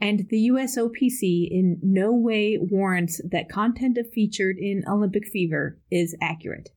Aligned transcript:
and 0.00 0.26
the 0.28 0.50
USOPC 0.50 1.48
in 1.50 1.78
no 1.82 2.12
way 2.12 2.58
warrants 2.60 3.20
that 3.30 3.48
content 3.48 3.98
featured 4.12 4.58
in 4.58 4.84
Olympic 4.88 5.26
Fever 5.26 5.78
is 5.90 6.16
accurate. 6.20 6.70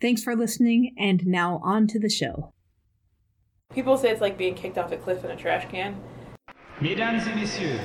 Thanks 0.00 0.22
for 0.22 0.34
listening, 0.34 0.94
and 0.98 1.26
now 1.26 1.60
on 1.62 1.86
to 1.88 1.98
the 1.98 2.08
show. 2.08 2.52
People 3.72 3.96
say 3.96 4.10
it's 4.10 4.20
like 4.20 4.36
being 4.36 4.54
kicked 4.54 4.76
off 4.78 4.92
a 4.92 4.96
cliff 4.96 5.24
in 5.24 5.30
a 5.30 5.36
trash 5.36 5.70
can. 5.70 5.96
Mesdames 6.80 7.26
et 7.26 7.36
messieurs, 7.36 7.80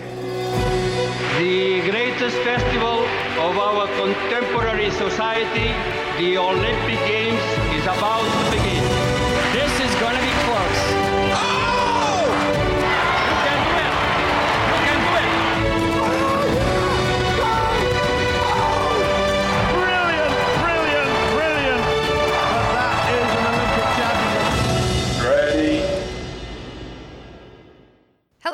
the 1.38 1.82
greatest 1.90 2.36
festival 2.38 3.06
of 3.46 3.58
our 3.58 3.88
contemporary 3.96 4.90
society, 4.92 5.70
the 6.18 6.38
Olympic 6.38 7.00
Games, 7.06 7.42
is 7.78 7.84
about 7.84 8.26
to 8.26 8.52
begin. 8.52 8.84
This 9.54 9.74
is 9.80 9.94
going 10.02 10.16
to 10.16 10.22
be 10.22 10.37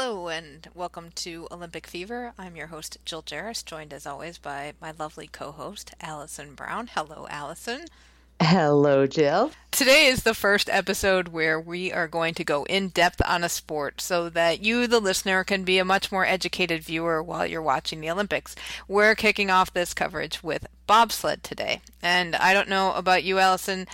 Hello 0.05 0.27
and 0.27 0.67
welcome 0.75 1.11
to 1.15 1.47
Olympic 1.49 1.87
Fever. 1.87 2.33
I'm 2.37 2.57
your 2.57 2.67
host 2.67 2.97
Jill 3.05 3.23
Jaracz, 3.23 3.63
joined 3.63 3.93
as 3.93 4.05
always 4.05 4.37
by 4.37 4.73
my 4.81 4.91
lovely 4.91 5.27
co-host 5.27 5.93
Allison 6.01 6.55
Brown. 6.55 6.89
Hello, 6.93 7.25
Allison. 7.29 7.85
Hello, 8.41 9.07
Jill. 9.07 9.51
Today 9.71 10.07
is 10.07 10.23
the 10.23 10.33
first 10.33 10.69
episode 10.69 11.29
where 11.29 11.57
we 11.57 11.93
are 11.93 12.09
going 12.09 12.33
to 12.33 12.43
go 12.43 12.65
in 12.65 12.89
depth 12.89 13.21
on 13.25 13.45
a 13.45 13.49
sport 13.49 14.01
so 14.01 14.27
that 14.27 14.61
you, 14.61 14.87
the 14.87 14.99
listener, 14.99 15.45
can 15.45 15.63
be 15.63 15.77
a 15.77 15.85
much 15.85 16.11
more 16.11 16.25
educated 16.25 16.83
viewer 16.83 17.23
while 17.23 17.47
you're 17.47 17.61
watching 17.61 18.01
the 18.01 18.11
Olympics. 18.11 18.57
We're 18.89 19.15
kicking 19.15 19.49
off 19.49 19.71
this 19.71 19.93
coverage 19.93 20.43
with 20.43 20.67
bobsled 20.85 21.43
today. 21.43 21.79
And 22.01 22.35
I 22.35 22.53
don't 22.53 22.67
know 22.67 22.91
about 22.91 23.23
you, 23.23 23.39
Allison. 23.39 23.88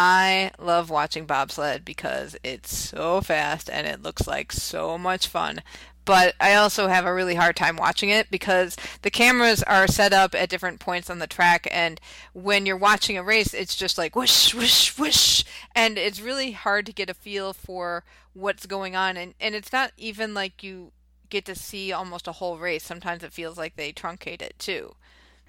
I 0.00 0.52
love 0.60 0.90
watching 0.90 1.26
bobsled 1.26 1.84
because 1.84 2.36
it's 2.44 2.72
so 2.72 3.20
fast 3.20 3.68
and 3.68 3.84
it 3.84 4.00
looks 4.00 4.28
like 4.28 4.52
so 4.52 4.96
much 4.96 5.26
fun. 5.26 5.60
But 6.04 6.36
I 6.38 6.54
also 6.54 6.86
have 6.86 7.04
a 7.04 7.12
really 7.12 7.34
hard 7.34 7.56
time 7.56 7.74
watching 7.74 8.08
it 8.08 8.30
because 8.30 8.76
the 9.02 9.10
cameras 9.10 9.60
are 9.64 9.88
set 9.88 10.12
up 10.12 10.36
at 10.36 10.50
different 10.50 10.78
points 10.78 11.10
on 11.10 11.18
the 11.18 11.26
track, 11.26 11.66
and 11.72 12.00
when 12.32 12.64
you're 12.64 12.76
watching 12.76 13.18
a 13.18 13.24
race, 13.24 13.52
it's 13.52 13.74
just 13.74 13.98
like 13.98 14.14
whoosh, 14.14 14.54
whoosh, 14.54 14.96
whoosh, 14.96 15.42
and 15.74 15.98
it's 15.98 16.20
really 16.20 16.52
hard 16.52 16.86
to 16.86 16.92
get 16.92 17.10
a 17.10 17.14
feel 17.14 17.52
for 17.52 18.04
what's 18.34 18.66
going 18.66 18.94
on. 18.94 19.16
And, 19.16 19.34
and 19.40 19.56
it's 19.56 19.72
not 19.72 19.90
even 19.96 20.32
like 20.32 20.62
you 20.62 20.92
get 21.28 21.44
to 21.46 21.56
see 21.56 21.92
almost 21.92 22.28
a 22.28 22.32
whole 22.32 22.56
race. 22.56 22.84
Sometimes 22.84 23.24
it 23.24 23.32
feels 23.32 23.58
like 23.58 23.74
they 23.74 23.92
truncate 23.92 24.42
it 24.42 24.54
too. 24.60 24.94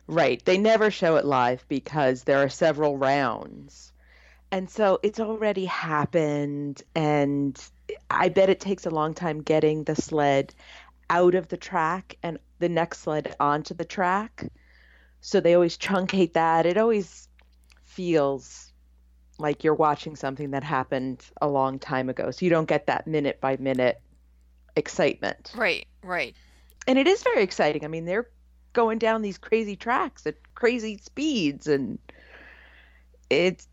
Right. 0.07 0.43
They 0.43 0.57
never 0.57 0.89
show 0.89 1.17
it 1.17 1.25
live 1.25 1.63
because 1.69 2.23
there 2.23 2.39
are 2.39 2.49
several 2.49 2.97
rounds. 2.97 3.93
And 4.51 4.69
so 4.69 4.99
it's 5.03 5.19
already 5.19 5.65
happened. 5.65 6.81
And 6.95 7.59
I 8.09 8.29
bet 8.29 8.49
it 8.49 8.59
takes 8.59 8.85
a 8.85 8.89
long 8.89 9.13
time 9.13 9.41
getting 9.41 9.83
the 9.83 9.95
sled 9.95 10.53
out 11.09 11.35
of 11.35 11.47
the 11.47 11.57
track 11.57 12.17
and 12.23 12.39
the 12.59 12.69
next 12.69 12.99
sled 12.99 13.35
onto 13.39 13.73
the 13.73 13.85
track. 13.85 14.47
So 15.21 15.39
they 15.39 15.53
always 15.53 15.77
truncate 15.77 16.33
that. 16.33 16.65
It 16.65 16.77
always 16.77 17.27
feels 17.85 18.71
like 19.37 19.63
you're 19.63 19.73
watching 19.73 20.15
something 20.15 20.51
that 20.51 20.63
happened 20.63 21.23
a 21.41 21.47
long 21.47 21.79
time 21.79 22.09
ago. 22.09 22.31
So 22.31 22.45
you 22.45 22.49
don't 22.49 22.67
get 22.67 22.87
that 22.87 23.07
minute 23.07 23.39
by 23.41 23.57
minute 23.57 24.01
excitement. 24.75 25.51
Right, 25.55 25.87
right. 26.03 26.35
and 26.87 26.97
it 26.97 27.07
is 27.07 27.23
very 27.23 27.43
exciting. 27.43 27.85
I 27.85 27.87
mean, 27.87 28.05
they're 28.05 28.29
going 28.73 28.99
down 28.99 29.21
these 29.21 29.37
crazy 29.37 29.75
tracks 29.75 30.27
at 30.27 30.35
crazy 30.55 30.97
speeds, 30.97 31.67
and 31.67 31.99
it's 33.29 33.67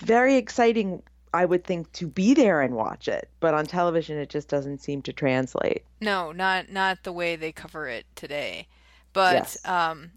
very 0.00 0.36
exciting. 0.36 1.02
I 1.32 1.44
would 1.46 1.64
think 1.64 1.90
to 1.92 2.06
be 2.06 2.34
there 2.34 2.60
and 2.60 2.74
watch 2.76 3.08
it, 3.08 3.28
but 3.40 3.54
on 3.54 3.66
television, 3.66 4.18
it 4.18 4.28
just 4.30 4.48
doesn't 4.48 4.78
seem 4.82 5.02
to 5.02 5.12
translate. 5.12 5.84
No, 6.00 6.32
not 6.32 6.70
not 6.70 7.02
the 7.02 7.12
way 7.12 7.36
they 7.36 7.52
cover 7.52 7.88
it 7.88 8.06
today. 8.14 8.68
But 9.12 9.32
Yes. 9.32 9.58
um 9.64 10.12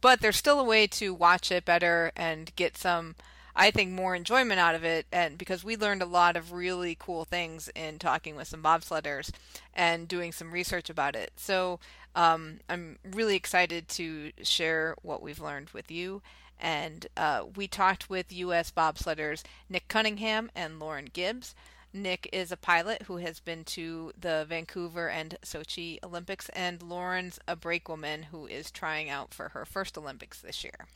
but 0.00 0.20
there's 0.20 0.36
still 0.36 0.60
a 0.60 0.64
way 0.64 0.86
to 0.88 1.14
watch 1.14 1.50
it 1.50 1.64
better 1.64 2.12
and 2.16 2.54
get 2.56 2.76
some 2.76 3.16
I 3.56 3.70
think 3.70 3.92
more 3.92 4.14
enjoyment 4.16 4.58
out 4.60 4.74
of 4.74 4.84
it 4.84 5.06
and 5.12 5.38
because 5.38 5.62
we 5.64 5.76
learned 5.76 6.02
a 6.02 6.06
lot 6.06 6.36
of 6.36 6.52
really 6.52 6.96
cool 6.98 7.24
things 7.24 7.68
in 7.74 7.98
talking 7.98 8.34
with 8.36 8.48
some 8.48 8.62
bobsledders 8.62 9.30
and 9.72 10.08
doing 10.08 10.32
some 10.32 10.50
research 10.52 10.90
about 10.90 11.14
it. 11.16 11.32
So 11.36 11.78
um, 12.16 12.58
I'm 12.68 12.98
really 13.12 13.36
excited 13.36 13.88
to 13.90 14.32
share 14.42 14.96
what 15.02 15.22
we've 15.22 15.40
learned 15.40 15.70
with 15.70 15.90
you. 15.90 16.22
And 16.64 17.06
uh, 17.14 17.44
we 17.56 17.68
talked 17.68 18.08
with 18.08 18.32
U.S. 18.32 18.72
bobsledders 18.72 19.42
Nick 19.68 19.86
Cunningham 19.86 20.50
and 20.56 20.80
Lauren 20.80 21.10
Gibbs. 21.12 21.54
Nick 21.92 22.26
is 22.32 22.50
a 22.50 22.56
pilot 22.56 23.02
who 23.02 23.18
has 23.18 23.38
been 23.38 23.64
to 23.64 24.12
the 24.18 24.46
Vancouver 24.48 25.10
and 25.10 25.36
Sochi 25.44 25.98
Olympics, 26.02 26.48
and 26.48 26.82
Lauren's 26.82 27.38
a 27.46 27.54
brakewoman 27.54 28.24
who 28.24 28.46
is 28.46 28.70
trying 28.70 29.10
out 29.10 29.34
for 29.34 29.50
her 29.50 29.66
first 29.66 29.98
Olympics 29.98 30.40
this 30.40 30.64
year. 30.64 30.86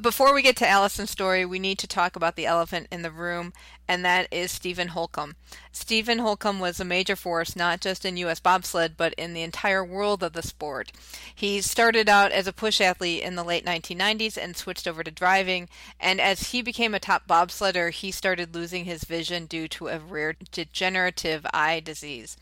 Before 0.00 0.32
we 0.32 0.40
get 0.40 0.56
to 0.56 0.68
Allison's 0.68 1.10
story, 1.10 1.44
we 1.44 1.58
need 1.58 1.78
to 1.80 1.86
talk 1.86 2.16
about 2.16 2.34
the 2.34 2.46
elephant 2.46 2.86
in 2.90 3.02
the 3.02 3.10
room, 3.10 3.52
and 3.86 4.02
that 4.02 4.28
is 4.30 4.50
Stephen 4.50 4.88
Holcomb. 4.88 5.36
Stephen 5.72 6.20
Holcomb 6.20 6.58
was 6.58 6.80
a 6.80 6.86
major 6.86 7.16
force 7.16 7.54
not 7.54 7.82
just 7.82 8.06
in 8.06 8.16
U.S. 8.16 8.40
bobsled, 8.40 8.96
but 8.96 9.12
in 9.14 9.34
the 9.34 9.42
entire 9.42 9.84
world 9.84 10.22
of 10.22 10.32
the 10.32 10.40
sport. 10.40 10.90
He 11.34 11.60
started 11.60 12.08
out 12.08 12.32
as 12.32 12.46
a 12.46 12.52
push 12.52 12.80
athlete 12.80 13.22
in 13.22 13.34
the 13.34 13.44
late 13.44 13.66
1990s 13.66 14.38
and 14.42 14.56
switched 14.56 14.88
over 14.88 15.04
to 15.04 15.10
driving, 15.10 15.68
and 15.98 16.18
as 16.18 16.52
he 16.52 16.62
became 16.62 16.94
a 16.94 17.00
top 17.00 17.26
bobsledder, 17.26 17.90
he 17.90 18.10
started 18.10 18.54
losing 18.54 18.86
his 18.86 19.04
vision 19.04 19.44
due 19.44 19.68
to 19.68 19.88
a 19.88 19.98
rare 19.98 20.34
degenerative 20.50 21.44
eye 21.52 21.80
disease. 21.80 22.38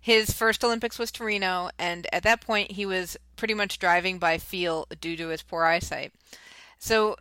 His 0.00 0.32
first 0.32 0.62
Olympics 0.62 0.98
was 0.98 1.10
Torino, 1.10 1.70
and 1.76 2.06
at 2.12 2.22
that 2.22 2.40
point, 2.40 2.72
he 2.72 2.86
was 2.86 3.16
pretty 3.34 3.54
much 3.54 3.80
driving 3.80 4.20
by 4.20 4.38
feel 4.38 4.86
due 5.00 5.16
to 5.16 5.28
his 5.28 5.42
poor 5.42 5.64
eyesight. 5.64 6.12
So 6.80 7.16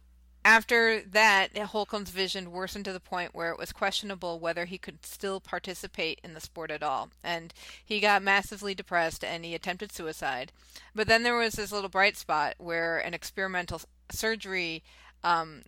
after 0.46 1.02
that, 1.02 1.56
Holcomb's 1.56 2.12
vision 2.12 2.52
worsened 2.52 2.86
to 2.86 2.94
the 2.94 3.00
point 3.00 3.36
where 3.36 3.52
it 3.52 3.60
was 3.60 3.74
questionable 3.74 4.40
whether 4.40 4.66
he 4.66 4.78
could 4.78 5.06
still 5.06 5.42
participate 5.42 6.22
in 6.24 6.34
the 6.34 6.40
sport 6.40 6.72
at 6.72 6.82
all. 6.82 7.10
And 7.24 7.54
he 7.84 8.00
got 8.00 8.24
massively 8.24 8.74
depressed 8.74 9.24
and 9.24 9.44
he 9.44 9.54
attempted 9.54 9.92
suicide. 9.92 10.54
But 10.96 11.08
then 11.08 11.24
there 11.24 11.36
was 11.36 11.54
this 11.54 11.74
little 11.74 11.90
bright 11.90 12.16
spot 12.16 12.56
where 12.58 13.00
an 13.00 13.14
experimental 13.14 13.82
surgery 14.10 14.82
um, 15.26 15.64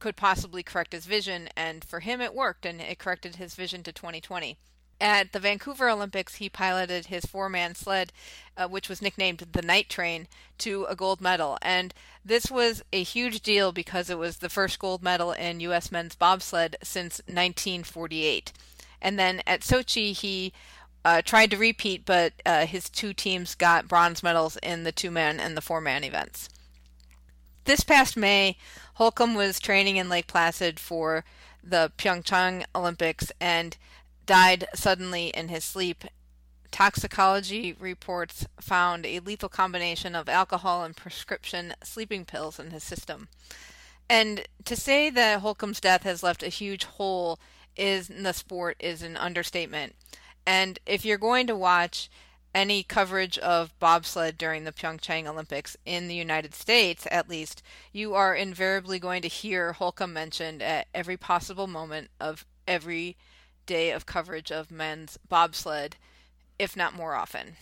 could 0.00 0.16
possibly 0.16 0.64
correct 0.64 0.92
his 0.92 1.06
vision. 1.06 1.48
And 1.56 1.84
for 1.84 2.00
him, 2.00 2.20
it 2.20 2.34
worked 2.34 2.66
and 2.66 2.80
it 2.80 2.98
corrected 2.98 3.36
his 3.36 3.54
vision 3.54 3.84
to 3.84 3.92
2020. 3.92 4.58
At 5.00 5.32
the 5.32 5.40
Vancouver 5.40 5.90
Olympics, 5.90 6.36
he 6.36 6.48
piloted 6.48 7.06
his 7.06 7.26
four 7.26 7.48
man 7.48 7.74
sled, 7.74 8.12
uh, 8.56 8.66
which 8.66 8.88
was 8.88 9.02
nicknamed 9.02 9.46
the 9.52 9.62
Night 9.62 9.90
Train, 9.90 10.26
to 10.58 10.86
a 10.86 10.96
gold 10.96 11.20
medal. 11.20 11.58
And 11.60 11.92
this 12.24 12.50
was 12.50 12.82
a 12.92 13.02
huge 13.02 13.40
deal 13.42 13.72
because 13.72 14.08
it 14.08 14.18
was 14.18 14.38
the 14.38 14.48
first 14.48 14.78
gold 14.78 15.02
medal 15.02 15.32
in 15.32 15.60
U.S. 15.60 15.92
men's 15.92 16.14
bobsled 16.14 16.76
since 16.82 17.20
1948. 17.26 18.52
And 19.02 19.18
then 19.18 19.42
at 19.46 19.60
Sochi, 19.60 20.12
he 20.12 20.54
uh, 21.04 21.20
tried 21.22 21.50
to 21.50 21.58
repeat, 21.58 22.04
but 22.06 22.32
uh, 22.44 22.66
his 22.66 22.88
two 22.88 23.12
teams 23.12 23.54
got 23.54 23.86
bronze 23.86 24.22
medals 24.22 24.56
in 24.62 24.84
the 24.84 24.92
two 24.92 25.10
man 25.10 25.38
and 25.38 25.56
the 25.56 25.60
four 25.60 25.80
man 25.80 26.04
events. 26.04 26.48
This 27.64 27.84
past 27.84 28.16
May, 28.16 28.56
Holcomb 28.94 29.34
was 29.34 29.60
training 29.60 29.96
in 29.96 30.08
Lake 30.08 30.26
Placid 30.26 30.80
for 30.80 31.24
the 31.62 31.92
Pyeongchang 31.98 32.64
Olympics 32.74 33.30
and 33.40 33.76
died 34.26 34.66
suddenly 34.74 35.28
in 35.28 35.48
his 35.48 35.64
sleep. 35.64 36.04
Toxicology 36.70 37.74
reports 37.78 38.46
found 38.60 39.06
a 39.06 39.20
lethal 39.20 39.48
combination 39.48 40.14
of 40.14 40.28
alcohol 40.28 40.84
and 40.84 40.96
prescription 40.96 41.74
sleeping 41.82 42.24
pills 42.24 42.58
in 42.58 42.70
his 42.70 42.84
system. 42.84 43.28
And 44.10 44.44
to 44.64 44.76
say 44.76 45.10
that 45.10 45.40
Holcomb's 45.40 45.80
death 45.80 46.02
has 46.02 46.22
left 46.22 46.42
a 46.42 46.48
huge 46.48 46.84
hole 46.84 47.38
is 47.76 48.10
in 48.10 48.22
the 48.22 48.32
sport 48.32 48.76
is 48.80 49.02
an 49.02 49.16
understatement. 49.16 49.94
And 50.46 50.78
if 50.86 51.04
you're 51.04 51.18
going 51.18 51.46
to 51.48 51.56
watch 51.56 52.08
any 52.54 52.82
coverage 52.82 53.36
of 53.38 53.78
bobsled 53.78 54.38
during 54.38 54.64
the 54.64 54.72
Pyeongchang 54.72 55.26
Olympics 55.26 55.76
in 55.84 56.08
the 56.08 56.14
United 56.14 56.54
States, 56.54 57.06
at 57.10 57.28
least, 57.28 57.62
you 57.92 58.14
are 58.14 58.34
invariably 58.34 58.98
going 58.98 59.20
to 59.22 59.28
hear 59.28 59.74
Holcomb 59.74 60.12
mentioned 60.12 60.62
at 60.62 60.86
every 60.94 61.18
possible 61.18 61.66
moment 61.66 62.08
of 62.18 62.46
every 62.66 63.16
day 63.66 63.90
of 63.90 64.06
coverage 64.06 64.50
of 64.50 64.70
men's 64.70 65.18
bobsled, 65.28 65.96
if 66.58 66.76
not 66.76 66.94
more 66.94 67.14
often. 67.14 67.56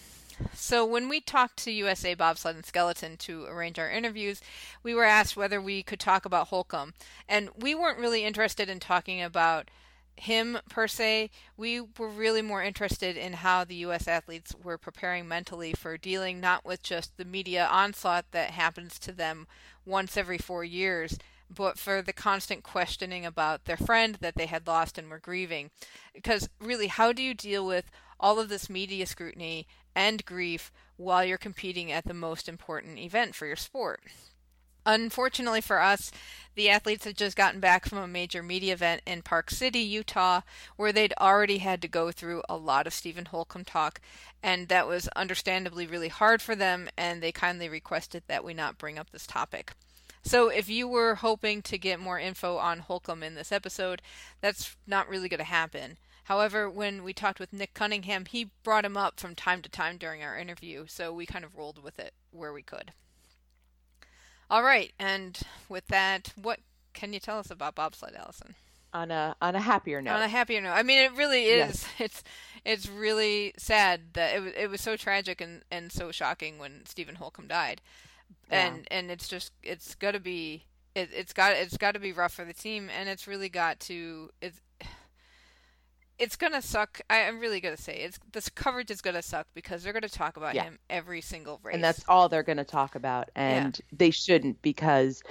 So, 0.52 0.84
when 0.84 1.08
we 1.08 1.20
talked 1.20 1.58
to 1.58 1.70
USA 1.70 2.14
Bobsled 2.14 2.56
and 2.56 2.66
Skeleton 2.66 3.16
to 3.18 3.44
arrange 3.44 3.78
our 3.78 3.90
interviews, 3.90 4.40
we 4.82 4.94
were 4.94 5.04
asked 5.04 5.36
whether 5.36 5.60
we 5.60 5.82
could 5.82 6.00
talk 6.00 6.24
about 6.24 6.48
Holcomb. 6.48 6.94
And 7.28 7.50
we 7.56 7.74
weren't 7.74 8.00
really 8.00 8.24
interested 8.24 8.68
in 8.68 8.80
talking 8.80 9.22
about 9.22 9.70
him 10.16 10.58
per 10.68 10.86
se. 10.86 11.30
We 11.56 11.80
were 11.80 12.08
really 12.08 12.42
more 12.42 12.62
interested 12.62 13.16
in 13.16 13.34
how 13.34 13.64
the 13.64 13.74
U.S. 13.76 14.06
athletes 14.08 14.54
were 14.62 14.78
preparing 14.78 15.28
mentally 15.28 15.72
for 15.72 15.96
dealing 15.96 16.40
not 16.40 16.64
with 16.64 16.82
just 16.82 17.16
the 17.16 17.24
media 17.24 17.66
onslaught 17.70 18.26
that 18.30 18.50
happens 18.50 18.98
to 19.00 19.12
them 19.12 19.46
once 19.84 20.16
every 20.16 20.38
four 20.38 20.64
years, 20.64 21.18
but 21.54 21.78
for 21.78 22.02
the 22.02 22.12
constant 22.12 22.62
questioning 22.62 23.24
about 23.24 23.64
their 23.64 23.76
friend 23.76 24.18
that 24.20 24.34
they 24.34 24.46
had 24.46 24.66
lost 24.66 24.98
and 24.98 25.08
were 25.08 25.18
grieving. 25.18 25.70
Because 26.12 26.48
really, 26.60 26.88
how 26.88 27.12
do 27.12 27.22
you 27.22 27.34
deal 27.34 27.66
with 27.66 27.90
all 28.18 28.38
of 28.38 28.48
this 28.48 28.70
media 28.70 29.06
scrutiny 29.06 29.66
and 29.94 30.24
grief 30.24 30.72
while 30.96 31.24
you're 31.24 31.38
competing 31.38 31.92
at 31.92 32.04
the 32.04 32.14
most 32.14 32.48
important 32.48 32.98
event 32.98 33.34
for 33.34 33.46
your 33.46 33.56
sport? 33.56 34.00
Unfortunately 34.86 35.62
for 35.62 35.80
us, 35.80 36.12
the 36.56 36.68
athletes 36.68 37.04
had 37.04 37.16
just 37.16 37.36
gotten 37.36 37.58
back 37.58 37.86
from 37.86 37.98
a 37.98 38.06
major 38.06 38.42
media 38.42 38.74
event 38.74 39.00
in 39.06 39.22
Park 39.22 39.50
City, 39.50 39.78
Utah, 39.78 40.42
where 40.76 40.92
they'd 40.92 41.14
already 41.18 41.58
had 41.58 41.80
to 41.82 41.88
go 41.88 42.12
through 42.12 42.42
a 42.48 42.56
lot 42.56 42.86
of 42.86 42.92
Stephen 42.92 43.24
Holcomb 43.24 43.64
talk, 43.64 44.00
and 44.42 44.68
that 44.68 44.86
was 44.86 45.08
understandably 45.16 45.86
really 45.86 46.08
hard 46.08 46.42
for 46.42 46.54
them, 46.54 46.90
and 46.98 47.22
they 47.22 47.32
kindly 47.32 47.68
requested 47.68 48.24
that 48.26 48.44
we 48.44 48.52
not 48.52 48.76
bring 48.76 48.98
up 48.98 49.10
this 49.10 49.26
topic. 49.26 49.72
So, 50.24 50.48
if 50.48 50.68
you 50.70 50.88
were 50.88 51.16
hoping 51.16 51.60
to 51.62 51.76
get 51.76 52.00
more 52.00 52.18
info 52.18 52.56
on 52.56 52.78
Holcomb 52.80 53.22
in 53.22 53.34
this 53.34 53.52
episode, 53.52 54.00
that's 54.40 54.74
not 54.86 55.08
really 55.08 55.28
going 55.28 55.38
to 55.38 55.44
happen. 55.44 55.98
However, 56.24 56.70
when 56.70 57.04
we 57.04 57.12
talked 57.12 57.38
with 57.38 57.52
Nick 57.52 57.74
Cunningham, 57.74 58.24
he 58.24 58.50
brought 58.62 58.86
him 58.86 58.96
up 58.96 59.20
from 59.20 59.34
time 59.34 59.60
to 59.62 59.68
time 59.68 59.98
during 59.98 60.22
our 60.22 60.38
interview, 60.38 60.86
so 60.88 61.12
we 61.12 61.26
kind 61.26 61.44
of 61.44 61.56
rolled 61.56 61.82
with 61.82 61.98
it 61.98 62.14
where 62.30 62.52
we 62.52 62.62
could. 62.62 62.92
All 64.50 64.62
right, 64.62 64.92
and 64.98 65.38
with 65.68 65.86
that, 65.88 66.32
what 66.40 66.60
can 66.94 67.12
you 67.12 67.20
tell 67.20 67.38
us 67.38 67.50
about 67.50 67.74
bobsled, 67.74 68.14
Allison? 68.16 68.54
On 68.94 69.10
a 69.10 69.36
on 69.42 69.56
a 69.56 69.60
happier 69.60 70.00
note. 70.00 70.14
On 70.14 70.22
a 70.22 70.28
happier 70.28 70.60
note. 70.60 70.72
I 70.72 70.82
mean, 70.82 70.98
it 70.98 71.12
really 71.14 71.44
is. 71.46 71.84
Yes. 71.84 71.86
It's 71.98 72.22
it's 72.64 72.88
really 72.88 73.52
sad 73.58 74.14
that 74.14 74.36
it 74.36 74.40
was 74.40 74.52
it 74.56 74.70
was 74.70 74.80
so 74.80 74.96
tragic 74.96 75.40
and 75.40 75.62
and 75.70 75.92
so 75.92 76.10
shocking 76.12 76.58
when 76.58 76.86
Stephen 76.86 77.16
Holcomb 77.16 77.48
died, 77.48 77.80
yeah. 78.50 78.66
and 78.66 78.88
and 78.90 79.10
it's 79.10 79.28
just 79.28 79.52
it's 79.62 79.94
got 79.94 80.12
to 80.12 80.20
be 80.20 80.64
it, 80.94 81.10
it's 81.12 81.32
got 81.32 81.52
it's 81.52 81.76
got 81.76 81.92
to 81.92 82.00
be 82.00 82.12
rough 82.12 82.32
for 82.32 82.44
the 82.44 82.52
team, 82.52 82.90
and 82.98 83.08
it's 83.08 83.26
really 83.26 83.48
got 83.48 83.80
to 83.80 84.30
it's 84.40 84.60
it's 86.18 86.36
gonna 86.36 86.62
suck. 86.62 87.00
I, 87.10 87.18
am 87.18 87.40
really 87.40 87.60
gonna 87.60 87.76
say 87.76 87.96
it's 87.96 88.18
this 88.32 88.48
coverage 88.48 88.90
is 88.90 89.00
gonna 89.00 89.22
suck 89.22 89.46
because 89.54 89.82
they're 89.82 89.92
gonna 89.92 90.08
talk 90.08 90.36
about 90.36 90.54
yeah. 90.54 90.64
him 90.64 90.78
every 90.88 91.20
single 91.20 91.60
race, 91.62 91.74
and 91.74 91.82
that's 91.82 92.04
all 92.08 92.28
they're 92.28 92.42
gonna 92.42 92.64
talk 92.64 92.94
about, 92.94 93.30
and 93.34 93.78
yeah. 93.78 93.96
they 93.96 94.10
shouldn't 94.10 94.62
because 94.62 95.22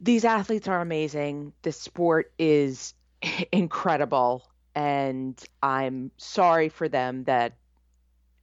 these 0.00 0.24
athletes 0.24 0.68
are 0.68 0.80
amazing. 0.80 1.52
The 1.62 1.72
sport 1.72 2.32
is 2.38 2.94
incredible, 3.52 4.48
and 4.74 5.40
I'm 5.62 6.10
sorry 6.16 6.68
for 6.68 6.88
them 6.88 7.24
that 7.24 7.54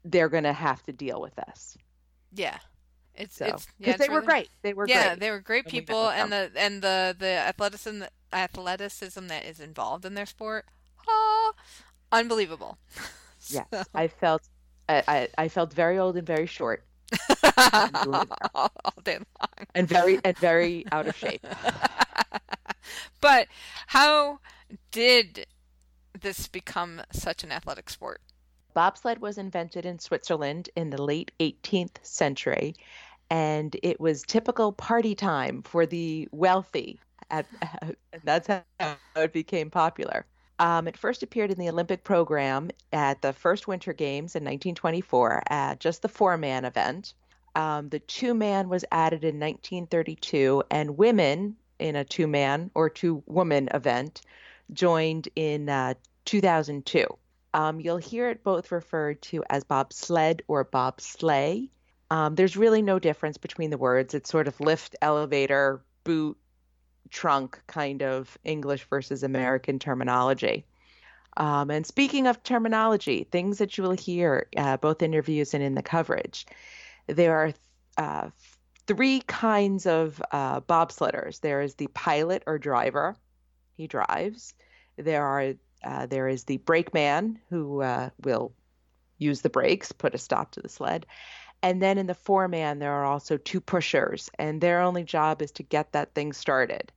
they're 0.06 0.30
gonna 0.30 0.54
have 0.54 0.81
to 0.84 0.94
deal 0.94 1.19
with 1.19 1.36
this. 1.36 1.78
Yeah. 2.34 2.57
It's 3.18 3.38
so, 3.38 3.46
it's 3.46 3.68
because 3.78 3.94
yeah, 3.94 3.98
they 3.98 4.08
really, 4.08 4.14
were 4.14 4.22
great. 4.26 4.50
They 4.62 4.74
were 4.74 4.86
great 4.86 4.96
yeah, 4.96 5.08
great. 5.08 5.20
they 5.20 5.32
were 5.32 5.40
great 5.40 5.66
people, 5.68 6.10
and 6.10 6.32
the 6.32 6.52
and 6.56 6.82
the 6.82 7.16
the 7.18 7.28
athleticism 7.28 8.04
athleticism 8.34 9.28
that 9.28 9.46
is 9.46 9.60
involved 9.60 10.04
in 10.04 10.14
their 10.16 10.26
sport 10.26 10.66
oh, 11.08 11.54
unbelievable. 12.12 12.78
Yes, 13.48 13.68
so. 13.72 13.84
I 13.94 14.08
felt 14.08 14.42
I, 14.90 15.28
I 15.38 15.50
felt 15.50 15.72
very 15.72 16.00
old 16.00 16.18
and 16.18 16.26
very 16.26 16.48
short. 16.48 16.84
all, 18.56 18.72
day 19.04 19.20
long. 19.20 19.68
And 19.76 19.88
very 19.88 20.20
and 20.24 20.36
very 20.40 20.84
out 20.92 21.06
of 21.06 21.16
shape. 21.16 21.46
but 23.22 23.48
how 23.86 24.40
did 24.90 25.46
this 26.20 26.48
become 26.48 27.04
such 27.12 27.44
an 27.44 27.52
athletic 27.52 27.88
sport? 27.92 28.20
Bobsled 28.74 29.20
was 29.20 29.38
invented 29.38 29.86
in 29.86 30.00
Switzerland 30.00 30.72
in 30.76 30.90
the 30.90 31.00
late 31.00 31.32
18th 31.40 32.04
century, 32.04 32.74
and 33.30 33.75
it 33.83 34.00
was 34.00 34.24
typical 34.24 34.72
party 34.72 35.16
time 35.16 35.62
for 35.63 35.86
the 35.86 36.27
wealthy. 36.31 37.00
At, 37.30 37.45
and 37.81 38.22
that's 38.24 38.48
how 38.48 38.63
it 39.16 39.33
became 39.33 39.69
popular. 39.69 40.25
Um, 40.57 40.88
it 40.88 40.98
first 40.98 41.22
appeared 41.22 41.51
in 41.51 41.60
the 41.60 41.69
Olympic 41.69 42.04
program 42.04 42.69
at 42.94 43.22
the 43.22 43.33
first 43.33 43.68
Winter 43.68 43.92
Games 43.92 44.36
in 44.36 44.44
1924 44.44 45.44
at 45.50 45.80
just 45.80 46.01
the 46.01 46.07
four 46.07 46.38
man 46.38 46.63
event. 46.63 47.13
Um, 47.56 47.89
the 47.89 48.00
two 48.00 48.33
man 48.33 48.69
was 48.69 48.86
added 48.92 49.24
in 49.24 49.39
1932, 49.39 50.63
and 50.69 50.98
women 50.98 51.56
in 51.80 51.95
a 51.95 52.06
two 52.06 52.28
man 52.28 52.71
or 52.74 52.89
two 52.89 53.24
woman 53.25 53.69
event 53.74 54.21
joined 54.74 55.30
in 55.36 55.69
uh, 55.69 55.94
2002. 56.25 57.06
Um, 57.54 57.80
you'll 57.80 57.98
hear 57.98 58.30
it 58.30 58.44
both 58.44 58.71
referred 58.71 59.21
to 59.24 59.44
as 59.50 59.63
bobsled 59.63 60.42
or 60.48 60.66
bobsleigh. 60.66 61.69
Um, 62.12 62.36
there's 62.36 62.56
really 62.56 62.81
no 62.81 63.00
difference 63.00 63.38
between 63.38 63.69
the 63.72 63.78
words. 63.78 64.13
It's 64.13 64.30
sort 64.30 64.48
of 64.48 64.60
lift, 64.60 64.96
elevator, 65.02 65.81
boot, 66.04 66.38
trunk 67.09 67.62
kind 67.68 68.04
of 68.04 68.38
English 68.44 68.85
versus 68.90 69.24
American 69.24 69.80
terminology. 69.80 70.66
Um, 71.38 71.69
and 71.69 71.85
speaking 71.85 72.28
of 72.28 72.42
terminology, 72.44 73.28
things 73.30 73.57
that 73.57 73.78
you 73.78 73.83
will 73.83 73.92
hear 73.92 74.47
uh, 74.56 74.78
both 74.78 75.02
interviews 75.02 75.54
and 75.54 75.64
in 75.64 75.76
the 75.76 75.83
coverage, 75.83 76.45
there 77.07 77.35
are 77.38 77.54
uh, 77.97 78.30
three 78.88 79.21
kinds 79.21 79.85
of 79.85 80.21
uh, 80.31 80.62
bobsledders. 80.62 81.42
There 81.42 81.62
is 81.62 81.76
the 81.76 81.88
pilot 81.88 82.44
or 82.47 82.57
driver, 82.57 83.16
he 83.76 83.88
drives. 83.88 84.54
There 84.97 85.26
are 85.26 85.54
uh, 85.83 86.06
there 86.07 86.28
is 86.28 86.45
the 86.45 86.57
brakeman 86.57 87.40
who 87.50 87.81
uh, 87.81 88.09
will 88.24 88.54
use 89.18 89.42
the 89.42 89.50
brakes, 89.50 89.92
put 89.92 90.16
a 90.16 90.18
stop 90.18 90.52
to 90.52 90.62
the 90.62 90.69
sled, 90.69 91.06
and 91.66 91.81
then 91.81 91.98
in 91.98 92.06
the 92.06 92.14
four-man, 92.14 92.78
there 92.78 92.94
are 92.94 93.06
also 93.06 93.38
two 93.38 93.60
pushers, 93.60 94.30
and 94.38 94.62
their 94.62 94.81
only 94.81 95.04
job 95.04 95.42
is 95.42 95.50
to 95.54 95.64
get 95.64 95.94
that 95.94 96.14
thing 96.14 96.31
started. 96.31 96.92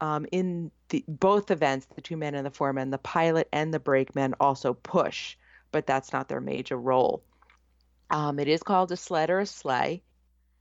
Um, 0.00 0.24
in 0.32 0.70
the, 0.88 1.04
both 1.06 1.50
events, 1.50 1.86
the 1.94 2.00
two 2.00 2.16
men 2.16 2.34
and 2.34 2.46
the 2.46 2.50
four-man, 2.50 2.88
the 2.88 2.96
pilot 2.96 3.48
and 3.52 3.72
the 3.72 3.78
brakeman 3.78 4.34
also 4.40 4.72
push, 4.72 5.36
but 5.72 5.86
that's 5.86 6.14
not 6.14 6.28
their 6.28 6.40
major 6.40 6.78
role. 6.78 7.22
Um, 8.08 8.38
it 8.38 8.48
is 8.48 8.62
called 8.62 8.92
a 8.92 8.96
sled 8.96 9.28
or 9.28 9.40
a 9.40 9.46
sleigh, 9.46 10.02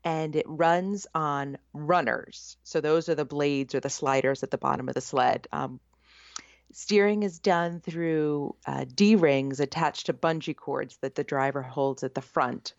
and 0.04 0.36
it 0.36 0.46
runs 0.46 1.08
on 1.16 1.58
runners. 1.74 2.58
So 2.66 2.82
those 2.82 3.08
are 3.08 3.16
the 3.16 3.24
blades 3.24 3.76
or 3.76 3.80
the 3.80 3.90
sliders 3.90 4.44
at 4.44 4.52
the 4.52 4.58
bottom 4.58 4.90
of 4.90 4.96
the 4.96 5.00
sled. 5.00 5.48
Um, 5.54 5.80
steering 6.74 7.24
is 7.24 7.40
done 7.40 7.80
through 7.80 8.58
uh, 8.68 8.84
D 8.94 9.16
rings 9.16 9.62
attached 9.62 10.08
to 10.08 10.14
bungee 10.14 10.54
cords 10.54 10.98
that 10.98 11.16
the 11.16 11.24
driver 11.24 11.62
holds 11.62 12.04
at 12.04 12.14
the 12.14 12.22
front. 12.22 12.74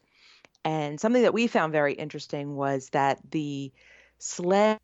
And 0.64 0.98
something 0.98 1.22
that 1.22 1.34
we 1.34 1.46
found 1.46 1.72
very 1.72 1.92
interesting 1.92 2.56
was 2.56 2.88
that 2.90 3.18
the 3.30 3.70
sled 4.18 4.78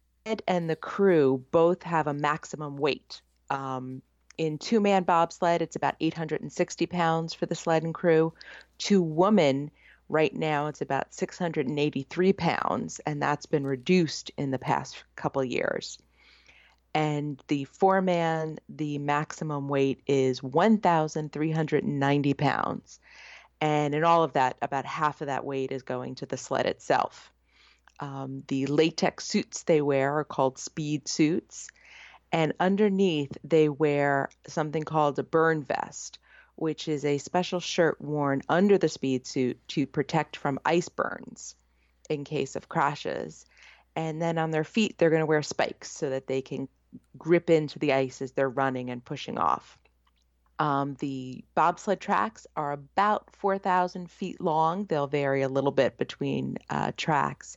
and 0.47 0.69
the 0.69 0.77
crew 0.77 1.45
both 1.51 1.83
have 1.83 2.07
a 2.07 2.15
maximum 2.15 2.77
weight. 2.77 3.23
Um, 3.49 4.03
in 4.37 4.59
two 4.59 4.81
man 4.81 5.05
bobsled, 5.05 5.63
it's 5.63 5.77
about 5.77 5.97
860 6.01 6.87
pounds 6.87 7.35
for 7.35 7.47
the 7.47 7.55
sled 7.55 7.83
and 7.83 7.95
crew. 7.95 8.33
Two 8.79 9.03
woman, 9.03 9.71
right 10.09 10.35
now, 10.35 10.67
it's 10.67 10.81
about 10.81 11.15
683 11.15 12.33
pounds, 12.35 13.01
and 13.07 13.23
that's 13.23 13.47
been 13.47 13.67
reduced 13.67 14.31
in 14.37 14.51
the 14.51 14.59
past 14.59 15.03
couple 15.17 15.43
years. 15.45 15.99
And 16.95 17.43
the 17.49 17.65
four 17.65 18.03
man, 18.03 18.59
the 18.69 18.99
maximum 18.99 19.69
weight 19.69 20.03
is 20.07 20.43
1,390 20.43 22.35
pounds. 22.35 23.01
And 23.61 23.95
in 23.95 24.05
all 24.05 24.23
of 24.25 24.33
that, 24.35 24.57
about 24.63 24.87
half 24.87 25.21
of 25.21 25.27
that 25.27 25.45
weight 25.45 25.71
is 25.73 25.83
going 25.83 26.17
to 26.17 26.27
the 26.27 26.37
sled 26.37 26.67
itself. 26.67 27.31
Um, 28.01 28.43
the 28.49 28.67
latex 28.67 29.27
suits 29.27 29.65
they 29.65 29.83
wear 29.83 30.19
are 30.19 30.25
called 30.25 30.59
speed 30.59 31.07
suits. 31.07 31.69
And 32.33 32.55
underneath, 32.61 33.37
they 33.45 33.69
wear 33.69 34.31
something 34.47 34.85
called 34.85 35.19
a 35.19 35.23
burn 35.23 35.63
vest, 35.63 36.19
which 36.57 36.89
is 36.89 37.05
a 37.05 37.19
special 37.19 37.61
shirt 37.61 38.01
worn 38.01 38.43
under 38.49 38.79
the 38.79 38.89
speed 38.89 39.27
suit 39.27 39.59
to 39.69 39.87
protect 39.87 40.37
from 40.37 40.61
ice 40.65 40.89
burns 40.89 41.55
in 42.09 42.25
case 42.25 42.57
of 42.57 42.69
crashes. 42.69 43.45
And 43.97 44.23
then 44.23 44.39
on 44.39 44.53
their 44.53 44.65
feet, 44.65 44.97
they're 44.97 45.11
going 45.11 45.21
to 45.21 45.27
wear 45.27 45.43
spikes 45.43 45.91
so 45.91 46.11
that 46.11 46.27
they 46.27 46.41
can 46.41 46.69
grip 47.19 47.51
into 47.51 47.79
the 47.79 47.93
ice 47.93 48.23
as 48.23 48.33
they're 48.33 48.49
running 48.49 48.91
and 48.91 49.05
pushing 49.05 49.39
off. 49.39 49.79
Um, 50.61 50.95
the 50.99 51.43
bobsled 51.55 52.01
tracks 52.01 52.47
are 52.55 52.73
about 52.73 53.35
4,000 53.35 54.11
feet 54.11 54.43
long. 54.43 54.85
They'll 54.85 55.07
vary 55.07 55.41
a 55.41 55.49
little 55.49 55.71
bit 55.71 55.97
between 55.97 56.59
uh, 56.69 56.93
tracks. 56.99 57.57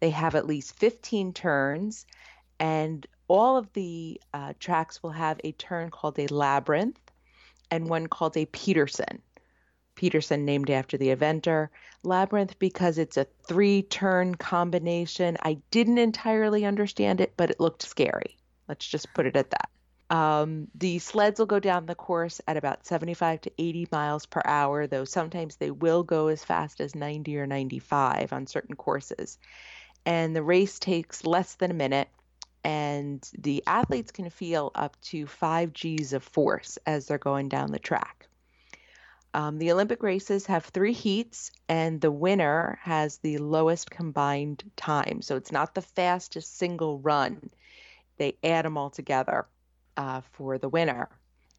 They 0.00 0.10
have 0.10 0.34
at 0.34 0.46
least 0.46 0.78
15 0.78 1.32
turns, 1.32 2.04
and 2.60 3.06
all 3.26 3.56
of 3.56 3.72
the 3.72 4.20
uh, 4.34 4.52
tracks 4.60 5.02
will 5.02 5.12
have 5.12 5.40
a 5.42 5.52
turn 5.52 5.90
called 5.90 6.18
a 6.18 6.26
labyrinth 6.26 7.00
and 7.70 7.88
one 7.88 8.06
called 8.06 8.36
a 8.36 8.44
Peterson. 8.44 9.22
Peterson 9.94 10.44
named 10.44 10.68
after 10.68 10.98
the 10.98 11.08
inventor. 11.08 11.70
Labyrinth 12.02 12.58
because 12.58 12.98
it's 12.98 13.16
a 13.16 13.26
three 13.48 13.80
turn 13.80 14.34
combination. 14.34 15.38
I 15.40 15.56
didn't 15.70 15.98
entirely 15.98 16.66
understand 16.66 17.22
it, 17.22 17.32
but 17.38 17.50
it 17.50 17.60
looked 17.60 17.82
scary. 17.82 18.36
Let's 18.68 18.86
just 18.86 19.14
put 19.14 19.24
it 19.24 19.36
at 19.36 19.50
that. 19.50 19.70
Um, 20.12 20.68
the 20.74 20.98
sleds 20.98 21.38
will 21.38 21.46
go 21.46 21.58
down 21.58 21.86
the 21.86 21.94
course 21.94 22.42
at 22.46 22.58
about 22.58 22.84
75 22.84 23.40
to 23.40 23.52
80 23.56 23.88
miles 23.90 24.26
per 24.26 24.42
hour, 24.44 24.86
though 24.86 25.06
sometimes 25.06 25.56
they 25.56 25.70
will 25.70 26.02
go 26.02 26.26
as 26.26 26.44
fast 26.44 26.82
as 26.82 26.94
90 26.94 27.38
or 27.38 27.46
95 27.46 28.30
on 28.30 28.46
certain 28.46 28.76
courses. 28.76 29.38
And 30.04 30.36
the 30.36 30.42
race 30.42 30.78
takes 30.78 31.24
less 31.24 31.54
than 31.54 31.70
a 31.70 31.74
minute, 31.74 32.10
and 32.62 33.26
the 33.38 33.64
athletes 33.66 34.12
can 34.12 34.28
feel 34.28 34.70
up 34.74 35.00
to 35.04 35.26
5 35.26 35.72
G's 35.72 36.12
of 36.12 36.22
force 36.22 36.76
as 36.84 37.06
they're 37.06 37.16
going 37.16 37.48
down 37.48 37.72
the 37.72 37.78
track. 37.78 38.28
Um, 39.32 39.56
the 39.56 39.72
Olympic 39.72 40.02
races 40.02 40.44
have 40.44 40.66
three 40.66 40.92
heats, 40.92 41.52
and 41.70 42.02
the 42.02 42.12
winner 42.12 42.78
has 42.82 43.16
the 43.16 43.38
lowest 43.38 43.90
combined 43.90 44.62
time. 44.76 45.22
So 45.22 45.36
it's 45.36 45.52
not 45.52 45.74
the 45.74 45.80
fastest 45.80 46.58
single 46.58 46.98
run. 46.98 47.48
They 48.18 48.36
add 48.44 48.66
them 48.66 48.76
all 48.76 48.90
together 48.90 49.46
uh, 49.96 50.20
for 50.32 50.58
the 50.58 50.68
winner. 50.68 51.08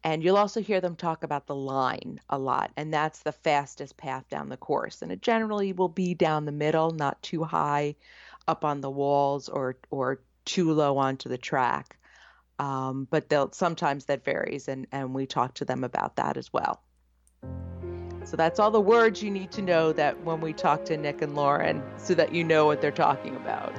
And 0.02 0.22
you'll 0.22 0.36
also 0.36 0.60
hear 0.60 0.82
them 0.82 0.96
talk 0.96 1.24
about 1.24 1.46
the 1.46 1.54
line 1.54 2.20
a 2.28 2.38
lot, 2.38 2.70
and 2.76 2.92
that's 2.92 3.20
the 3.20 3.32
fastest 3.32 3.96
path 3.96 4.28
down 4.28 4.50
the 4.50 4.56
course. 4.58 5.00
And 5.00 5.10
it 5.10 5.22
generally 5.22 5.72
will 5.72 5.88
be 5.88 6.12
down 6.12 6.44
the 6.44 6.52
middle, 6.52 6.90
not 6.90 7.22
too 7.22 7.42
high 7.42 7.96
up 8.46 8.66
on 8.66 8.82
the 8.82 8.90
walls 8.90 9.48
or 9.48 9.76
or 9.90 10.20
too 10.44 10.72
low 10.72 10.98
onto 10.98 11.30
the 11.30 11.38
track. 11.38 11.96
Um, 12.58 13.08
but 13.10 13.30
they'll 13.30 13.50
sometimes 13.52 14.04
that 14.04 14.24
varies, 14.24 14.68
and 14.68 14.86
and 14.92 15.14
we 15.14 15.26
talk 15.26 15.54
to 15.54 15.64
them 15.64 15.84
about 15.84 16.16
that 16.16 16.36
as 16.36 16.52
well. 16.52 16.82
So 18.24 18.36
that's 18.36 18.58
all 18.58 18.70
the 18.70 18.80
words 18.80 19.22
you 19.22 19.30
need 19.30 19.50
to 19.52 19.62
know 19.62 19.92
that 19.92 20.22
when 20.24 20.40
we 20.40 20.52
talk 20.52 20.84
to 20.86 20.96
Nick 20.96 21.22
and 21.22 21.34
Lauren 21.34 21.82
so 21.98 22.14
that 22.14 22.34
you 22.34 22.42
know 22.42 22.66
what 22.66 22.80
they're 22.80 22.90
talking 22.90 23.36
about. 23.36 23.74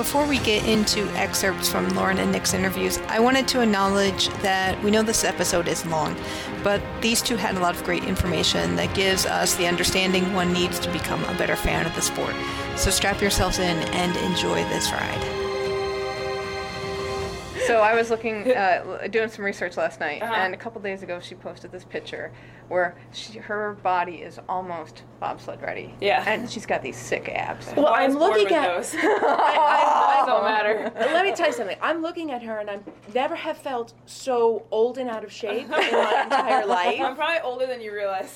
Before 0.00 0.26
we 0.26 0.38
get 0.38 0.66
into 0.66 1.06
excerpts 1.10 1.70
from 1.70 1.86
Lauren 1.90 2.16
and 2.16 2.32
Nick's 2.32 2.54
interviews, 2.54 2.96
I 3.08 3.20
wanted 3.20 3.46
to 3.48 3.60
acknowledge 3.60 4.28
that 4.40 4.82
we 4.82 4.90
know 4.90 5.02
this 5.02 5.24
episode 5.24 5.68
is 5.68 5.84
long, 5.84 6.16
but 6.64 6.80
these 7.02 7.20
two 7.20 7.36
had 7.36 7.54
a 7.56 7.60
lot 7.60 7.76
of 7.76 7.84
great 7.84 8.04
information 8.04 8.76
that 8.76 8.94
gives 8.94 9.26
us 9.26 9.56
the 9.56 9.66
understanding 9.66 10.32
one 10.32 10.54
needs 10.54 10.78
to 10.78 10.90
become 10.90 11.22
a 11.24 11.34
better 11.36 11.54
fan 11.54 11.84
of 11.84 11.94
the 11.94 12.00
sport. 12.00 12.34
So 12.76 12.88
strap 12.90 13.20
yourselves 13.20 13.58
in 13.58 13.76
and 13.76 14.16
enjoy 14.32 14.64
this 14.70 14.90
ride. 14.90 15.22
So 17.66 17.82
I 17.82 17.94
was 17.94 18.08
looking, 18.08 18.50
uh, 18.56 19.06
doing 19.10 19.28
some 19.28 19.44
research 19.44 19.76
last 19.76 20.00
night, 20.00 20.22
Uh-huh. 20.22 20.32
and 20.34 20.54
a 20.54 20.56
couple 20.56 20.80
days 20.80 21.02
ago 21.02 21.20
she 21.20 21.34
posted 21.34 21.72
this 21.72 21.84
picture 21.84 22.32
where 22.70 22.94
she, 23.12 23.36
her 23.38 23.76
body 23.82 24.16
is 24.22 24.38
almost 24.48 25.02
bobsled 25.18 25.60
ready. 25.60 25.92
Yeah. 26.00 26.22
and 26.26 26.48
she's 26.48 26.64
got 26.64 26.82
these 26.82 26.96
sick 26.96 27.28
abs. 27.28 27.66
Well, 27.74 27.86
Why 27.86 28.04
I'm 28.04 28.10
is 28.10 28.16
Bournemouth 28.16 28.38
looking 28.42 28.56
at. 28.56 28.76
those? 28.76 28.94
I, 29.02 30.20
It 30.22 30.26
don't 30.26 30.44
matter. 30.44 30.92
I, 30.96 31.12
let 31.12 31.26
me 31.26 31.34
tell 31.34 31.48
you 31.48 31.52
something. 31.52 31.76
I'm 31.82 32.00
looking 32.00 32.30
at 32.30 32.42
her, 32.44 32.58
and 32.60 32.70
I 32.70 32.78
never 33.12 33.34
have 33.34 33.58
felt 33.58 33.92
so 34.06 34.66
old 34.70 34.98
and 34.98 35.10
out 35.10 35.24
of 35.24 35.32
shape 35.32 35.64
in 35.64 35.70
my 35.70 36.22
entire 36.24 36.64
life. 36.64 37.00
I'm 37.00 37.16
probably 37.16 37.40
older 37.40 37.66
than 37.66 37.80
you 37.80 37.92
realize. 37.92 38.32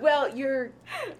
Well, 0.00 0.36
you're 0.36 0.72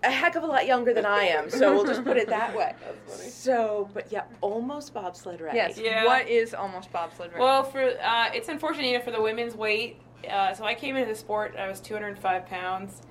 a 0.02 0.10
heck 0.10 0.34
of 0.34 0.42
a 0.42 0.46
lot 0.46 0.66
younger 0.66 0.92
than 0.92 1.06
I 1.06 1.22
am, 1.24 1.48
so 1.48 1.72
we'll 1.72 1.84
just 1.84 2.02
put 2.02 2.16
it 2.16 2.28
that 2.28 2.56
way. 2.56 2.74
That's 2.84 3.16
funny. 3.18 3.30
So, 3.30 3.88
but 3.94 4.10
yeah, 4.10 4.24
almost 4.40 4.92
bobsled 4.92 5.40
ready. 5.40 5.56
Yes. 5.58 5.78
Yeah. 5.78 6.04
What 6.06 6.28
is 6.28 6.54
almost 6.54 6.90
bobsled 6.92 7.30
ready? 7.30 7.40
well, 7.40 7.62
for 7.62 7.82
uh, 8.02 8.30
it's 8.34 8.48
unfortunate 8.48 8.88
you 8.88 8.98
know, 8.98 9.04
for 9.04 9.12
the 9.12 9.22
women's 9.22 9.54
weight. 9.54 10.00
Uh, 10.28 10.54
so 10.54 10.64
I 10.64 10.74
came 10.74 10.96
into 10.96 11.08
the 11.08 11.18
sport. 11.18 11.54
I 11.58 11.68
was 11.68 11.80
205 11.80 12.46
pounds. 12.46 13.02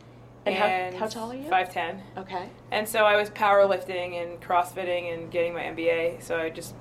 And 0.46 0.94
how- 0.96 1.00
how 1.02 1.08
tall 1.08 1.32
are 1.32 1.36
you? 1.36 1.50
5'10". 1.50 2.02
Okay. 2.18 2.50
And 2.72 2.88
so 2.88 3.06
I 3.06 3.16
was 3.16 3.30
powerlifting 3.30 4.22
and 4.22 4.42
CrossFitting 4.42 5.14
and 5.14 5.30
getting 5.30 5.54
my 5.54 5.62
MBA. 5.62 6.18
So 6.20 6.38
I 6.40 6.50
just 6.50 6.74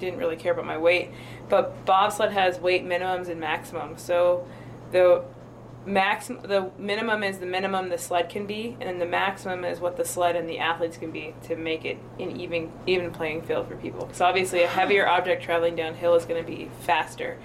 didn't 0.00 0.18
really 0.18 0.36
care 0.36 0.52
about 0.52 0.64
my 0.66 0.76
weight. 0.78 1.10
But 1.48 1.84
bobsled 1.86 2.32
has 2.32 2.58
weight 2.58 2.84
minimums 2.84 3.28
and 3.28 3.38
maximums. 3.40 4.02
So 4.02 4.44
the 4.90 5.22
max 5.86 6.28
the 6.28 6.70
minimum 6.78 7.22
is 7.22 7.38
the 7.38 7.46
minimum 7.46 7.90
the 7.90 7.98
sled 7.98 8.28
can 8.30 8.46
be, 8.46 8.76
and 8.80 8.88
then 8.88 8.98
the 8.98 9.06
maximum 9.06 9.64
is 9.64 9.80
what 9.80 9.96
the 9.96 10.04
sled 10.04 10.34
and 10.34 10.48
the 10.48 10.58
athletes 10.58 10.96
can 10.96 11.10
be 11.10 11.34
to 11.42 11.54
make 11.56 11.84
it 11.84 11.98
an 12.18 12.40
even 12.40 12.72
even 12.86 13.10
playing 13.12 13.42
field 13.42 13.68
for 13.68 13.76
people. 13.76 14.08
So 14.12 14.24
obviously, 14.24 14.62
a 14.62 14.66
heavier 14.66 15.06
object 15.06 15.42
traveling 15.42 15.76
downhill 15.76 16.14
is 16.14 16.24
going 16.24 16.42
to 16.42 16.50
be 16.50 16.70
faster. 16.80 17.38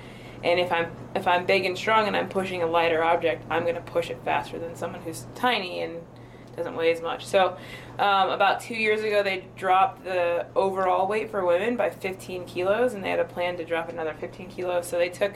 And 0.43 0.59
if 0.59 0.71
I'm 0.71 0.91
if 1.15 1.27
I'm 1.27 1.45
big 1.45 1.65
and 1.65 1.77
strong 1.77 2.07
and 2.07 2.15
I'm 2.15 2.29
pushing 2.29 2.61
a 2.61 2.67
lighter 2.67 3.03
object, 3.03 3.45
I'm 3.49 3.63
going 3.63 3.75
to 3.75 3.81
push 3.81 4.09
it 4.09 4.19
faster 4.23 4.59
than 4.59 4.75
someone 4.75 5.01
who's 5.01 5.25
tiny 5.35 5.81
and 5.81 6.01
doesn't 6.55 6.75
weigh 6.75 6.91
as 6.91 7.01
much. 7.01 7.25
So, 7.25 7.57
um, 7.97 8.29
about 8.29 8.59
two 8.59 8.75
years 8.75 9.01
ago, 9.01 9.23
they 9.23 9.45
dropped 9.55 10.03
the 10.03 10.45
overall 10.55 11.07
weight 11.07 11.31
for 11.31 11.45
women 11.45 11.75
by 11.77 11.89
15 11.89 12.45
kilos, 12.45 12.93
and 12.93 13.03
they 13.03 13.09
had 13.09 13.19
a 13.19 13.25
plan 13.25 13.57
to 13.57 13.65
drop 13.65 13.89
another 13.89 14.13
15 14.13 14.49
kilos. 14.49 14.87
So 14.87 14.97
they 14.97 15.09
took 15.09 15.33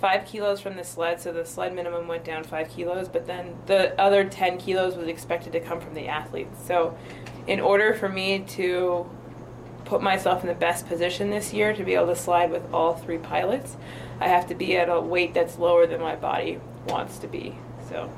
five 0.00 0.26
kilos 0.26 0.60
from 0.60 0.76
the 0.76 0.84
sled, 0.84 1.20
so 1.20 1.32
the 1.32 1.44
sled 1.44 1.74
minimum 1.74 2.06
went 2.06 2.24
down 2.24 2.44
five 2.44 2.68
kilos, 2.68 3.08
but 3.08 3.26
then 3.26 3.56
the 3.66 3.98
other 4.00 4.24
10 4.24 4.58
kilos 4.58 4.96
was 4.96 5.08
expected 5.08 5.52
to 5.52 5.60
come 5.60 5.80
from 5.80 5.94
the 5.94 6.06
athletes. 6.06 6.64
So, 6.66 6.96
in 7.46 7.60
order 7.60 7.94
for 7.94 8.08
me 8.08 8.40
to 8.40 9.08
put 9.84 10.02
myself 10.02 10.42
in 10.42 10.48
the 10.48 10.54
best 10.54 10.86
position 10.86 11.30
this 11.30 11.52
year 11.52 11.74
to 11.74 11.82
be 11.82 11.94
able 11.94 12.08
to 12.08 12.16
slide 12.16 12.50
with 12.50 12.62
all 12.72 12.94
three 12.94 13.16
pilots, 13.16 13.76
I 14.20 14.28
have 14.28 14.46
to 14.48 14.54
be 14.54 14.76
at 14.76 14.88
a 14.88 15.00
weight 15.00 15.34
that's 15.34 15.58
lower 15.58 15.86
than 15.86 16.00
my 16.00 16.16
body 16.16 16.60
wants 16.88 17.18
to 17.18 17.28
be. 17.28 17.56
So, 17.88 18.10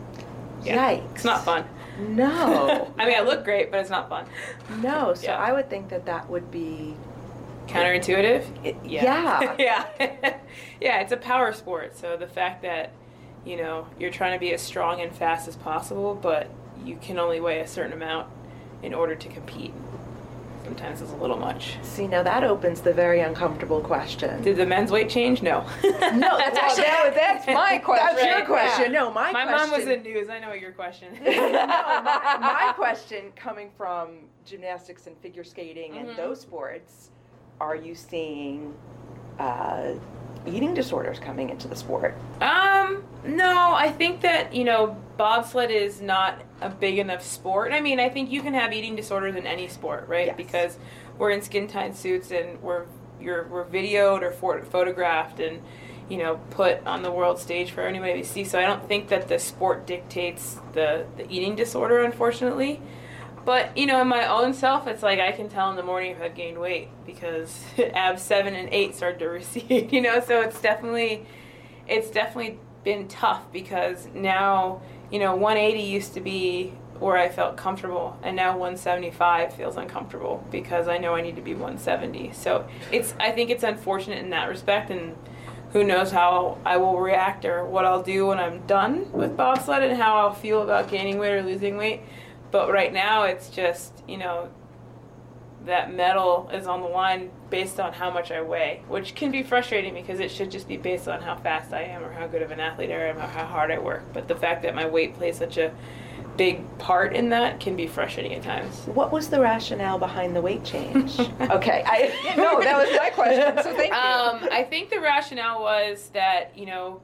yeah, 0.63 0.95
Yikes. 0.97 1.15
it's 1.15 1.25
not 1.25 1.45
fun. 1.45 1.65
No. 1.99 2.93
I 2.99 3.07
mean, 3.07 3.17
I 3.17 3.21
look 3.21 3.45
great, 3.45 3.71
but 3.71 3.81
it's 3.81 3.91
not 3.91 4.09
fun. 4.09 4.27
no. 4.81 5.15
So 5.15 5.25
Yeah. 5.27 5.37
I 5.39 5.53
would 5.53 5.69
think 5.69 5.89
that 5.91 6.07
that 6.07 6.29
would 6.31 6.51
be. 6.51 6.95
Counterintuitive? 7.69 8.45
It- 8.65 8.77
Yeah. 8.85 9.55
yeah. 9.59 9.87
yeah. 10.01 10.37
yeah, 10.81 11.01
it's 11.01 11.13
a 11.13 11.17
power 11.17 11.53
sport. 11.53 11.97
So 11.97 12.17
the 12.17 12.27
fact 12.27 12.63
that, 12.63 12.93
you 13.45 13.57
know, 13.57 13.87
you're 13.99 14.11
trying 14.11 14.33
to 14.33 14.41
be 14.41 14.53
as 14.53 14.61
strong 14.61 15.01
and 15.01 15.15
fast 15.15 15.47
as 15.47 15.57
possible, 15.57 16.15
but 16.15 16.49
you 16.85 16.97
can 16.97 17.19
only 17.19 17.41
weigh 17.41 17.61
a 17.61 17.69
certain 17.69 17.93
amount 17.93 18.29
in 18.83 18.93
order 18.95 19.15
to 19.15 19.29
compete. 19.29 19.73
Sometimes 20.71 21.03
it's 21.03 21.11
a 21.11 21.17
little 21.17 21.37
much. 21.37 21.79
See, 21.83 22.07
now 22.07 22.23
that 22.23 22.45
opens 22.45 22.81
the 22.81 22.93
very 22.95 23.19
uncomfortable 23.23 23.81
question. 23.81 24.41
Did 24.41 24.57
the 24.57 24.65
men's 24.65 24.93
weight 24.93 25.11
change? 25.11 25.43
No. 25.43 25.67
No, 25.83 26.39
that's 26.39 26.57
actually- 26.79 26.85
that's 27.17 27.45
my 27.49 27.79
question. 27.79 28.07
That's 28.15 28.25
your 28.39 28.47
question. 28.47 28.93
yeah. 28.93 29.01
No, 29.01 29.11
my, 29.13 29.33
My 29.33 29.47
question. 29.47 29.71
mom 29.71 29.77
was 29.77 29.89
in 29.89 30.03
news. 30.05 30.29
I 30.31 30.39
know 30.39 30.49
what 30.51 30.61
your 30.61 30.71
question. 30.71 31.09
no, 31.25 31.29
my, 31.33 32.37
my 32.41 32.73
question 32.77 33.33
coming 33.35 33.71
from 33.77 34.11
gymnastics 34.47 35.09
and 35.09 35.19
figure 35.19 35.43
skating 35.43 35.97
and 35.99 36.11
Mhm. 36.11 36.17
those 36.17 36.41
sports, 36.41 37.11
are 37.61 37.75
you 37.75 37.97
seeing 37.97 38.73
uh, 39.41 39.95
eating 40.47 40.75
disorders 40.75 41.19
coming 41.19 41.51
into 41.51 41.69
the 41.69 41.77
sport? 41.77 42.17
Um, 42.41 43.03
no, 43.25 43.75
I 43.75 43.91
think 43.91 44.23
that, 44.23 44.55
you 44.55 44.65
know, 44.65 44.97
bobsled 45.17 45.71
is 45.71 46.01
not 46.01 46.41
a 46.61 46.71
big 46.71 46.99
enough 46.99 47.23
sport. 47.23 47.73
I 47.73 47.81
mean, 47.81 48.01
I 48.01 48.09
think 48.09 48.31
you 48.31 48.43
can 48.43 48.55
have 48.55 48.73
eating 48.73 48.97
disorders 48.97 49.37
in 49.37 49.47
any 49.47 49.69
sport, 49.69 50.09
right? 50.09 50.29
Yes. 50.29 50.37
Because 50.37 50.79
we're 51.19 51.31
in 51.31 51.43
skin 51.43 51.69
tight 51.69 51.97
suits 51.97 52.31
and 52.31 52.61
we're 52.63 52.87
you're 53.21 53.47
we're 53.49 53.67
videoed 53.67 54.23
or 54.23 54.33
for, 54.33 54.63
photographed 54.63 55.41
and 55.41 55.61
you 56.09 56.17
know 56.17 56.41
put 56.51 56.85
on 56.87 57.03
the 57.03 57.11
world 57.11 57.39
stage 57.39 57.71
for 57.71 57.83
anybody 57.83 58.23
to 58.23 58.27
see. 58.27 58.45
So 58.45 58.59
I 58.59 58.63
don't 58.63 58.87
think 58.89 59.09
that 59.09 59.29
the 59.29 59.39
sport 59.39 59.87
dictates 59.87 60.59
the 60.73 61.07
the 61.17 61.31
eating 61.31 61.55
disorder, 61.55 62.03
unfortunately. 62.03 62.81
But 63.45 63.77
you 63.77 63.87
know, 63.87 64.01
in 64.03 64.09
my 64.09 64.27
own 64.27 64.53
self, 64.53 64.87
it's 64.87 65.03
like 65.03 65.19
I 65.19 65.33
can 65.33 65.49
tell 65.49 65.71
in 65.71 65.77
the 65.77 65.83
morning 65.83 66.13
if 66.13 66.21
I've 66.21 66.35
gained 66.35 66.59
weight 66.59 66.89
because 67.07 67.65
abs 67.95 68.23
seven 68.23 68.55
and 68.55 68.69
eight 68.71 68.95
start 68.95 69.19
to 69.21 69.27
recede. 69.29 69.93
You 69.93 70.01
know, 70.01 70.21
so 70.21 70.41
it's 70.41 70.61
definitely, 70.61 71.27
it's 71.89 72.11
definitely 72.11 72.59
been 72.85 73.09
tough 73.09 73.51
because 73.53 74.09
now 74.15 74.81
you 75.11 75.19
know 75.19 75.35
180 75.37 75.83
used 75.83 76.15
to 76.15 76.21
be 76.21 76.73
where 76.99 77.17
I 77.17 77.31
felt 77.31 77.57
comfortable, 77.57 78.19
and 78.23 78.37
now 78.37 78.51
175 78.53 79.55
feels 79.55 79.77
uncomfortable 79.77 80.47
because 80.51 80.87
I 80.87 80.99
know 80.99 81.15
I 81.15 81.23
need 81.23 81.37
to 81.37 81.43
be 81.43 81.55
170. 81.55 82.33
So 82.35 82.69
it's 82.93 83.15
I 83.19 83.31
think 83.31 83.49
it's 83.49 83.63
unfortunate 83.63 84.19
in 84.19 84.31
that 84.31 84.49
respect, 84.51 84.91
and 84.91 85.17
who 85.73 85.85
knows 85.85 86.11
how 86.11 86.59
I 86.65 86.77
will 86.77 87.01
react 87.01 87.45
or 87.45 87.65
what 87.65 87.85
I'll 87.85 88.03
do 88.03 88.27
when 88.27 88.39
I'm 88.39 88.67
done 88.67 89.11
with 89.13 89.37
bobsled 89.37 89.83
and 89.83 89.97
how 89.97 90.17
I'll 90.17 90.35
feel 90.35 90.63
about 90.63 90.91
gaining 90.91 91.19
weight 91.19 91.33
or 91.33 91.43
losing 91.43 91.77
weight. 91.77 92.03
But 92.51 92.71
right 92.71 92.93
now, 92.93 93.25
it's 93.25 93.49
just 93.51 94.03
you 94.09 94.17
know 94.19 94.51
that 95.67 95.93
medal 95.93 96.51
is 96.53 96.67
on 96.67 96.81
the 96.81 96.89
line 96.89 97.31
based 97.51 97.79
on 97.79 97.93
how 97.93 98.11
much 98.11 98.31
I 98.31 98.41
weigh, 98.41 98.83
which 98.89 99.15
can 99.15 99.31
be 99.31 99.43
frustrating 99.43 99.95
because 99.95 100.21
it 100.21 100.31
should 100.31 100.51
just 100.51 100.67
be 100.67 100.77
based 100.77 101.07
on 101.07 101.21
how 101.21 101.37
fast 101.37 101.73
I 101.73 101.83
am 101.83 102.03
or 102.03 102.13
how 102.13 102.27
good 102.27 102.43
of 102.43 102.51
an 102.51 102.61
athlete 102.61 102.91
I 102.91 103.09
am 103.09 103.19
or 103.19 103.27
how 103.27 103.45
hard 103.45 103.71
I 103.71 103.79
work. 103.79 104.05
But 104.13 104.27
the 104.29 104.37
fact 104.37 104.63
that 104.63 104.75
my 104.75 104.87
weight 104.87 105.15
plays 105.15 105.37
such 105.37 105.59
a 105.59 105.73
big 106.37 106.79
part 106.79 107.15
in 107.15 107.29
that 107.29 107.61
can 107.61 107.77
be 107.77 107.87
frustrating 107.87 108.33
at 108.33 108.43
times. 108.43 108.87
What 108.87 109.13
was 109.13 109.29
the 109.29 109.41
rationale 109.41 109.99
behind 109.99 110.35
the 110.35 110.41
weight 110.41 110.65
change? 110.65 111.19
okay, 111.21 111.83
I 111.85 112.35
no, 112.37 112.61
that 112.61 112.79
was 112.79 112.97
my 112.99 113.11
question. 113.11 113.63
So 113.63 113.75
thank 113.77 113.93
you. 113.93 113.99
Um, 113.99 114.49
I 114.51 114.67
think 114.69 114.89
the 114.89 115.01
rationale 115.01 115.61
was 115.61 116.09
that 116.15 116.57
you 116.57 116.65
know, 116.65 117.03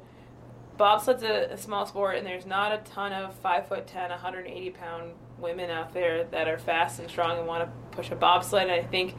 bobsled's 0.78 1.22
a, 1.22 1.52
a 1.52 1.58
small 1.58 1.84
sport, 1.84 2.16
and 2.16 2.26
there's 2.26 2.46
not 2.46 2.72
a 2.72 2.78
ton 2.78 3.12
of 3.12 3.34
five 3.34 3.68
foot 3.68 3.86
ten, 3.86 4.08
180 4.08 4.70
pound 4.70 5.12
women 5.38 5.70
out 5.70 5.92
there 5.92 6.24
that 6.24 6.48
are 6.48 6.58
fast 6.58 6.98
and 6.98 7.08
strong 7.08 7.38
and 7.38 7.46
want 7.46 7.64
to 7.64 7.96
push 7.96 8.10
a 8.10 8.16
bobsled. 8.16 8.64
And 8.64 8.72
I 8.72 8.82
think 8.82 9.14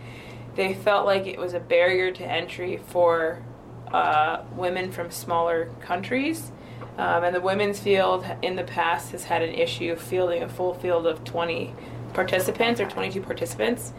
they 0.56 0.74
felt 0.74 1.06
like 1.06 1.28
it 1.28 1.40
was 1.40 1.54
a 1.54 1.60
barrier 1.60 2.12
to 2.12 2.24
entry 2.24 2.78
for 2.88 3.44
uh, 3.92 4.44
women 4.56 4.92
from 4.92 5.12
smaller 5.12 5.70
countries. 5.82 6.52
Um, 6.98 7.24
and 7.24 7.36
the 7.36 7.42
women's 7.42 7.80
field 7.80 8.26
in 8.42 8.56
the 8.56 8.64
past 8.64 9.12
has 9.12 9.26
had 9.26 9.44
an 9.44 9.54
issue 9.54 9.96
fielding 9.96 10.42
a 10.42 10.50
full 10.50 10.74
field 10.74 11.06
of 11.06 11.24
20 11.24 11.74
participants 12.14 12.82
or 12.82 12.88
22 12.88 13.22
participants. 13.22 13.94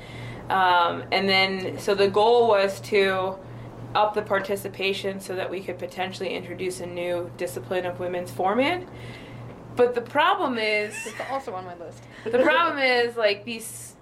Um, 0.51 1.05
and 1.13 1.29
then, 1.29 1.79
so 1.79 1.95
the 1.95 2.09
goal 2.09 2.49
was 2.49 2.81
to 2.83 3.39
up 3.95 4.15
the 4.15 4.23
participation 4.23 5.21
so 5.21 5.35
that 5.35 5.51
we 5.51 5.61
could 5.61 5.79
potentially 5.79 6.35
introduce 6.35 6.81
a 6.81 6.87
new 6.87 7.31
discipline 7.37 7.87
of 7.87 8.01
women's 8.01 8.31
four-man. 8.31 8.87
But 9.79 9.95
the 9.95 10.01
problem 10.01 10.59
is, 10.59 10.93
It's 11.07 11.15
also 11.31 11.55
on 11.55 11.65
my 11.65 11.77
list. 11.77 12.03
the 12.25 12.41
problem 12.41 12.79
is 12.83 13.17
like 13.17 13.45
these. 13.45 13.95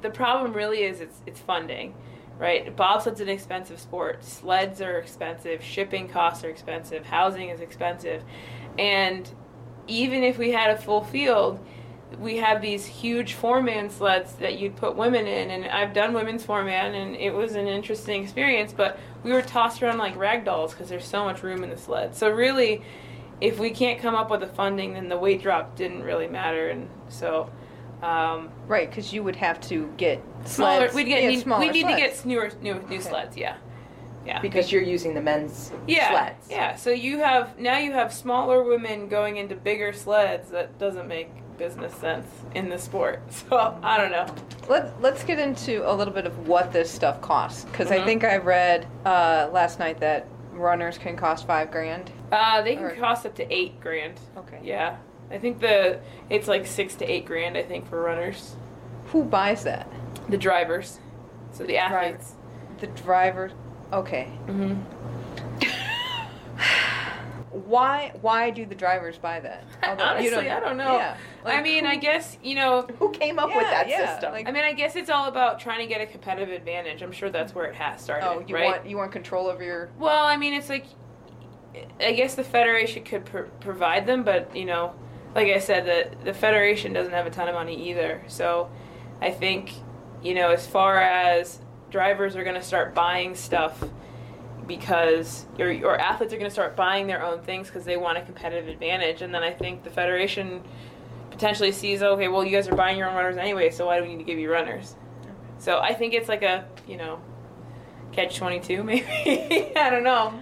The 0.00 0.08
problem 0.10 0.54
really 0.54 0.82
is 0.84 1.02
it's 1.02 1.20
it's 1.26 1.38
funding, 1.38 1.94
right? 2.38 2.74
Bobsled's 2.74 3.20
an 3.20 3.28
expensive 3.28 3.78
sport. 3.78 4.24
Sleds 4.24 4.80
are 4.80 4.98
expensive. 4.98 5.62
Shipping 5.62 6.08
costs 6.08 6.42
are 6.44 6.48
expensive. 6.48 7.04
Housing 7.04 7.50
is 7.50 7.60
expensive, 7.60 8.24
and 8.78 9.30
even 9.86 10.22
if 10.24 10.38
we 10.38 10.50
had 10.50 10.70
a 10.70 10.78
full 10.78 11.04
field, 11.04 11.60
we 12.18 12.38
have 12.38 12.62
these 12.62 12.86
huge 12.86 13.34
four-man 13.34 13.90
sleds 13.90 14.32
that 14.36 14.58
you'd 14.58 14.76
put 14.76 14.96
women 14.96 15.26
in, 15.26 15.50
and 15.50 15.66
I've 15.66 15.92
done 15.92 16.14
women's 16.14 16.42
four-man, 16.42 16.94
and 16.94 17.16
it 17.16 17.34
was 17.34 17.54
an 17.54 17.68
interesting 17.68 18.22
experience. 18.22 18.72
But 18.72 18.98
we 19.24 19.32
were 19.32 19.42
tossed 19.42 19.82
around 19.82 19.98
like 19.98 20.16
rag 20.16 20.46
dolls 20.46 20.72
because 20.72 20.88
there's 20.88 21.04
so 21.04 21.22
much 21.24 21.42
room 21.42 21.62
in 21.64 21.68
the 21.68 21.76
sled. 21.76 22.16
So 22.16 22.30
really, 22.30 22.82
if 23.42 23.58
we 23.58 23.70
can't 23.70 24.00
come 24.00 24.14
up 24.14 24.30
with 24.30 24.40
the 24.40 24.46
funding, 24.46 24.94
then 24.94 25.08
the 25.08 25.18
weight 25.18 25.42
drop 25.42 25.76
didn't 25.76 26.02
really 26.02 26.28
matter, 26.28 26.68
and 26.70 26.88
so. 27.08 27.50
Um, 28.02 28.50
Right, 28.66 28.90
because 28.90 29.12
you 29.12 29.22
would 29.22 29.36
have 29.36 29.60
to 29.68 29.86
get 29.96 30.20
smaller. 30.44 30.78
sleds. 30.88 30.94
We'd 30.94 31.04
get 31.04 31.22
yeah, 31.22 31.28
need, 31.28 31.40
smaller 31.40 31.60
we 31.66 31.70
need 31.70 31.86
to 31.86 31.96
get 31.96 32.24
newer 32.26 32.50
new 32.60 32.74
new 32.88 33.00
sleds. 33.00 33.36
Yeah, 33.36 33.56
yeah. 34.26 34.40
because 34.40 34.72
you're 34.72 34.82
using 34.82 35.14
the 35.14 35.20
men's 35.20 35.70
yeah, 35.86 36.10
sleds. 36.10 36.48
yeah. 36.50 36.74
So 36.74 36.90
you 36.90 37.18
have 37.18 37.56
now 37.60 37.78
you 37.78 37.92
have 37.92 38.12
smaller 38.12 38.64
women 38.64 39.06
going 39.08 39.36
into 39.36 39.54
bigger 39.54 39.92
sleds. 39.92 40.50
That 40.50 40.80
doesn't 40.80 41.06
make 41.06 41.28
business 41.58 41.94
sense 41.94 42.26
in 42.56 42.68
the 42.68 42.78
sport. 42.78 43.22
So 43.30 43.78
I 43.84 43.98
don't 43.98 44.10
know. 44.10 44.26
Let, 44.68 45.00
let's 45.00 45.22
get 45.22 45.38
into 45.38 45.88
a 45.88 45.92
little 45.94 46.14
bit 46.14 46.26
of 46.26 46.48
what 46.48 46.72
this 46.72 46.90
stuff 46.90 47.20
costs 47.20 47.66
because 47.66 47.92
I 47.92 47.98
Mhm. 47.98 48.04
think 48.04 48.24
I 48.24 48.38
read 48.38 48.86
uh, 49.04 49.48
last 49.52 49.78
night 49.78 50.00
that 50.00 50.26
runners 50.52 50.98
can 50.98 51.16
cost 51.16 51.46
five 51.46 51.70
grand. 51.70 52.10
Uh, 52.32 52.62
they 52.62 52.74
can 52.76 52.84
Or- 52.86 52.96
cost 52.96 53.24
up 53.26 53.34
to 53.36 53.52
eight 53.54 53.78
grand. 53.80 54.18
Okay. 54.38 54.58
Yeah, 54.62 54.96
I 55.30 55.38
think 55.38 55.60
the 55.60 56.00
it's 56.30 56.48
like 56.48 56.66
six 56.66 56.94
to 56.96 57.04
eight 57.04 57.26
grand. 57.26 57.56
I 57.56 57.62
think 57.62 57.86
for 57.88 58.00
runners, 58.00 58.56
Who 59.08 59.22
buys 59.24 59.62
that? 59.64 59.86
the 60.28 60.38
drivers, 60.38 60.98
so 61.52 61.64
the 61.64 61.76
athletes. 61.78 62.34
The 62.78 62.86
driver. 62.88 63.50
Okay. 63.92 64.24
hmm 64.46 64.74
Why 67.50 68.12
why 68.22 68.48
do 68.50 68.64
the 68.64 68.74
drivers 68.74 69.18
buy 69.18 69.38
that? 69.40 69.64
Although 69.82 70.04
you 70.20 70.30
Honestly, 70.32 70.50
I 70.50 70.58
don't 70.60 70.78
know. 70.78 70.96
Yeah. 70.96 71.16
I 71.44 71.48
Like, 71.56 71.62
mean, 71.64 71.84
I 71.84 71.96
guess 71.96 72.38
you 72.42 72.54
know. 72.54 72.82
Who 72.98 73.10
came 73.10 73.38
up 73.38 73.48
with 73.48 73.56
Yeah, 73.64 73.70
that 73.70 73.88
yeah, 73.90 74.12
system? 74.14 74.32
like- 74.32 74.48
I 74.48 74.52
mean, 74.52 74.64
I 74.64 74.72
guess 74.72 74.96
it's 74.96 75.10
all 75.10 75.28
about 75.28 75.60
trying 75.60 75.80
to 75.80 75.86
get 75.86 76.00
a 76.00 76.06
competitive 76.06 76.48
advantage. 76.54 77.02
I'm 77.02 77.12
sure 77.12 77.28
that's 77.28 77.54
where 77.54 77.66
it 77.66 77.74
has 77.74 78.00
started. 78.00 78.26
Oh, 78.26 78.42
you 78.46 78.54
right? 78.54 78.64
want 78.64 78.86
you 78.86 78.96
want 78.96 79.12
control 79.12 79.48
over 79.48 79.62
your. 79.62 79.90
Well, 79.98 80.24
I 80.24 80.38
mean, 80.38 80.54
it's 80.54 80.70
like, 80.70 80.86
I 82.00 82.12
guess 82.12 82.34
the 82.34 82.44
federation 82.44 83.04
could 83.04 83.24
pr- 83.24 83.50
provide 83.60 84.06
them, 84.06 84.22
but 84.24 84.54
you 84.54 84.64
know, 84.64 84.94
like 85.34 85.48
I 85.48 85.58
said, 85.58 85.86
the 85.86 86.24
the 86.24 86.34
federation 86.34 86.92
doesn't 86.92 87.12
have 87.12 87.26
a 87.26 87.30
ton 87.30 87.48
of 87.48 87.54
money 87.54 87.90
either. 87.90 88.22
So, 88.26 88.70
I 89.20 89.30
think, 89.30 89.72
you 90.22 90.34
know, 90.34 90.50
as 90.50 90.66
far 90.66 91.00
as 91.00 91.60
drivers 91.90 92.36
are 92.36 92.44
going 92.44 92.56
to 92.56 92.62
start 92.62 92.94
buying 92.94 93.34
stuff 93.34 93.82
because 94.66 95.46
or, 95.58 95.70
or 95.84 95.98
athletes 95.98 96.32
are 96.32 96.38
going 96.38 96.48
to 96.48 96.54
start 96.54 96.76
buying 96.76 97.06
their 97.06 97.24
own 97.24 97.40
things 97.42 97.68
because 97.68 97.84
they 97.84 97.96
want 97.96 98.18
a 98.18 98.22
competitive 98.22 98.68
advantage, 98.68 99.22
and 99.22 99.34
then 99.34 99.42
I 99.42 99.52
think 99.52 99.84
the 99.84 99.90
federation 99.90 100.62
potentially 101.30 101.72
sees, 101.72 102.02
okay, 102.02 102.28
well, 102.28 102.44
you 102.44 102.50
guys 102.50 102.68
are 102.68 102.76
buying 102.76 102.98
your 102.98 103.08
own 103.08 103.16
runners 103.16 103.36
anyway, 103.36 103.70
so 103.70 103.86
why 103.86 103.98
do 103.98 104.04
we 104.04 104.10
need 104.10 104.18
to 104.18 104.24
give 104.24 104.38
you 104.38 104.52
runners? 104.52 104.96
So 105.58 105.78
I 105.78 105.94
think 105.94 106.12
it's 106.12 106.28
like 106.28 106.42
a, 106.42 106.66
you 106.86 106.96
know, 106.96 107.20
catch 108.12 108.36
22 108.36 108.82
maybe. 108.84 109.72
I 109.76 109.90
don't 109.90 110.04
know. 110.04 110.34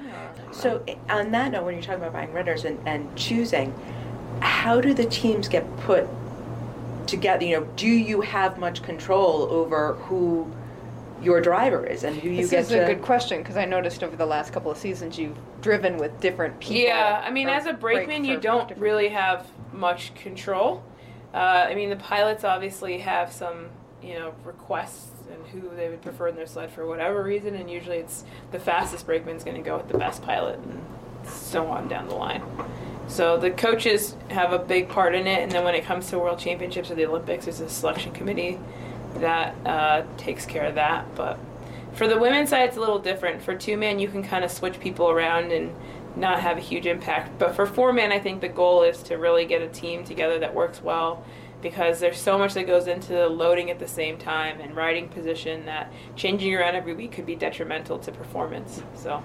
So 0.52 0.84
on 1.08 1.30
that 1.32 1.52
note, 1.52 1.64
when 1.64 1.74
you're 1.74 1.82
talking 1.82 2.00
about 2.00 2.12
buying 2.12 2.32
runners 2.32 2.64
and, 2.64 2.78
and 2.86 3.14
choosing, 3.16 3.74
how 4.40 4.80
do 4.80 4.94
the 4.94 5.04
teams 5.04 5.48
get 5.48 5.64
put 5.78 6.06
together? 7.06 7.44
You 7.44 7.60
know, 7.60 7.68
do 7.76 7.88
you 7.88 8.20
have 8.20 8.58
much 8.58 8.82
control 8.82 9.42
over 9.50 9.94
who 9.94 10.50
your 11.22 11.40
driver 11.40 11.86
is 11.86 12.04
and 12.04 12.16
who 12.16 12.30
you 12.30 12.42
This 12.42 12.50
get 12.50 12.60
is 12.62 12.68
to? 12.68 12.84
a 12.84 12.86
good 12.86 13.02
question 13.02 13.38
because 13.38 13.56
I 13.56 13.64
noticed 13.64 14.02
over 14.02 14.16
the 14.16 14.26
last 14.26 14.52
couple 14.52 14.70
of 14.70 14.78
seasons 14.78 15.18
you've 15.18 15.36
driven 15.60 15.98
with 15.98 16.18
different 16.20 16.58
people. 16.60 16.76
Yeah, 16.76 17.22
I 17.24 17.30
mean, 17.30 17.48
as 17.48 17.66
a 17.66 17.72
break 17.72 18.06
brakeman, 18.06 18.24
you 18.24 18.40
don't 18.40 18.76
really 18.78 19.08
have 19.08 19.46
much 19.72 20.14
control. 20.14 20.82
Uh, 21.34 21.36
I 21.36 21.74
mean, 21.74 21.90
the 21.90 21.96
pilots 21.96 22.42
obviously 22.42 22.98
have 22.98 23.32
some, 23.32 23.66
you 24.02 24.14
know, 24.14 24.34
requests 24.44 25.09
and 25.30 25.46
who 25.48 25.74
they 25.76 25.88
would 25.88 26.02
prefer 26.02 26.28
in 26.28 26.36
their 26.36 26.46
sled 26.46 26.70
for 26.70 26.86
whatever 26.86 27.22
reason, 27.22 27.54
and 27.54 27.70
usually 27.70 27.98
it's 27.98 28.24
the 28.52 28.60
fastest 28.60 29.06
brakeman's 29.06 29.44
going 29.44 29.56
to 29.56 29.62
go 29.62 29.76
with 29.76 29.88
the 29.88 29.98
best 29.98 30.22
pilot, 30.22 30.58
and 30.58 30.84
so 31.26 31.66
on 31.66 31.88
down 31.88 32.08
the 32.08 32.14
line. 32.14 32.42
So 33.08 33.36
the 33.36 33.50
coaches 33.50 34.14
have 34.30 34.52
a 34.52 34.58
big 34.58 34.88
part 34.88 35.14
in 35.14 35.26
it, 35.26 35.40
and 35.42 35.50
then 35.50 35.64
when 35.64 35.74
it 35.74 35.84
comes 35.84 36.08
to 36.10 36.18
World 36.18 36.38
Championships 36.38 36.90
or 36.90 36.94
the 36.94 37.06
Olympics, 37.06 37.46
there's 37.46 37.60
a 37.60 37.68
selection 37.68 38.12
committee 38.12 38.58
that 39.16 39.54
uh, 39.66 40.04
takes 40.16 40.46
care 40.46 40.64
of 40.64 40.76
that. 40.76 41.12
But 41.16 41.38
for 41.92 42.06
the 42.06 42.18
women's 42.18 42.50
side, 42.50 42.68
it's 42.68 42.76
a 42.76 42.80
little 42.80 43.00
different. 43.00 43.42
For 43.42 43.54
two 43.54 43.76
man, 43.76 43.98
you 43.98 44.08
can 44.08 44.22
kind 44.22 44.44
of 44.44 44.50
switch 44.50 44.78
people 44.78 45.10
around 45.10 45.50
and 45.50 45.74
not 46.16 46.40
have 46.40 46.56
a 46.56 46.60
huge 46.60 46.86
impact. 46.86 47.38
But 47.38 47.56
for 47.56 47.66
four 47.66 47.92
man, 47.92 48.12
I 48.12 48.20
think 48.20 48.40
the 48.40 48.48
goal 48.48 48.82
is 48.84 49.02
to 49.04 49.16
really 49.16 49.44
get 49.44 49.62
a 49.62 49.68
team 49.68 50.04
together 50.04 50.38
that 50.38 50.54
works 50.54 50.82
well 50.82 51.24
because 51.62 52.00
there's 52.00 52.18
so 52.20 52.38
much 52.38 52.54
that 52.54 52.66
goes 52.66 52.86
into 52.86 53.26
loading 53.26 53.70
at 53.70 53.78
the 53.78 53.88
same 53.88 54.18
time 54.18 54.60
and 54.60 54.74
riding 54.74 55.08
position 55.08 55.66
that 55.66 55.92
changing 56.16 56.54
around 56.54 56.74
every 56.74 56.94
week 56.94 57.12
could 57.12 57.26
be 57.26 57.36
detrimental 57.36 57.98
to 57.98 58.12
performance. 58.12 58.82
So, 58.94 59.22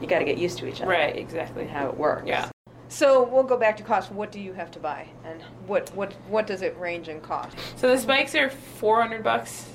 you 0.00 0.06
got 0.06 0.18
to 0.20 0.24
get 0.24 0.38
used 0.38 0.58
to 0.58 0.66
each 0.66 0.80
other. 0.80 0.90
right, 0.90 1.16
exactly. 1.16 1.62
And 1.62 1.70
how 1.70 1.88
it 1.88 1.96
works. 1.96 2.26
Yeah. 2.26 2.50
So 2.88 3.24
we'll 3.24 3.42
go 3.42 3.56
back 3.56 3.76
to 3.78 3.82
cost. 3.82 4.12
What 4.12 4.30
do 4.30 4.40
you 4.40 4.52
have 4.52 4.70
to 4.72 4.78
buy, 4.78 5.08
and 5.24 5.42
what 5.66 5.90
what 5.96 6.12
what 6.28 6.46
does 6.46 6.62
it 6.62 6.78
range 6.78 7.08
in 7.08 7.20
cost? 7.20 7.56
So 7.74 7.90
the 7.90 7.98
spikes 7.98 8.34
are 8.36 8.48
400 8.48 9.24
bucks 9.24 9.68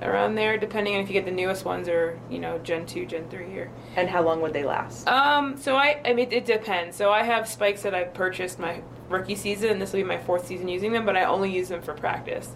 around 0.00 0.36
there, 0.36 0.56
depending 0.56 0.94
on 0.94 1.00
if 1.02 1.08
you 1.08 1.12
get 1.12 1.26
the 1.26 1.30
newest 1.30 1.66
ones 1.66 1.86
or 1.86 2.18
you 2.30 2.38
know 2.38 2.58
Gen 2.58 2.86
two, 2.86 3.04
Gen 3.04 3.28
three 3.28 3.50
here. 3.50 3.70
And 3.94 4.08
how 4.08 4.22
long 4.22 4.40
would 4.40 4.54
they 4.54 4.64
last? 4.64 5.06
Um, 5.06 5.58
so 5.58 5.76
I, 5.76 6.00
I 6.04 6.14
mean, 6.14 6.32
it 6.32 6.46
depends. 6.46 6.96
So 6.96 7.10
I 7.10 7.24
have 7.24 7.46
spikes 7.46 7.82
that 7.82 7.94
I 7.94 8.04
purchased 8.04 8.58
my 8.58 8.80
rookie 9.08 9.34
season, 9.34 9.70
and 9.70 9.80
this 9.80 9.92
will 9.92 10.00
be 10.00 10.04
my 10.04 10.18
fourth 10.18 10.46
season 10.46 10.68
using 10.68 10.92
them, 10.92 11.06
but 11.06 11.16
I 11.16 11.24
only 11.24 11.52
use 11.52 11.68
them 11.68 11.82
for 11.82 11.94
practice. 11.94 12.50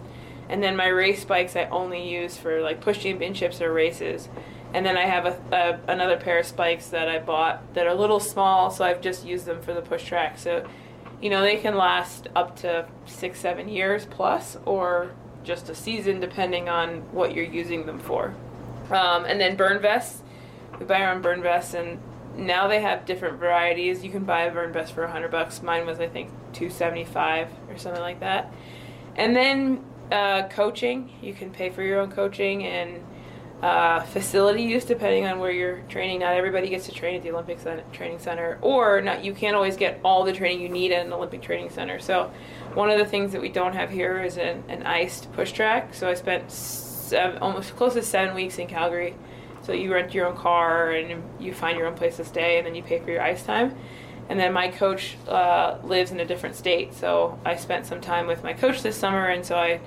And 0.49 0.61
then 0.61 0.75
my 0.75 0.87
race 0.87 1.21
spikes 1.21 1.55
I 1.55 1.65
only 1.65 2.07
use 2.07 2.37
for 2.37 2.61
like 2.61 2.81
push 2.81 2.99
championships 2.99 3.61
or 3.61 3.71
races. 3.71 4.27
And 4.73 4.85
then 4.85 4.97
I 4.97 5.05
have 5.05 5.25
a, 5.25 5.39
a 5.51 5.91
another 5.91 6.17
pair 6.17 6.39
of 6.39 6.45
spikes 6.45 6.87
that 6.87 7.09
I 7.09 7.19
bought 7.19 7.73
that 7.73 7.87
are 7.87 7.91
a 7.91 7.95
little 7.95 8.19
small, 8.19 8.69
so 8.69 8.83
I've 8.83 9.01
just 9.01 9.25
used 9.25 9.45
them 9.45 9.61
for 9.61 9.73
the 9.73 9.81
push 9.81 10.03
track. 10.03 10.37
So, 10.37 10.67
you 11.21 11.29
know, 11.29 11.41
they 11.41 11.57
can 11.57 11.75
last 11.75 12.27
up 12.35 12.55
to 12.57 12.87
six, 13.05 13.39
seven 13.39 13.69
years 13.69 14.05
plus, 14.05 14.57
or 14.65 15.11
just 15.43 15.69
a 15.69 15.75
season, 15.75 16.19
depending 16.19 16.69
on 16.69 17.01
what 17.11 17.33
you're 17.33 17.45
using 17.45 17.85
them 17.85 17.99
for. 17.99 18.33
Um, 18.89 19.25
and 19.25 19.39
then 19.39 19.55
burn 19.55 19.81
vests 19.81 20.21
we 20.81 20.87
buy 20.87 21.01
our 21.03 21.13
own 21.13 21.21
burn 21.21 21.43
vests 21.43 21.75
and 21.75 21.99
now 22.35 22.67
they 22.67 22.81
have 22.81 23.05
different 23.05 23.39
varieties 23.39 24.03
you 24.03 24.09
can 24.09 24.23
buy 24.23 24.41
a 24.43 24.51
burn 24.51 24.71
vest 24.71 24.93
for 24.93 25.03
100 25.03 25.29
bucks 25.29 25.61
mine 25.61 25.85
was 25.85 25.99
i 25.99 26.07
think 26.07 26.29
275 26.53 27.49
or 27.69 27.77
something 27.77 28.01
like 28.01 28.19
that 28.19 28.51
And 29.15 29.35
then 29.35 29.83
uh, 30.11 30.47
coaching, 30.49 31.11
you 31.21 31.33
can 31.33 31.51
pay 31.51 31.69
for 31.69 31.83
your 31.83 31.99
own 31.99 32.11
coaching 32.11 32.65
and 32.65 33.03
uh, 33.61 33.99
facility 34.01 34.63
use 34.63 34.85
depending 34.85 35.25
on 35.25 35.39
where 35.39 35.51
you're 35.51 35.81
training. 35.89 36.19
Not 36.19 36.33
everybody 36.33 36.69
gets 36.69 36.87
to 36.87 36.91
train 36.91 37.17
at 37.17 37.23
the 37.23 37.31
Olympic 37.31 37.59
Training 37.91 38.19
Center, 38.19 38.57
or 38.61 39.01
not. 39.01 39.23
You 39.23 39.33
can't 39.33 39.55
always 39.55 39.77
get 39.77 39.99
all 40.03 40.23
the 40.23 40.33
training 40.33 40.61
you 40.61 40.69
need 40.69 40.91
at 40.91 41.05
an 41.05 41.13
Olympic 41.13 41.41
Training 41.41 41.69
Center. 41.69 41.99
So, 41.99 42.31
one 42.73 42.89
of 42.89 42.97
the 42.97 43.05
things 43.05 43.33
that 43.33 43.41
we 43.41 43.49
don't 43.49 43.73
have 43.73 43.91
here 43.91 44.23
is 44.23 44.37
an, 44.37 44.63
an 44.67 44.83
iced 44.83 45.31
push 45.33 45.51
track. 45.51 45.93
So 45.93 46.09
I 46.09 46.15
spent 46.15 46.49
seven, 46.49 47.37
almost 47.39 47.75
close 47.75 47.93
to 47.93 48.01
seven 48.01 48.33
weeks 48.33 48.57
in 48.57 48.67
Calgary. 48.67 49.15
So 49.63 49.73
you 49.73 49.93
rent 49.93 50.13
your 50.13 50.27
own 50.27 50.35
car 50.35 50.91
and 50.91 51.23
you 51.39 51.53
find 51.53 51.77
your 51.77 51.87
own 51.87 51.95
place 51.95 52.17
to 52.17 52.25
stay, 52.25 52.57
and 52.57 52.65
then 52.65 52.75
you 52.75 52.83
pay 52.83 52.99
for 52.99 53.11
your 53.11 53.21
ice 53.21 53.43
time. 53.43 53.75
And 54.29 54.39
then 54.39 54.53
my 54.53 54.69
coach 54.69 55.17
uh, 55.27 55.77
lives 55.83 56.11
in 56.11 56.19
a 56.19 56.25
different 56.25 56.55
state, 56.55 56.93
so 56.93 57.37
I 57.45 57.55
spent 57.55 57.85
some 57.85 57.99
time 58.01 58.27
with 58.27 58.43
my 58.43 58.53
coach 58.53 58.81
this 58.81 58.95
summer, 58.95 59.27
and 59.27 59.45
so 59.45 59.57
I 59.57 59.81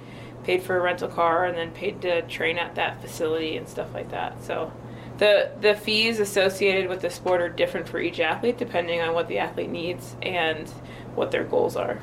paid 0.45 0.63
for 0.63 0.77
a 0.77 0.81
rental 0.81 1.09
car 1.09 1.47
and 1.47 1.57
then 1.57 1.71
paid 1.71 2.03
to 2.03 2.23
train 2.23 2.59
at 2.59 2.75
that 2.75 3.01
facility 3.01 3.57
and 3.57 3.67
stuff 3.67 3.93
like 3.95 4.11
that. 4.11 4.45
So 4.45 4.73
the 5.19 5.51
the 5.61 5.75
fees 5.75 6.21
associated 6.21 6.89
with 6.89 7.01
the 7.01 7.11
sport 7.11 7.41
are 7.41 7.49
different 7.49 7.89
for 7.89 7.99
each 7.99 8.21
athlete 8.21 8.59
depending 8.59 9.01
on 9.01 9.15
what 9.15 9.29
the 9.29 9.39
athlete 9.39 9.71
needs 9.71 10.17
and 10.23 10.69
what 11.15 11.31
their 11.31 11.45
goals 11.45 11.77
are. 11.77 11.99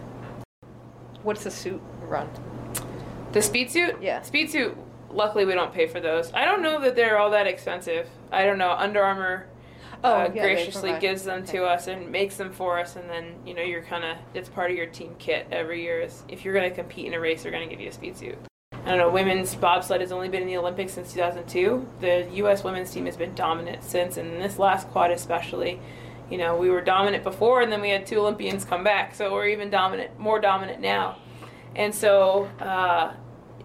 What's 1.21 1.43
the 1.43 1.51
suit 1.51 1.81
run? 2.01 2.29
The 3.33 3.41
speed 3.41 3.69
suit? 3.69 3.97
Yeah. 4.01 4.23
Speed 4.23 4.49
suit, 4.49 4.75
luckily 5.13 5.45
we 5.45 5.53
don't 5.53 5.73
pay 5.73 5.87
for 5.87 5.99
those. 5.99 6.31
I 6.33 6.45
don't 6.45 6.61
know 6.61 6.79
that 6.81 6.95
they're 6.95 7.17
all 7.17 7.31
that 7.31 7.47
expensive. 7.47 8.07
I 8.31 8.45
don't 8.45 8.57
know. 8.57 8.71
Under 8.71 9.03
Armour 9.03 9.47
Oh, 10.03 10.13
uh, 10.13 10.31
yeah, 10.33 10.41
graciously 10.41 10.97
gives 10.99 11.23
them 11.23 11.43
okay. 11.43 11.57
to 11.57 11.65
us 11.65 11.87
and 11.87 12.11
makes 12.11 12.35
them 12.35 12.51
for 12.51 12.79
us 12.79 12.95
and 12.95 13.07
then, 13.07 13.35
you 13.45 13.53
know, 13.53 13.61
you're 13.61 13.83
kind 13.83 14.03
of, 14.03 14.17
it's 14.33 14.49
part 14.49 14.71
of 14.71 14.77
your 14.77 14.87
team 14.87 15.15
kit 15.19 15.45
every 15.51 15.83
year. 15.83 16.01
Is 16.01 16.23
if 16.27 16.43
you're 16.43 16.55
going 16.55 16.67
to 16.67 16.75
compete 16.75 17.05
in 17.05 17.13
a 17.13 17.19
race, 17.19 17.43
they're 17.43 17.51
going 17.51 17.67
to 17.67 17.69
give 17.69 17.79
you 17.79 17.89
a 17.89 17.93
speed 17.93 18.17
suit. 18.17 18.37
I 18.71 18.89
don't 18.89 18.97
know, 18.97 19.11
women's 19.11 19.53
bobsled 19.53 20.01
has 20.01 20.11
only 20.11 20.27
been 20.27 20.41
in 20.41 20.47
the 20.47 20.57
Olympics 20.57 20.93
since 20.93 21.13
2002. 21.13 21.87
The 21.99 22.27
U.S. 22.33 22.63
women's 22.63 22.91
team 22.91 23.05
has 23.05 23.15
been 23.15 23.35
dominant 23.35 23.83
since, 23.83 24.17
and 24.17 24.41
this 24.41 24.57
last 24.57 24.87
quad 24.87 25.11
especially. 25.11 25.79
You 26.31 26.39
know, 26.39 26.55
we 26.55 26.69
were 26.69 26.81
dominant 26.81 27.23
before, 27.23 27.61
and 27.61 27.71
then 27.71 27.79
we 27.79 27.89
had 27.89 28.07
two 28.07 28.19
Olympians 28.19 28.65
come 28.65 28.83
back, 28.83 29.13
so 29.13 29.31
we're 29.31 29.49
even 29.49 29.69
dominant, 29.69 30.17
more 30.17 30.39
dominant 30.39 30.81
now. 30.81 31.19
And 31.75 31.93
so, 31.93 32.49
uh, 32.59 33.13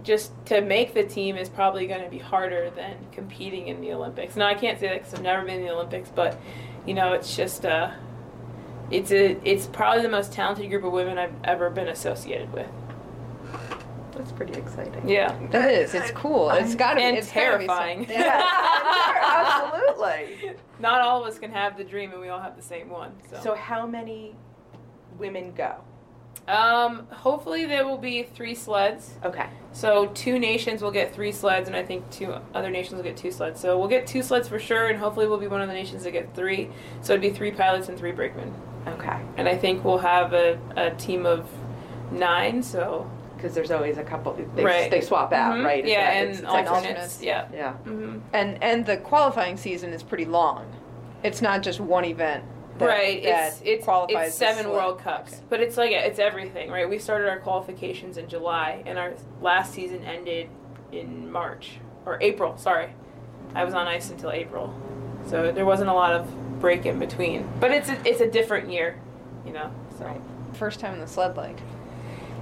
just 0.07 0.31
to 0.47 0.61
make 0.61 0.95
the 0.95 1.03
team 1.03 1.37
is 1.37 1.49
probably 1.49 1.87
going 1.89 2.03
to 2.05 2.09
be 2.09 2.19
harder 2.19 2.71
than 2.71 2.95
competing 3.11 3.67
in 3.67 3.81
the 3.81 3.93
Olympics. 3.93 4.37
Now, 4.37 4.47
I 4.47 4.55
can't 4.55 4.79
say 4.79 4.87
that 4.89 4.99
because 5.01 5.15
I've 5.15 5.23
never 5.23 5.45
been 5.45 5.57
in 5.61 5.67
the 5.67 5.73
Olympics, 5.73 6.09
but 6.15 6.39
you 6.87 6.95
know, 6.95 7.13
it's 7.13 7.37
just 7.37 7.67
uh, 7.67 7.91
it's 8.91 9.11
a 9.11 9.37
it's 9.45 9.67
probably 9.67 10.03
the 10.03 10.09
most 10.09 10.33
talented 10.33 10.71
group 10.71 10.85
of 10.85 10.93
women 10.93 11.19
I've 11.19 11.35
ever 11.43 11.69
been 11.71 11.89
associated 11.89 12.53
with. 12.53 12.69
That's 14.13 14.31
pretty 14.33 14.55
exciting. 14.55 15.07
Yeah, 15.09 15.37
That 15.51 15.71
is. 15.75 15.93
It's 15.95 16.11
cool. 16.13 16.51
It's 16.51 16.75
got 16.75 16.91
to 16.91 16.97
be. 16.97 17.03
and 17.03 17.17
it's 17.19 17.27
be 17.27 17.33
some- 17.35 17.43
terrifying. 17.43 18.07
Yeah, 18.09 18.43
absolutely. 19.25 20.53
Not 20.79 21.01
all 21.03 21.21
of 21.23 21.27
us 21.31 21.39
can 21.39 21.51
have 21.51 21.77
the 21.77 21.85
dream, 21.85 22.13
and 22.13 22.21
we 22.21 22.29
all 22.29 22.41
have 22.41 22.57
the 22.57 22.63
same 22.63 22.89
one. 22.89 23.13
So, 23.31 23.41
So 23.43 23.55
how 23.55 23.87
many 23.87 24.35
women 25.19 25.53
go? 25.53 25.75
Um, 26.49 27.07
hopefully 27.11 27.65
there 27.67 27.87
will 27.87 27.99
be 27.99 28.23
three 28.23 28.55
sleds. 28.55 29.15
Okay. 29.25 29.47
So 29.73 30.07
two 30.15 30.39
nations 30.39 30.81
will 30.83 30.91
get 30.91 31.15
three 31.15 31.33
sleds, 31.33 31.69
and 31.69 31.77
I 31.77 31.83
think 31.85 32.09
two 32.11 32.35
other 32.55 32.71
nations 32.71 32.97
will 32.97 33.03
get 33.03 33.17
two 33.17 33.31
sleds. 33.31 33.61
So 33.61 33.79
we'll 33.79 33.89
get 33.89 34.07
two 34.07 34.23
sleds 34.23 34.49
for 34.49 34.59
sure, 34.59 34.87
and 34.89 34.99
hopefully 34.99 35.27
we'll 35.27 35.39
be 35.39 35.49
one 35.49 35.61
of 35.61 35.69
the 35.69 35.75
nations 35.75 36.05
that 36.05 36.13
get 36.13 36.35
three. 36.35 36.71
So 37.03 37.13
it'd 37.13 37.21
be 37.21 37.31
three 37.31 37.51
pilots 37.51 37.89
and 37.89 37.99
three 37.99 38.13
brakemen. 38.13 38.55
Okay. 38.87 39.19
And 39.37 39.49
I 39.49 39.57
think 39.57 39.85
we'll 39.85 39.99
have 39.99 40.33
a, 40.33 40.59
a 40.77 40.91
team 40.93 41.27
of 41.27 41.49
nine. 42.13 42.63
So 42.63 43.11
Because 43.37 43.55
there's 43.55 43.71
always 43.71 43.99
a 43.99 44.03
couple. 44.03 44.33
They, 44.55 44.65
Right. 44.65 44.91
they 44.91 45.03
swap 45.03 45.31
out, 45.33 45.57
Mhm. 45.57 45.65
right? 45.65 45.85
Yeah, 45.85 46.01
that- 46.01 46.17
and 46.17 46.25
it's- 46.31 46.39
it's 46.39 46.49
like 46.49 46.67
alternates. 46.71 46.87
alternates. 47.19 47.23
Yeah. 47.23 47.45
Yeah. 47.53 47.73
hmm 47.73 48.19
And 48.33 48.63
and 48.63 48.87
the 48.87 48.97
qualifying 48.97 49.59
season 49.59 49.93
is 49.93 50.03
pretty 50.03 50.25
long. 50.25 50.65
It's 51.23 51.43
not 51.43 51.63
just 51.63 51.79
one 51.79 52.07
event. 52.07 52.45
That- 52.79 52.87
right. 52.89 53.23
that 53.23 53.53
It's 53.53 53.63
it's 53.65 53.85
qualifies 53.85 54.29
it's 54.29 54.37
seven. 54.37 54.71
World 54.71 54.99
Cups, 54.99 55.33
Okay. 55.35 55.43
but 55.49 55.61
it's 55.61 55.77
like 55.77 55.93
it's 55.93 56.19
everything, 56.19 56.71
right? 56.71 56.89
We 56.89 56.99
started 56.99 57.29
our 57.29 57.39
qualifications 57.39 58.17
in 58.17 58.29
July, 58.29 58.83
and 58.87 58.99
our 58.99 59.15
last 59.41 59.73
season 59.75 60.05
ended 60.05 60.49
in 60.93 61.31
March 61.31 61.79
or 62.05 62.19
April. 62.21 62.57
Sorry, 62.59 62.91
I 63.55 63.65
was 63.65 63.75
on 63.75 63.87
ice 63.87 64.11
until 64.11 64.31
April, 64.31 64.73
so 65.27 65.51
there 65.53 65.67
wasn't 65.67 65.91
a 65.91 65.95
lot 65.95 66.13
of 66.13 66.61
break 66.61 66.87
in 66.87 66.99
between. 66.99 67.49
But 67.61 67.71
it's 67.73 67.89
a, 67.89 68.09
it's 68.09 68.21
a 68.21 68.31
different 68.31 68.71
year, 68.71 68.99
you 69.45 69.53
know. 69.53 69.71
So. 69.99 70.05
Right. 70.07 70.21
First 70.55 70.81
time 70.81 70.95
in 70.95 71.01
the 71.01 71.07
sled 71.07 71.37
leg. 71.37 71.61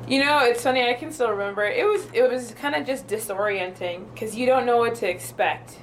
You 0.06 0.22
know, 0.22 0.40
it's 0.40 0.62
funny. 0.62 0.86
I 0.86 0.92
can 0.94 1.10
still 1.12 1.30
remember. 1.30 1.64
It 1.64 1.86
was 1.86 2.06
it 2.12 2.30
was 2.30 2.52
kind 2.60 2.74
of 2.74 2.86
just 2.86 3.06
disorienting 3.06 4.12
because 4.12 4.36
you 4.36 4.44
don't 4.46 4.66
know 4.66 4.76
what 4.76 4.94
to 4.96 5.08
expect. 5.08 5.78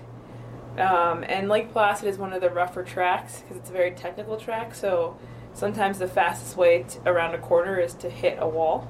Um, 0.78 1.26
and 1.28 1.50
Lake 1.50 1.72
Placid 1.72 2.08
is 2.08 2.18
one 2.18 2.34
of 2.34 2.42
the 2.42 2.50
rougher 2.50 2.84
tracks 2.84 3.42
because 3.42 3.58
it's 3.58 3.70
a 3.70 3.74
very 3.74 3.92
technical 3.92 4.38
track. 4.38 4.74
So 4.74 5.18
sometimes 5.54 6.00
the 6.00 6.08
fastest 6.08 6.56
way 6.56 6.84
t- 6.88 7.00
around 7.06 7.36
a 7.36 7.40
corner 7.40 7.78
is 7.78 7.94
to 7.96 8.10
hit 8.10 8.38
a 8.40 8.48
wall, 8.48 8.88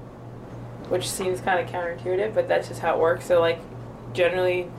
which 0.90 1.10
seems 1.10 1.42
kind 1.42 1.60
of 1.60 1.74
counterintuitive, 1.74 2.36
but 2.36 2.48
that's 2.48 2.68
just 2.68 2.82
how 2.82 2.94
it 2.94 3.00
works. 3.00 3.26
So 3.26 3.40
like 3.40 3.60
generally, 4.14 4.70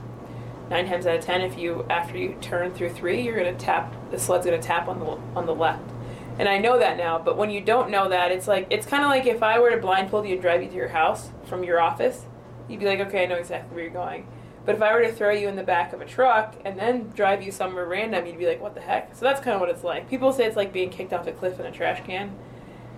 nine 0.71 0.88
times 0.88 1.07
out 1.07 1.17
of 1.17 1.25
ten, 1.25 1.41
if 1.41 1.59
you 1.59 1.85
after 1.91 2.17
you 2.17 2.37
turn 2.41 2.73
through 2.73 2.91
three, 2.91 3.23
you're 3.23 3.37
gonna 3.37 3.55
tap 3.55 3.93
the 4.11 4.19
sled's 4.19 4.45
gonna 4.45 4.62
tap 4.62 4.87
on 4.87 5.01
the 5.01 5.19
on 5.37 5.47
the 5.47 5.55
left. 5.55 5.91
And 6.38 6.49
I 6.49 6.59
know 6.59 6.79
that 6.79 6.97
now, 6.97 7.19
but 7.19 7.37
when 7.37 7.51
you 7.51 7.61
don't 7.61 7.91
know 7.91 8.09
that, 8.09 8.31
it's 8.31 8.47
like 8.49 8.69
it's 8.71 8.87
kind 8.87 9.03
of 9.03 9.11
like 9.11 9.27
if 9.27 9.43
I 9.43 9.59
were 9.59 9.71
to 9.71 9.77
blindfold 9.77 10.27
you 10.27 10.35
and 10.35 10.41
drive 10.41 10.62
you 10.62 10.69
to 10.69 10.75
your 10.75 10.88
house 10.88 11.31
from 11.45 11.65
your 11.65 11.81
office, 11.81 12.27
you'd 12.69 12.81
be 12.81 12.87
like, 12.87 13.01
okay, 13.01 13.25
I 13.25 13.27
know 13.27 13.35
exactly 13.37 13.75
where 13.75 13.85
you're 13.85 13.93
going. 13.93 14.27
But 14.64 14.77
if 14.77 14.83
I 14.83 14.92
were 14.94 15.03
to 15.03 15.12
throw 15.12 15.31
you 15.33 15.48
in 15.48 15.57
the 15.57 15.62
back 15.64 15.92
of 15.92 16.01
a 16.01 16.05
truck 16.05 16.55
and 16.64 16.79
then 16.79 17.11
drive 17.16 17.42
you 17.42 17.51
somewhere 17.51 17.85
random, 17.87 18.27
you'd 18.27 18.38
be 18.38 18.46
like, 18.46 18.61
what 18.61 18.75
the 18.75 18.81
heck? 18.81 19.14
So 19.16 19.25
that's 19.25 19.40
kind 19.40 19.55
of 19.55 19.61
what 19.61 19.68
it's 19.70 19.83
like. 19.83 20.09
People 20.09 20.33
say 20.33 20.44
it's 20.44 20.57
like 20.57 20.72
being 20.72 20.88
kicked 20.90 21.12
off 21.12 21.27
a 21.27 21.33
cliff 21.33 21.59
in 21.59 21.66
a 21.66 21.72
trash 21.72 22.01
can, 22.07 22.33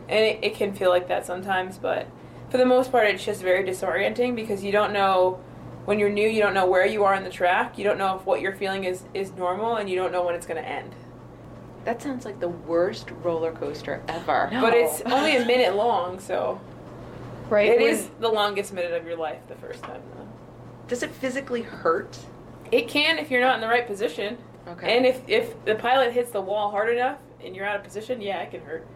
and 0.08 0.18
it, 0.24 0.40
it 0.42 0.54
can 0.54 0.74
feel 0.74 0.90
like 0.90 1.08
that 1.08 1.24
sometimes. 1.24 1.78
But 1.78 2.06
for 2.50 2.58
the 2.58 2.66
most 2.66 2.92
part, 2.92 3.06
it's 3.08 3.24
just 3.24 3.40
very 3.42 3.64
disorienting 3.64 4.36
because 4.36 4.62
you 4.62 4.72
don't 4.72 4.92
know 4.92 5.40
when 5.86 5.98
you're 5.98 6.10
new, 6.10 6.28
you 6.28 6.42
don't 6.42 6.54
know 6.54 6.66
where 6.66 6.84
you 6.86 7.04
are 7.04 7.14
in 7.14 7.24
the 7.24 7.30
track. 7.30 7.78
You 7.78 7.84
don't 7.84 7.98
know 7.98 8.16
if 8.16 8.26
what 8.26 8.40
you're 8.42 8.54
feeling 8.56 8.84
is 8.84 9.04
is 9.14 9.32
normal, 9.32 9.76
and 9.76 9.88
you 9.88 9.96
don't 9.96 10.12
know 10.12 10.22
when 10.24 10.34
it's 10.34 10.46
going 10.46 10.62
to 10.62 10.68
end. 10.68 10.94
That 11.84 12.00
sounds 12.02 12.24
like 12.26 12.40
the 12.40 12.48
worst 12.48 13.10
roller 13.22 13.52
coaster 13.52 14.02
ever. 14.08 14.48
No. 14.52 14.60
But 14.60 14.74
it's 14.74 15.00
only 15.02 15.36
a 15.36 15.44
minute 15.46 15.74
long, 15.76 16.18
so 16.20 16.60
Right. 17.50 17.68
it 17.70 17.80
when- 17.80 17.90
is 17.90 18.08
the 18.20 18.28
longest 18.30 18.72
minute 18.74 18.92
of 18.92 19.06
your 19.06 19.16
life 19.16 19.38
the 19.48 19.54
first 19.54 19.82
time. 19.82 20.00
Though. 20.16 20.23
Does 20.88 21.02
it 21.02 21.10
physically 21.10 21.62
hurt? 21.62 22.18
It 22.72 22.88
can 22.88 23.18
if 23.18 23.30
you're 23.30 23.40
not 23.40 23.56
in 23.56 23.60
the 23.60 23.68
right 23.68 23.86
position, 23.86 24.38
Okay. 24.66 24.96
and 24.96 25.04
if 25.06 25.20
if 25.28 25.62
the 25.64 25.74
pilot 25.74 26.12
hits 26.12 26.30
the 26.30 26.40
wall 26.40 26.70
hard 26.70 26.88
enough 26.94 27.18
and 27.44 27.54
you're 27.54 27.66
out 27.66 27.76
of 27.76 27.84
position, 27.84 28.20
yeah, 28.20 28.40
it 28.42 28.50
can 28.50 28.60
hurt. 28.62 28.86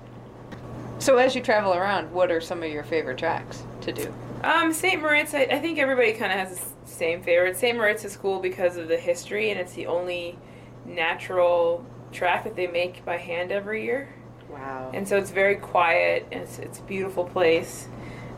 So 0.99 1.17
as 1.19 1.35
you 1.35 1.43
travel 1.43 1.75
around, 1.75 2.11
what 2.11 2.31
are 2.33 2.41
some 2.41 2.63
of 2.63 2.71
your 2.71 2.83
favorite 2.83 3.19
tracks 3.19 3.63
to 3.83 3.93
do? 3.93 4.13
Um, 4.43 4.73
St. 4.73 5.01
Moritz, 5.01 5.33
I, 5.35 5.43
I 5.43 5.59
think 5.61 5.79
everybody 5.79 6.13
kind 6.13 6.33
of 6.33 6.39
has 6.49 6.59
the 6.59 6.67
same 6.91 7.23
favorite. 7.23 7.57
St. 7.57 7.77
Moritz 7.77 8.05
is 8.05 8.17
cool 8.17 8.41
because 8.41 8.77
of 8.77 8.89
the 8.89 8.97
history, 8.97 9.51
and 9.51 9.61
it's 9.61 9.75
the 9.75 9.87
only 9.87 10.39
natural 10.85 11.85
track 12.13 12.45
that 12.45 12.57
they 12.57 12.67
make 12.67 13.05
by 13.05 13.17
hand 13.17 13.53
every 13.53 13.85
year. 13.85 14.09
wow. 14.51 14.91
And 14.95 15.07
so 15.07 15.17
it's 15.17 15.31
very 15.31 15.57
quiet, 15.57 16.27
and 16.33 16.43
it's, 16.43 16.59
it's 16.59 16.79
a 16.79 16.83
beautiful 16.83 17.25
place. 17.25 17.89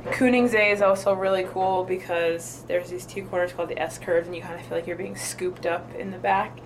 Königssee 0.05 0.73
is 0.73 0.81
also 0.81 1.13
really 1.13 1.45
cool 1.45 1.85
because 1.85 2.65
there's 2.67 2.89
these 2.89 3.05
two 3.05 3.23
corners 3.25 3.53
called 3.53 3.69
the 3.69 3.79
S 3.79 3.99
curves, 3.99 4.27
and 4.27 4.35
you 4.35 4.43
kind 4.43 4.59
of 4.59 4.67
feel 4.67 4.79
like 4.79 4.87
you're 4.87 4.97
being 4.97 5.17
scooped 5.17 5.67
up 5.67 5.95
in 5.95 6.11
the 6.11 6.19
back. 6.19 6.59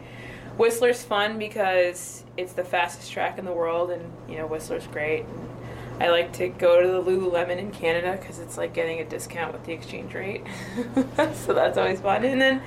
Whistler's 0.56 1.02
fun 1.02 1.38
because 1.38 2.22
it's 2.36 2.52
the 2.52 2.62
fastest 2.62 3.10
track 3.10 3.38
in 3.38 3.44
the 3.44 3.52
world, 3.52 3.90
and 3.90 4.12
you 4.28 4.36
know 4.38 4.46
Whistler's 4.46 4.86
great. 4.86 5.24
And 5.24 6.02
I 6.02 6.10
like 6.10 6.32
to 6.34 6.48
go 6.48 6.80
to 6.80 6.88
the 6.88 7.02
Lululemon 7.02 7.58
in 7.58 7.72
Canada 7.72 8.16
because 8.20 8.38
it's 8.38 8.56
like 8.56 8.72
getting 8.72 9.00
a 9.00 9.04
discount 9.04 9.52
with 9.52 9.64
the 9.64 9.72
exchange 9.72 10.14
rate, 10.14 10.44
so 11.34 11.54
that's 11.54 11.76
always 11.76 12.00
fun. 12.00 12.24
And 12.24 12.40
then 12.40 12.62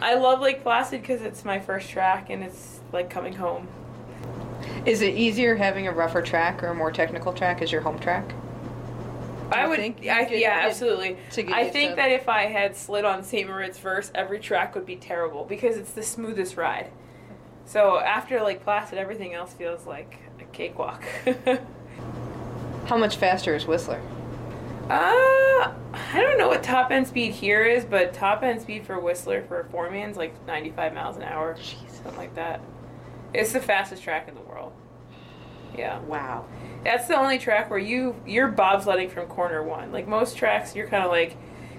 I 0.00 0.14
love 0.14 0.40
Lake 0.40 0.62
Placid 0.62 1.00
because 1.00 1.22
it's 1.22 1.44
my 1.44 1.58
first 1.58 1.90
track, 1.90 2.30
and 2.30 2.44
it's 2.44 2.80
like 2.92 3.10
coming 3.10 3.34
home. 3.34 3.66
Is 4.86 5.00
it 5.00 5.14
easier 5.14 5.56
having 5.56 5.88
a 5.88 5.92
rougher 5.92 6.22
track 6.22 6.62
or 6.62 6.68
a 6.68 6.74
more 6.74 6.92
technical 6.92 7.32
track 7.32 7.60
as 7.60 7.72
your 7.72 7.80
home 7.80 7.98
track? 7.98 8.32
I 9.54 9.66
would, 9.68 9.78
think 9.78 10.06
I, 10.06 10.24
could 10.24 10.38
yeah, 10.38 10.60
get- 10.60 10.68
absolutely. 10.70 11.16
get 11.34 11.52
I 11.52 11.68
think 11.68 11.90
to- 11.90 11.96
that 11.96 12.10
if 12.10 12.28
I 12.28 12.46
had 12.46 12.76
slid 12.76 13.04
on 13.04 13.22
St. 13.22 13.48
Moritz 13.48 13.78
first, 13.78 14.12
every 14.14 14.38
track 14.40 14.74
would 14.74 14.86
be 14.86 14.96
terrible 14.96 15.44
because 15.44 15.76
it's 15.76 15.92
the 15.92 16.02
smoothest 16.02 16.56
ride. 16.56 16.90
So 17.64 17.98
after 18.00 18.40
Lake 18.42 18.62
Placid, 18.64 18.98
everything 18.98 19.34
else 19.34 19.52
feels 19.52 19.86
like 19.86 20.18
a 20.40 20.44
cakewalk. 20.52 21.04
uh, 21.26 21.56
How 22.86 22.96
much 22.96 23.16
faster 23.16 23.54
is 23.54 23.66
Whistler? 23.66 24.00
I 24.90 25.72
don't 26.20 26.38
know 26.38 26.48
what 26.48 26.62
top 26.62 26.90
end 26.90 27.06
speed 27.06 27.32
here 27.32 27.64
is, 27.64 27.84
but 27.84 28.12
top 28.12 28.42
end 28.42 28.60
speed 28.60 28.84
for 28.86 28.98
Whistler 28.98 29.42
for 29.42 29.60
a 29.60 29.64
four 29.64 29.90
man's 29.90 30.16
like 30.16 30.34
95 30.46 30.92
miles 30.92 31.16
an 31.16 31.22
hour, 31.22 31.56
something 31.88 32.16
like 32.16 32.34
that. 32.34 32.60
It's 33.32 33.52
the 33.52 33.60
fastest 33.60 34.02
track 34.02 34.28
in 34.28 34.34
the 34.34 34.40
world. 34.42 34.72
Yeah. 35.76 35.98
Wow. 36.00 36.46
That's 36.84 37.06
the 37.08 37.16
only 37.16 37.38
track 37.38 37.70
where 37.70 37.78
you 37.78 38.16
you're 38.26 38.50
bobsledding 38.50 39.10
from 39.10 39.26
corner 39.26 39.62
one. 39.62 39.92
Like 39.92 40.08
most 40.08 40.36
tracks, 40.36 40.74
you're 40.74 40.88
kind 40.88 41.04
of 41.04 41.10
like, 41.10 41.36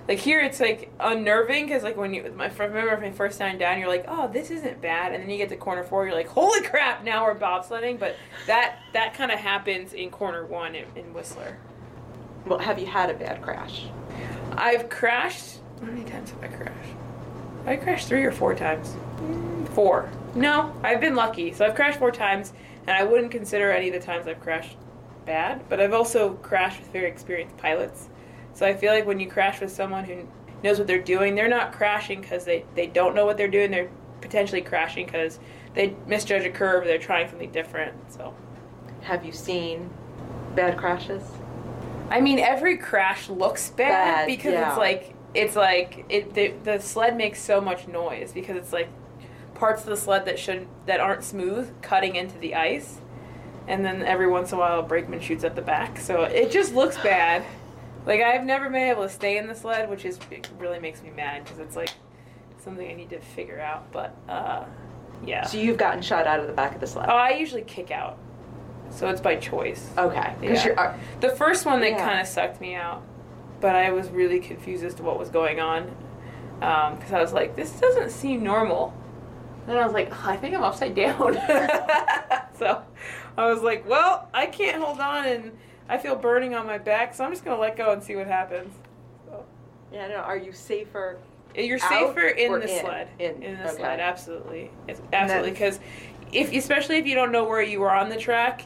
like 0.08 0.20
here 0.20 0.40
it's 0.40 0.60
like 0.60 0.92
unnerving 1.00 1.66
because 1.66 1.84
like 1.84 1.98
when 1.98 2.14
you 2.14 2.24
my 2.36 2.48
remember 2.48 2.98
my 3.00 3.12
first 3.12 3.38
time 3.38 3.58
down, 3.58 3.80
you're 3.80 3.90
like, 3.90 4.06
oh 4.08 4.30
this 4.32 4.50
isn't 4.50 4.82
bad, 4.82 5.14
and 5.14 5.22
then 5.24 5.30
you 5.30 5.38
get 5.38 5.50
to 5.50 5.58
corner 5.58 5.84
four, 5.84 6.06
you're 6.06 6.16
like, 6.16 6.28
holy 6.28 6.62
crap, 6.62 7.04
now 7.04 7.26
we're 7.26 7.36
bobsledding. 7.36 8.00
But 8.00 8.16
that 8.48 8.80
that 8.94 9.14
kind 9.14 9.32
of 9.32 9.40
happens 9.40 9.94
in 9.94 10.10
corner 10.10 10.46
one 10.46 10.74
in, 10.76 10.86
in 10.96 11.14
Whistler. 11.14 11.58
Well, 12.46 12.60
have 12.60 12.80
you 12.80 12.86
had 12.86 13.10
a 13.10 13.14
bad 13.14 13.42
crash? 13.42 13.86
I've 14.54 14.90
crashed. 14.90 15.60
How 15.80 15.88
many 15.88 16.04
times 16.04 16.32
have 16.32 16.44
I 16.44 16.48
crashed? 16.48 16.90
I 17.66 17.76
crashed 17.78 18.08
three 18.08 18.24
or 18.24 18.32
four 18.32 18.56
times. 18.56 18.96
Mm, 19.18 19.68
Four. 19.70 20.10
No, 20.36 20.74
I've 20.84 21.00
been 21.00 21.16
lucky. 21.16 21.54
So 21.54 21.66
I've 21.66 21.76
crashed 21.76 22.00
four 22.00 22.12
times, 22.12 22.54
and 22.88 22.92
I 22.92 23.04
wouldn't 23.04 23.32
consider 23.32 23.72
any 23.72 23.88
of 23.88 23.94
the 23.94 24.00
times 24.00 24.28
I've 24.28 24.40
crashed 24.40 24.78
bad. 25.26 25.68
But 25.70 25.80
I've 25.80 25.94
also 25.94 26.34
crashed 26.36 26.80
with 26.80 26.92
very 26.92 27.08
experienced 27.08 27.58
pilots. 27.58 28.10
So 28.54 28.66
I 28.66 28.74
feel 28.76 28.94
like 28.94 29.06
when 29.06 29.20
you 29.20 29.30
crash 29.30 29.62
with 29.62 29.72
someone 29.72 30.04
who 30.04 30.28
knows 30.64 30.78
what 30.78 30.88
they're 30.88 31.02
doing, 31.02 31.36
they're 31.36 31.48
not 31.48 31.74
crashing 31.74 32.22
because 32.22 32.46
they, 32.46 32.66
they 32.76 32.88
don't 32.88 33.16
know 33.16 33.26
what 33.26 33.38
they're 33.38 33.48
doing. 33.48 33.72
They're 33.72 33.90
potentially 34.22 34.62
crashing 34.62 35.06
because 35.06 35.40
they 35.74 35.96
misjudge 36.08 36.46
a 36.46 36.50
curve. 36.50 36.86
They're 36.86 36.98
trying 36.98 37.30
something 37.30 37.52
different. 37.52 37.94
So. 38.12 38.34
Have 39.02 39.26
you 39.26 39.32
seen 39.32 39.90
bad 40.56 40.78
crashes? 40.78 41.24
I 42.10 42.22
mean, 42.22 42.40
every 42.40 42.78
crash 42.78 43.30
looks 43.30 43.70
bad, 43.72 43.88
Bad, 43.88 44.28
because 44.28 44.54
yeah. 44.54 44.70
it's 44.70 44.78
like 44.78 45.16
it's 45.34 45.56
like 45.56 46.06
it 46.10 46.34
the, 46.34 46.54
the 46.64 46.80
sled 46.80 47.18
makes 47.18 47.42
so 47.42 47.60
much 47.60 47.88
noise 47.88 48.32
because 48.32 48.56
it's 48.56 48.72
like 48.72 48.88
parts 49.64 49.84
of 49.84 49.88
the 49.88 49.96
sled 49.96 50.26
that 50.26 50.38
should 50.38 50.68
that 50.88 51.00
aren't 51.00 51.24
smooth 51.24 51.72
cutting 51.82 52.18
into 52.18 52.38
the 52.40 52.54
ice, 52.54 53.00
and 53.66 53.86
then 53.86 54.02
every 54.04 54.28
once 54.28 54.52
in 54.52 54.58
a 54.58 54.60
while 54.60 54.80
a 54.82 54.84
brakeman 54.84 55.22
shoots 55.22 55.46
at 55.46 55.56
the 55.56 55.62
back, 55.62 55.98
so 55.98 56.24
it 56.24 56.52
just 56.52 56.76
looks 56.76 56.98
bad. 56.98 57.46
Like 58.06 58.20
I've 58.20 58.44
never 58.44 58.66
been 58.70 58.90
able 58.90 59.04
to 59.04 59.10
stay 59.10 59.38
in 59.38 59.48
the 59.48 59.56
sled, 59.56 59.90
which 59.90 60.04
is 60.04 60.20
really 60.60 60.80
makes 60.80 61.02
me 61.02 61.12
mad 61.12 61.46
because 61.46 61.60
it's 61.60 61.78
like 61.78 61.92
something 62.58 62.86
I 62.86 62.94
need 62.94 63.10
to 63.12 63.20
figure 63.22 63.62
out. 63.62 63.90
But 63.94 64.14
uh, 64.28 64.66
yeah. 65.26 65.46
So 65.46 65.58
you've 65.58 65.78
gotten 65.78 66.02
shot 66.02 66.28
out 66.28 66.42
of 66.42 66.48
the 66.48 66.52
back 66.54 66.76
of 66.76 66.82
the 66.82 66.88
sled. 66.88 67.08
Oh, 67.10 67.16
I 67.16 67.30
usually 67.30 67.62
kick 67.62 67.90
out, 67.90 68.18
so 68.90 69.08
it's 69.08 69.22
by 69.22 69.38
choice. 69.38 69.90
okay. 69.98 70.36
Because 70.42 70.58
Yeah. 70.60 70.66
you're. 70.72 70.80
uh, 70.82 70.98
The 71.22 71.30
first 71.30 71.66
one 71.66 71.80
that 71.80 71.92
Yeah. 71.92 72.06
kind 72.06 72.20
of 72.20 72.28
sucked 72.28 72.60
me 72.60 72.76
out, 72.76 73.02
but 73.62 73.78
I 73.78 73.92
was 73.92 74.10
really 74.10 74.42
confused 74.42 74.84
as 74.84 74.94
to 74.96 75.04
what 75.04 75.18
was 75.18 75.30
going 75.30 75.62
on 75.62 75.96
because 76.60 77.14
I 77.14 77.22
was 77.22 77.32
like, 77.32 77.56
this 77.56 77.72
doesn't 77.80 78.10
seem 78.12 78.44
normal. 78.44 78.94
And 79.68 79.78
I 79.78 79.86
was 79.86 79.94
like, 79.94 80.10
"Oh, 80.12 80.30
I 80.30 80.38
think 80.38 80.56
I'm 80.56 80.64
upside 80.64 80.96
down. 80.96 81.34
so 82.58 82.84
I 83.38 83.52
was 83.52 83.62
like, 83.62 83.88
well, 83.88 84.30
I 84.34 84.46
can't 84.46 84.82
hold 84.82 85.00
on 85.00 85.26
and 85.26 85.52
I 85.90 85.98
feel 85.98 86.16
burning 86.16 86.56
on 86.56 86.66
my 86.66 86.78
back, 86.78 87.14
so 87.14 87.24
I'm 87.24 87.32
just 87.32 87.44
going 87.44 87.58
to 87.58 87.62
let 87.62 87.76
go 87.76 87.92
and 87.92 88.02
see 88.02 88.16
what 88.16 88.28
happens. 88.28 88.74
So, 89.26 89.46
yeah. 89.92 90.08
No. 90.08 90.16
Are 90.16 90.38
you 90.38 90.52
safer? 90.52 91.18
you're 91.56 91.78
safer 91.78 92.28
in 92.28 92.52
the 92.54 92.62
in? 92.62 92.82
sled. 92.82 93.10
In, 93.20 93.44
in 93.44 93.58
the 93.58 93.66
okay. 93.66 93.78
sled, 93.78 94.00
absolutely. 94.00 94.72
It's 94.88 95.02
absolutely 95.12 95.52
because 95.52 95.80
if 96.32 96.52
especially 96.52 96.98
if 96.98 97.06
you 97.06 97.16
don't 97.16 97.32
know 97.32 97.44
where 97.44 97.62
you 97.62 97.84
are 97.84 97.96
on 97.96 98.10
the 98.10 98.18
track, 98.18 98.66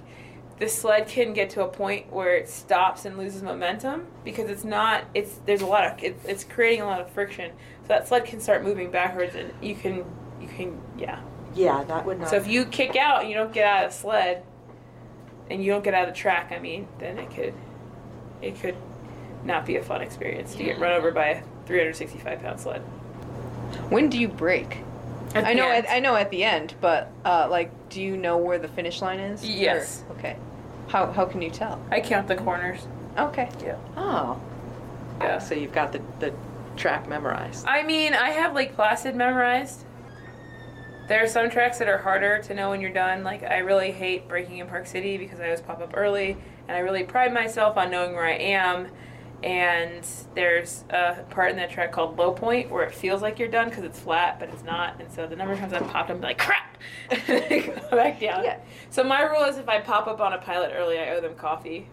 the 0.59 0.69
sled 0.69 1.07
can 1.07 1.33
get 1.33 1.49
to 1.51 1.63
a 1.63 1.67
point 1.67 2.11
where 2.11 2.35
it 2.35 2.47
stops 2.47 3.05
and 3.05 3.17
loses 3.17 3.43
momentum 3.43 4.07
because 4.23 4.49
it's 4.49 4.63
not 4.63 5.03
it's 5.13 5.39
there's 5.45 5.61
a 5.61 5.65
lot 5.65 5.85
of 5.85 6.03
it, 6.03 6.17
it's 6.25 6.43
creating 6.43 6.81
a 6.81 6.85
lot 6.85 7.01
of 7.01 7.09
friction. 7.09 7.51
So 7.81 7.87
that 7.89 8.07
sled 8.07 8.25
can 8.25 8.39
start 8.39 8.63
moving 8.63 8.89
backwards 8.89 9.35
and 9.35 9.51
you 9.61 9.75
can 9.75 10.05
you 10.41 10.47
can 10.47 10.79
yeah. 10.97 11.19
Yeah, 11.55 11.83
that 11.85 12.05
would 12.05 12.19
not. 12.19 12.29
So 12.29 12.35
if 12.35 12.47
you 12.47 12.65
kick 12.65 12.95
out 12.95 13.21
and 13.21 13.29
you 13.29 13.35
don't 13.35 13.51
get 13.51 13.65
out 13.65 13.85
of 13.85 13.91
the 13.91 13.97
sled 13.97 14.43
and 15.49 15.63
you 15.63 15.71
don't 15.71 15.83
get 15.83 15.93
out 15.93 16.07
of 16.07 16.13
the 16.13 16.19
track, 16.19 16.51
I 16.55 16.59
mean, 16.59 16.87
then 16.99 17.17
it 17.17 17.31
could 17.31 17.53
it 18.41 18.59
could 18.59 18.75
not 19.43 19.65
be 19.65 19.77
a 19.77 19.83
fun 19.83 20.01
experience 20.01 20.53
to 20.55 20.63
get 20.63 20.79
run 20.79 20.91
over 20.93 21.11
by 21.11 21.27
a 21.27 21.41
365 21.65 22.41
pound 22.41 22.59
sled. 22.59 22.81
When 23.89 24.09
do 24.09 24.19
you 24.19 24.27
brake? 24.27 24.77
At 25.35 25.45
I 25.45 25.53
know. 25.53 25.67
end. 25.69 25.85
At, 25.85 25.91
I 25.93 25.99
know 25.99 26.15
at 26.15 26.29
the 26.29 26.43
end, 26.43 26.75
but 26.79 27.11
uh, 27.25 27.47
like, 27.49 27.71
do 27.89 28.01
you 28.01 28.17
know 28.17 28.37
where 28.37 28.59
the 28.59 28.67
finish 28.67 29.01
line 29.01 29.19
is? 29.19 29.43
Or- 29.43 29.47
Yes. 29.47 30.03
okay. 30.11 30.37
How 30.87 31.11
how 31.11 31.25
can 31.25 31.41
you 31.41 31.49
tell? 31.49 31.81
I 31.91 31.99
count 32.01 32.27
the 32.27 32.35
corners. 32.35 32.87
Okay. 33.17 33.49
Yeah. 33.63 33.77
oh. 33.97 34.39
Yeah. 35.19 35.39
So 35.39 35.55
you've 35.55 35.73
got 35.73 35.91
the 35.91 36.01
the 36.19 36.33
track 36.75 37.09
memorized. 37.09 37.65
I 37.67 37.83
mean, 37.83 38.13
I 38.13 38.29
have 38.29 38.53
Lake 38.53 38.75
Placid 38.75 39.15
memorized. 39.15 39.83
There 41.07 41.23
are 41.23 41.27
some 41.27 41.49
tracks 41.49 41.79
that 41.79 41.87
are 41.87 41.97
harder 41.97 42.39
to 42.43 42.53
know 42.53 42.69
when 42.69 42.81
you're 42.81 42.91
done. 42.91 43.23
Like, 43.23 43.43
I 43.43 43.59
really 43.59 43.91
hate 43.91 44.27
braking 44.27 44.57
in 44.57 44.67
Park 44.67 44.87
City 44.87 45.17
because 45.17 45.39
I 45.39 45.45
always 45.45 45.61
pop 45.61 45.79
up 45.79 45.93
early, 45.95 46.35
and 46.67 46.75
I 46.75 46.79
really 46.79 47.03
pride 47.03 47.33
myself 47.33 47.77
on 47.77 47.89
knowing 47.89 48.13
where 48.13 48.25
I 48.25 48.33
am. 48.33 48.89
And 49.41 50.05
there's 50.35 50.83
a 50.89 51.23
part 51.29 51.51
in 51.51 51.57
that 51.57 51.69
track 51.69 51.91
called 51.91 52.17
Low 52.17 52.31
Point 52.31 52.71
where 52.71 52.83
it 52.83 52.93
feels 52.93 53.21
like 53.21 53.39
you're 53.39 53.47
done 53.47 53.69
because 53.69 53.83
it's 53.83 53.99
flat, 53.99 54.39
but 54.39 54.49
it's 54.49 54.63
not. 54.63 54.99
And 54.99 55.09
so 55.11 55.27
the 55.27 55.35
number 55.35 55.53
of 55.53 55.59
times 55.59 55.73
I've 55.73 55.87
popped 55.87 56.09
up, 56.09 56.17
I'm 56.17 56.21
like, 56.21 56.39
crap! 56.39 56.77
and 57.09 57.21
I 57.29 57.59
go 57.59 57.89
back 57.91 58.19
down. 58.19 58.43
Yeah. 58.43 58.59
So 58.89 59.03
my 59.03 59.21
rule 59.21 59.43
is 59.43 59.57
if 59.57 59.69
I 59.69 59.79
pop 59.79 60.07
up 60.07 60.19
on 60.19 60.33
a 60.33 60.39
pilot 60.39 60.73
early, 60.75 60.99
I 60.99 61.11
owe 61.11 61.21
them 61.21 61.35
coffee. 61.35 61.87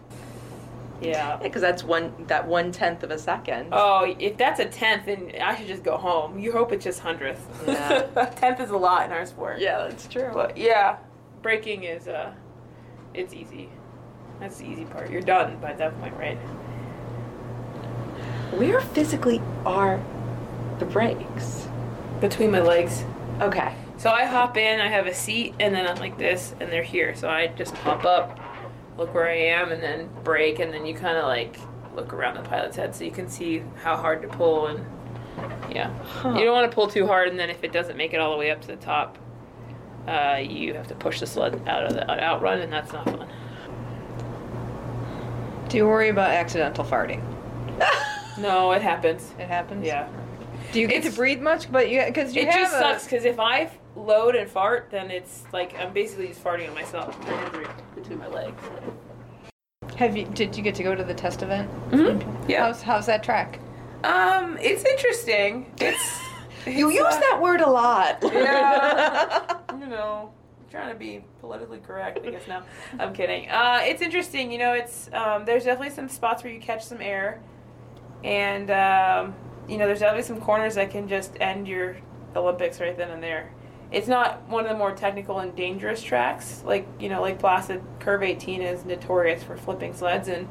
Yeah. 1.01 1.37
Because 1.37 1.61
that's 1.61 1.83
one 1.83 2.13
that 2.27 2.47
one 2.47 2.71
tenth 2.71 3.03
of 3.03 3.11
a 3.11 3.19
second. 3.19 3.69
Oh, 3.71 4.15
if 4.19 4.37
that's 4.37 4.59
a 4.59 4.65
tenth, 4.65 5.05
then 5.05 5.31
I 5.41 5.55
should 5.55 5.67
just 5.67 5.83
go 5.83 5.97
home. 5.97 6.39
You 6.39 6.51
hope 6.51 6.71
it's 6.71 6.83
just 6.83 6.99
hundredth. 6.99 7.45
Yeah. 7.67 8.01
tenth 8.35 8.59
is 8.59 8.69
a 8.69 8.77
lot 8.77 9.05
in 9.05 9.11
our 9.11 9.25
sport. 9.25 9.59
yeah, 9.59 9.87
that's 9.87 10.07
true. 10.07 10.31
But 10.33 10.57
yeah, 10.57 10.97
braking 11.41 11.83
is 11.83 12.07
uh, 12.07 12.33
it's 13.13 13.33
easy. 13.33 13.69
That's 14.39 14.57
the 14.57 14.65
easy 14.65 14.85
part. 14.85 15.09
You're 15.09 15.21
done 15.21 15.57
by 15.59 15.73
that 15.73 15.99
point, 15.99 16.15
right? 16.17 16.37
Where 18.51 18.79
physically 18.81 19.41
are 19.65 20.01
the 20.79 20.85
brakes? 20.85 21.67
Between 22.21 22.51
my 22.51 22.61
legs. 22.61 23.03
Okay. 23.41 23.73
So 23.97 24.09
I 24.09 24.25
hop 24.25 24.57
in. 24.57 24.79
I 24.79 24.87
have 24.87 25.07
a 25.07 25.13
seat, 25.13 25.55
and 25.59 25.73
then 25.73 25.87
I'm 25.87 25.97
like 25.97 26.17
this, 26.17 26.53
and 26.59 26.71
they're 26.71 26.83
here. 26.83 27.15
So 27.15 27.29
I 27.29 27.47
just 27.47 27.73
pop 27.75 28.05
up, 28.05 28.39
look 28.97 29.13
where 29.13 29.27
I 29.27 29.35
am, 29.35 29.71
and 29.71 29.81
then 29.81 30.09
brake, 30.23 30.59
and 30.59 30.73
then 30.73 30.85
you 30.85 30.93
kind 30.93 31.17
of 31.17 31.25
like 31.25 31.57
look 31.95 32.13
around 32.13 32.35
the 32.35 32.41
pilot's 32.41 32.75
head 32.75 32.93
so 32.95 33.03
you 33.03 33.11
can 33.11 33.29
see 33.29 33.63
how 33.81 33.95
hard 33.95 34.21
to 34.21 34.27
pull 34.27 34.67
and 34.67 34.85
yeah. 35.69 35.91
You 36.23 36.45
don't 36.45 36.53
want 36.53 36.69
to 36.69 36.73
pull 36.75 36.87
too 36.87 37.05
hard, 37.07 37.27
and 37.27 37.37
then 37.37 37.49
if 37.49 37.63
it 37.63 37.73
doesn't 37.73 37.97
make 37.97 38.13
it 38.13 38.19
all 38.19 38.31
the 38.31 38.37
way 38.37 38.51
up 38.51 38.61
to 38.61 38.67
the 38.67 38.75
top, 38.77 39.17
uh, 40.07 40.37
you 40.41 40.73
have 40.73 40.87
to 40.87 40.95
push 40.95 41.19
the 41.19 41.27
sled 41.27 41.61
out 41.67 41.83
of 41.83 41.93
the 41.93 42.09
outrun, 42.09 42.59
and 42.61 42.71
that's 42.71 42.93
not 42.93 43.03
fun. 43.05 43.27
Do 45.67 45.77
you 45.77 45.87
worry 45.87 46.09
about 46.09 46.31
accidental 46.31 46.83
farting? 46.85 47.21
No, 48.37 48.73
it 48.73 48.81
happens. 48.81 49.31
It 49.39 49.47
happens. 49.47 49.85
Yeah. 49.85 50.09
Do 50.73 50.81
you 50.81 50.87
get 50.87 50.97
It's- 50.97 51.13
to 51.13 51.17
breathe 51.17 51.39
much? 51.41 51.71
But 51.71 51.89
you 51.89 52.03
because 52.05 52.35
you 52.35 52.41
it 52.41 52.51
just 52.51 52.75
a, 52.75 52.79
sucks 52.79 53.05
because 53.05 53.23
if 53.23 53.39
I 53.39 53.71
load 53.95 54.35
and 54.35 54.49
fart, 54.49 54.89
then 54.91 55.11
it's 55.11 55.43
like 55.53 55.77
I'm 55.79 55.93
basically 55.93 56.27
just 56.27 56.43
farting 56.43 56.67
on 56.67 56.75
myself 56.75 57.17
between 57.95 58.19
my 58.19 58.27
legs. 58.27 58.61
Have 59.97 60.17
you? 60.17 60.25
Did 60.25 60.55
you 60.57 60.63
get 60.63 60.75
to 60.75 60.83
go 60.83 60.95
to 60.95 61.03
the 61.03 61.13
test 61.13 61.41
event? 61.41 61.69
Mm-hmm. 61.91 62.49
Yeah. 62.49 62.65
How's 62.65 62.81
how's 62.81 63.05
that 63.05 63.23
track? 63.23 63.59
Um, 64.03 64.57
it's 64.61 64.83
interesting. 64.83 65.71
It's 65.79 66.21
You 66.67 66.89
use 66.89 67.03
uh, 67.03 67.19
that 67.19 67.39
word 67.41 67.61
a 67.61 67.69
lot. 67.69 68.23
Yeah. 68.33 69.57
you 69.79 69.87
know, 69.87 70.31
I'm 70.59 70.69
trying 70.69 70.89
to 70.89 70.95
be 70.95 71.23
politically 71.39 71.79
correct, 71.79 72.25
I 72.25 72.31
guess 72.31 72.47
now. 72.47 72.63
I'm 72.99 73.13
kidding. 73.13 73.49
Uh, 73.49 73.79
it's 73.83 74.01
interesting, 74.01 74.51
you 74.51 74.57
know, 74.57 74.73
it's 74.73 75.09
um, 75.13 75.45
there's 75.45 75.63
definitely 75.63 75.93
some 75.93 76.09
spots 76.09 76.43
where 76.43 76.51
you 76.51 76.59
catch 76.59 76.83
some 76.83 77.01
air. 77.01 77.41
And 78.23 78.71
um, 78.71 79.35
you 79.67 79.77
know, 79.77 79.85
there's 79.85 79.99
definitely 79.99 80.23
some 80.23 80.41
corners 80.41 80.75
that 80.75 80.89
can 80.89 81.07
just 81.07 81.37
end 81.39 81.67
your 81.67 81.97
Olympics 82.35 82.79
right 82.79 82.97
then 82.97 83.11
and 83.11 83.21
there. 83.21 83.51
It's 83.91 84.07
not 84.07 84.47
one 84.49 84.65
of 84.65 84.71
the 84.71 84.77
more 84.77 84.93
technical 84.93 85.39
and 85.39 85.55
dangerous 85.55 86.01
tracks. 86.01 86.63
Like, 86.65 86.87
you 86.99 87.09
know, 87.09 87.21
Lake 87.21 87.39
Placid 87.39 87.81
Curve 87.99 88.23
18 88.23 88.61
is 88.61 88.85
notorious 88.85 89.43
for 89.43 89.55
flipping 89.55 89.93
sleds 89.93 90.27
and 90.27 90.47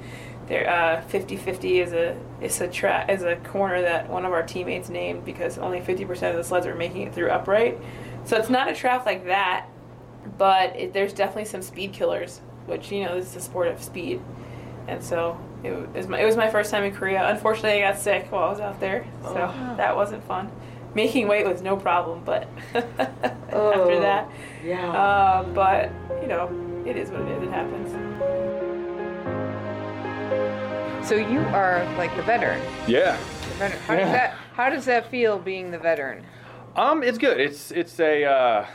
there 0.47 0.69
uh 0.69 1.03
50-50 1.09 1.83
is 1.83 1.93
a 1.95 2.19
is 2.43 2.61
a 2.61 2.69
track 2.69 3.09
is 3.09 3.23
a 3.23 3.37
corner 3.37 3.81
that 3.81 4.11
one 4.11 4.27
of 4.27 4.33
our 4.33 4.43
teammates 4.43 4.91
named 4.91 5.25
because 5.25 5.57
only 5.57 5.81
50% 5.81 6.11
of 6.31 6.37
the 6.37 6.45
sleds 6.45 6.67
are 6.67 6.75
making 6.75 7.03
it 7.03 7.15
through 7.15 7.31
upright. 7.31 7.79
So 8.25 8.37
it's 8.37 8.51
not 8.51 8.69
a 8.69 8.75
track 8.75 9.07
like 9.07 9.27
that, 9.27 9.67
but 10.39 10.77
it, 10.77 10.93
there's 10.93 11.13
definitely 11.13 11.47
some 11.47 11.63
speed 11.63 11.93
killers, 11.93 12.41
which 12.67 12.91
you 12.91 13.05
know 13.05 13.15
this 13.15 13.31
is 13.31 13.37
a 13.37 13.41
sport 13.41 13.69
of 13.69 13.83
speed, 13.83 14.21
and 14.89 15.03
so 15.03 15.39
it 15.63 15.95
was 15.95 16.09
my 16.09 16.21
it 16.21 16.25
was 16.25 16.37
my 16.37 16.51
first 16.51 16.71
time 16.71 16.85
in 16.85 16.95
Korea. 16.95 17.29
Unfortunately, 17.31 17.83
I 17.83 17.93
got 17.93 18.01
sick 18.01 18.31
while 18.31 18.45
I 18.45 18.51
was 18.51 18.61
out 18.61 18.81
there, 18.81 19.07
so 19.23 19.35
that 19.77 19.97
wasn't 19.97 20.25
fun. 20.25 20.51
Making 20.95 21.27
weight 21.29 21.47
was 21.47 21.61
no 21.63 21.77
problem, 21.77 22.23
but 22.25 22.49
Oh, 23.53 23.73
after 23.83 24.01
that, 24.01 24.31
Yeah. 24.65 24.91
uh, 24.93 25.43
but 25.53 25.91
you 26.23 26.29
know, 26.29 26.49
it 26.87 26.97
is 26.97 27.11
what 27.11 27.23
it 27.23 27.29
is. 27.37 27.43
It 27.43 27.51
happens. 27.51 27.91
So 31.09 31.17
you 31.17 31.41
are 31.41 31.85
like 31.99 32.15
the 32.17 32.23
veteran. 32.23 32.63
Yeah. 32.87 33.17
The 33.43 33.55
veteran. 33.57 33.81
How 33.83 33.97
does 33.97 34.13
that 34.13 34.35
How 34.55 34.71
does 34.71 34.85
that 34.87 35.11
feel 35.11 35.39
being 35.39 35.71
the 35.71 35.79
veteran? 35.79 36.25
Um, 36.77 37.03
it's 37.03 37.19
good. 37.19 37.39
It's 37.41 37.71
it's 37.73 37.99
a 38.01 38.25
uh, 38.25 38.67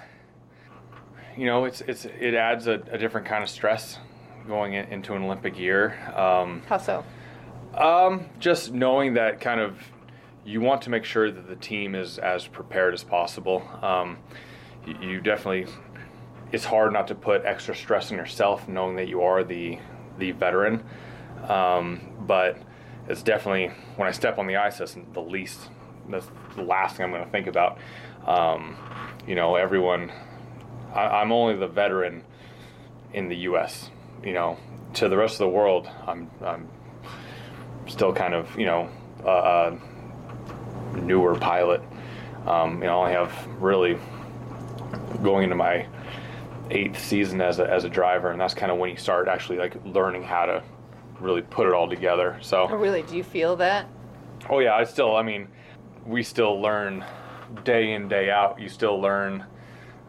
you 1.37 1.45
know, 1.45 1.65
it's 1.65 1.81
it's 1.81 2.05
it 2.05 2.33
adds 2.35 2.67
a, 2.67 2.73
a 2.91 2.97
different 2.97 3.25
kind 3.27 3.43
of 3.43 3.49
stress 3.49 3.97
going 4.47 4.73
in, 4.73 4.85
into 4.85 5.13
an 5.13 5.23
Olympic 5.23 5.57
year. 5.57 5.97
Um, 6.15 6.61
How 6.67 6.77
so? 6.77 7.03
um, 7.75 8.25
just 8.39 8.73
knowing 8.73 9.13
that 9.15 9.39
kind 9.39 9.59
of 9.59 9.77
you 10.45 10.61
want 10.61 10.81
to 10.83 10.89
make 10.89 11.03
sure 11.03 11.29
that 11.31 11.47
the 11.47 11.55
team 11.55 11.95
is 11.95 12.17
as 12.17 12.47
prepared 12.47 12.93
as 12.93 13.03
possible. 13.03 13.67
Um, 13.81 14.17
you, 15.01 15.21
definitely, 15.21 15.71
it's 16.51 16.65
hard 16.65 16.93
not 16.93 17.07
to 17.09 17.15
put 17.15 17.45
extra 17.45 17.75
stress 17.75 18.11
on 18.11 18.17
yourself 18.17 18.67
knowing 18.67 18.95
that 18.95 19.07
you 19.07 19.21
are 19.21 19.43
the 19.43 19.79
the 20.17 20.31
veteran. 20.31 20.83
Um, 21.47 22.01
but 22.21 22.57
it's 23.07 23.23
definitely 23.23 23.73
when 23.95 24.07
I 24.07 24.11
step 24.11 24.37
on 24.37 24.47
the 24.47 24.57
ice, 24.57 24.77
that's 24.79 24.97
the 25.13 25.21
least, 25.21 25.59
that's 26.09 26.27
the 26.55 26.63
last 26.63 26.95
thing 26.95 27.05
I'm 27.05 27.11
going 27.11 27.23
to 27.23 27.31
think 27.31 27.47
about. 27.47 27.77
Um, 28.25 28.77
you 29.27 29.35
know, 29.35 29.55
everyone, 29.55 30.11
I, 30.93 31.01
I'm 31.21 31.31
only 31.31 31.55
the 31.55 31.67
veteran 31.67 32.23
in 33.13 33.29
the 33.29 33.37
U.S. 33.37 33.89
You 34.23 34.33
know, 34.33 34.57
to 34.95 35.09
the 35.09 35.17
rest 35.17 35.35
of 35.35 35.39
the 35.39 35.49
world, 35.49 35.89
I'm 36.05 36.29
I'm 36.43 36.69
still 37.87 38.13
kind 38.13 38.33
of 38.33 38.57
you 38.57 38.65
know 38.65 38.89
a, 39.25 39.29
a 39.29 39.79
newer 40.93 41.35
pilot. 41.35 41.81
Um, 42.45 42.81
you 42.81 42.87
know, 42.87 43.01
I 43.01 43.11
have 43.11 43.31
really 43.59 43.97
going 45.21 45.43
into 45.43 45.55
my 45.55 45.85
eighth 46.71 46.99
season 47.03 47.41
as 47.41 47.59
a, 47.59 47.69
as 47.69 47.83
a 47.83 47.89
driver, 47.89 48.31
and 48.31 48.39
that's 48.39 48.53
kind 48.53 48.71
of 48.71 48.77
when 48.77 48.89
you 48.89 48.97
start 48.97 49.27
actually 49.27 49.57
like 49.57 49.75
learning 49.85 50.23
how 50.23 50.45
to 50.45 50.63
really 51.19 51.41
put 51.41 51.67
it 51.67 51.73
all 51.73 51.89
together. 51.89 52.37
So, 52.41 52.67
Oh, 52.69 52.75
really? 52.75 53.01
Do 53.03 53.17
you 53.17 53.23
feel 53.23 53.55
that? 53.57 53.87
oh 54.49 54.59
yeah, 54.59 54.73
I 54.75 54.83
still, 54.85 55.15
I 55.17 55.21
mean, 55.21 55.47
we 56.05 56.23
still 56.23 56.61
learn 56.61 57.03
day 57.65 57.93
in 57.93 58.07
day 58.07 58.29
out. 58.29 58.59
You 58.59 58.69
still 58.69 58.99
learn 59.01 59.43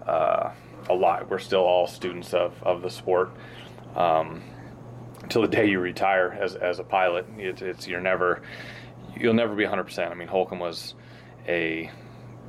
uh, 0.07 0.51
a 0.89 0.95
lot. 0.95 1.29
We're 1.29 1.39
still 1.41 1.61
all 1.63 1.87
students 1.87 2.33
of, 2.33 2.55
of 2.63 2.83
the 2.83 2.91
sport. 2.91 3.31
Um, 3.97 4.43
until 5.23 5.43
the 5.43 5.49
day 5.49 5.67
you 5.69 5.81
retire 5.81 6.39
as, 6.41 6.55
as 6.55 6.79
a 6.79 6.85
pilot, 6.85 7.27
it's, 7.39 7.61
it's 7.61 7.89
you're 7.89 8.01
never 8.01 8.43
you'll 9.17 9.35
never 9.35 9.55
be 9.55 9.65
100%. 9.65 10.11
I 10.11 10.15
mean, 10.15 10.29
Holcomb 10.29 10.59
was 10.59 10.95
a 11.47 11.91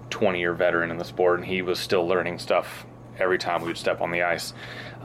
20 0.10 0.40
year 0.40 0.54
veteran 0.54 0.92
in 0.92 0.98
the 0.98 1.06
sport, 1.06 1.40
and 1.40 1.48
he 1.48 1.62
was 1.62 1.80
still 1.80 2.08
learning 2.08 2.40
stuff 2.40 2.86
every 3.18 3.38
time 3.38 3.62
we 3.62 3.68
would 3.68 3.78
step 3.78 4.02
on 4.02 4.12
the 4.12 4.24
ice. 4.24 4.54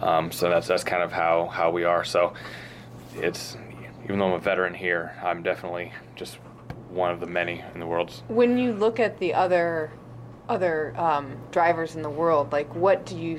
Um, 0.00 0.30
so 0.30 0.50
that's 0.50 0.66
that's 0.66 0.84
kind 0.84 1.02
of 1.02 1.12
how 1.12 1.46
how 1.46 1.70
we 1.70 1.84
are. 1.84 2.04
So 2.04 2.34
it's 3.14 3.56
even 4.04 4.18
though 4.18 4.26
I'm 4.26 4.32
a 4.34 4.38
veteran 4.38 4.74
here, 4.74 5.18
I'm 5.22 5.42
definitely 5.42 5.92
just 6.14 6.36
one 6.90 7.10
of 7.10 7.20
the 7.20 7.26
many 7.26 7.62
in 7.74 7.80
the 7.80 7.86
world. 7.86 8.10
When 8.28 8.58
you 8.58 8.72
look 8.72 9.00
at 9.00 9.18
the 9.18 9.34
other 9.34 9.90
other 10.48 10.94
um, 10.96 11.36
drivers 11.50 11.96
in 11.96 12.02
the 12.02 12.10
world, 12.10 12.52
like 12.52 12.72
what 12.74 13.04
do 13.04 13.16
you 13.18 13.38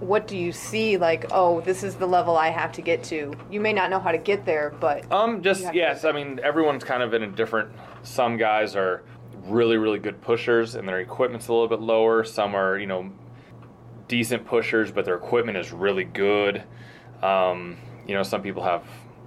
what 0.00 0.28
do 0.28 0.36
you 0.36 0.52
see? 0.52 0.96
Like, 0.96 1.26
oh, 1.32 1.60
this 1.62 1.82
is 1.82 1.96
the 1.96 2.06
level 2.06 2.36
I 2.36 2.48
have 2.48 2.72
to 2.72 2.82
get 2.82 3.02
to. 3.04 3.34
You 3.50 3.60
may 3.60 3.72
not 3.72 3.90
know 3.90 3.98
how 3.98 4.12
to 4.12 4.18
get 4.18 4.44
there, 4.44 4.74
but 4.80 5.10
Um, 5.12 5.42
just 5.42 5.60
You 5.60 5.66
have 5.66 5.72
to 5.74 5.78
yes. 5.78 6.04
I 6.04 6.12
mean, 6.12 6.40
everyone's 6.42 6.84
kind 6.84 7.02
of 7.02 7.14
in 7.14 7.22
a 7.22 7.26
different. 7.26 7.70
Some 8.02 8.36
guys 8.36 8.76
are 8.76 9.02
really, 9.44 9.76
really 9.76 9.98
good 9.98 10.20
pushers, 10.20 10.74
and 10.74 10.88
their 10.88 11.00
equipment's 11.00 11.48
a 11.48 11.52
little 11.52 11.68
bit 11.68 11.80
lower. 11.80 12.22
Some 12.24 12.54
are, 12.54 12.78
you 12.78 12.86
know, 12.86 13.10
decent 14.06 14.46
pushers, 14.46 14.90
but 14.90 15.04
their 15.04 15.16
equipment 15.16 15.58
is 15.58 15.72
really 15.72 16.04
good. 16.04 16.62
Um, 17.22 17.76
you 18.06 18.14
know, 18.14 18.22
some 18.22 18.42
people 18.42 18.62
have 18.62 18.84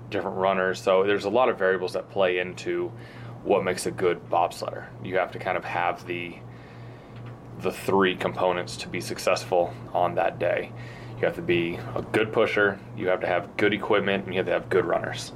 different 0.09 0.37
runners, 0.37 0.81
so 0.81 1.03
there's 1.03 1.25
a 1.25 1.29
lot 1.29 1.49
of 1.49 1.57
variables 1.57 1.93
that 1.93 2.09
play 2.09 2.39
into 2.39 2.91
what 3.43 3.63
makes 3.63 3.85
a 3.85 3.91
good 3.91 4.29
bobsledder. 4.29 4.85
You 5.03 5.17
have 5.17 5.31
to 5.31 5.39
kind 5.39 5.57
of 5.57 5.65
have 5.65 6.05
the 6.05 6.35
the 7.61 7.71
three 7.71 8.15
components 8.15 8.75
to 8.77 8.87
be 8.87 8.99
successful 9.01 9.73
on 9.93 10.15
that 10.15 10.39
day. 10.39 10.71
You 11.19 11.25
have 11.25 11.35
to 11.35 11.41
be 11.41 11.77
a 11.95 12.01
good 12.01 12.33
pusher, 12.33 12.79
you 12.97 13.07
have 13.07 13.19
to 13.21 13.27
have 13.27 13.55
good 13.57 13.73
equipment, 13.73 14.25
and 14.25 14.33
you 14.33 14.39
have 14.39 14.47
to 14.47 14.53
have 14.53 14.69
good 14.69 14.85
runners. 14.85 15.33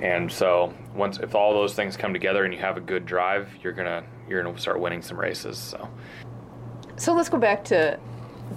And 0.00 0.30
so 0.30 0.74
once 0.96 1.18
if 1.18 1.34
all 1.36 1.52
those 1.54 1.74
things 1.74 1.96
come 1.96 2.12
together 2.12 2.44
and 2.44 2.52
you 2.52 2.58
have 2.58 2.76
a 2.76 2.80
good 2.80 3.06
drive, 3.06 3.48
you're 3.62 3.72
gonna 3.72 4.02
you're 4.28 4.42
gonna 4.42 4.58
start 4.58 4.80
winning 4.80 5.00
some 5.02 5.18
races. 5.18 5.56
So 5.58 5.88
so 6.96 7.14
let's 7.14 7.28
go 7.28 7.38
back 7.38 7.64
to 7.66 7.98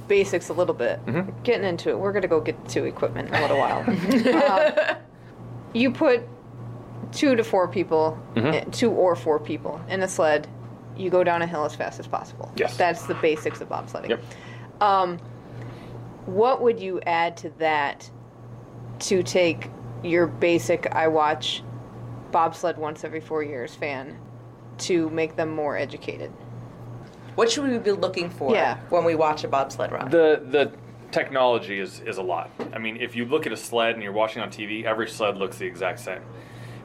basics 0.08 0.50
a 0.50 0.54
little 0.54 0.74
bit. 0.74 1.06
Mhm. 1.06 1.44
Getting 1.44 1.66
into 1.66 1.90
it, 1.90 2.00
we're 2.00 2.12
gonna 2.14 2.28
go 2.28 2.40
get 2.42 2.68
to 2.70 2.86
equipment 2.86 3.30
in 3.30 3.36
a 3.36 3.42
little 3.42 3.58
while. 3.60 3.84
Uh, 4.36 4.96
you 5.74 5.92
put 5.92 6.22
two 7.12 7.36
to 7.36 7.44
four 7.44 7.68
people, 7.68 8.18
Mhm. 8.36 8.54
eh, 8.54 8.64
two 8.72 8.90
or 8.92 9.16
four 9.16 9.40
people 9.40 9.80
in 9.88 10.02
a 10.02 10.08
sled. 10.08 10.48
You 10.98 11.10
go 11.10 11.24
down 11.24 11.42
a 11.42 11.48
hill 11.48 11.66
as 11.66 11.76
fast 11.76 12.00
as 12.00 12.08
possible. 12.08 12.52
Yes. 12.56 12.78
That's 12.78 13.06
the 13.06 13.16
basics 13.16 13.62
of 13.62 13.70
bobsledding. 13.70 14.10
Yep. 14.10 14.24
Um, 14.82 15.18
what 16.26 16.62
would 16.62 16.80
you 16.80 17.02
add 17.02 17.38
to 17.38 17.50
that 17.60 18.10
to 19.00 19.22
take 19.24 19.70
your 20.04 20.28
basic 20.28 20.88
I 20.94 21.08
watch 21.08 21.64
bobsled 22.32 22.78
once 22.78 23.04
every 23.04 23.20
four 23.22 23.44
years 23.44 23.76
fan 23.76 24.18
to 24.80 25.10
make 25.10 25.36
them 25.36 25.50
more 25.54 25.78
educated? 25.78 26.32
What 27.36 27.52
should 27.52 27.70
we 27.70 27.78
be 27.78 27.92
looking 27.92 28.30
for 28.30 28.54
Yeah. 28.54 28.78
when 28.90 29.04
we 29.04 29.16
watch 29.16 29.44
a 29.44 29.48
bobsled 29.48 29.92
run? 29.92 30.10
the 30.10 30.42
the 30.50 30.72
technology 31.12 31.80
is 31.80 32.00
is 32.02 32.18
a 32.18 32.22
lot. 32.24 32.50
I 32.74 32.80
mean, 32.80 32.98
if 32.98 33.16
you 33.16 33.26
look 33.26 33.46
at 33.46 33.52
a 33.54 33.58
sled 33.58 33.94
and 33.96 34.04
you're 34.04 34.12
watching 34.14 34.42
on 34.42 34.50
TV, 34.50 34.84
every 34.86 35.08
sled 35.10 35.38
looks 35.38 35.58
the 35.58 35.66
exact 35.66 36.00
same. 36.00 36.22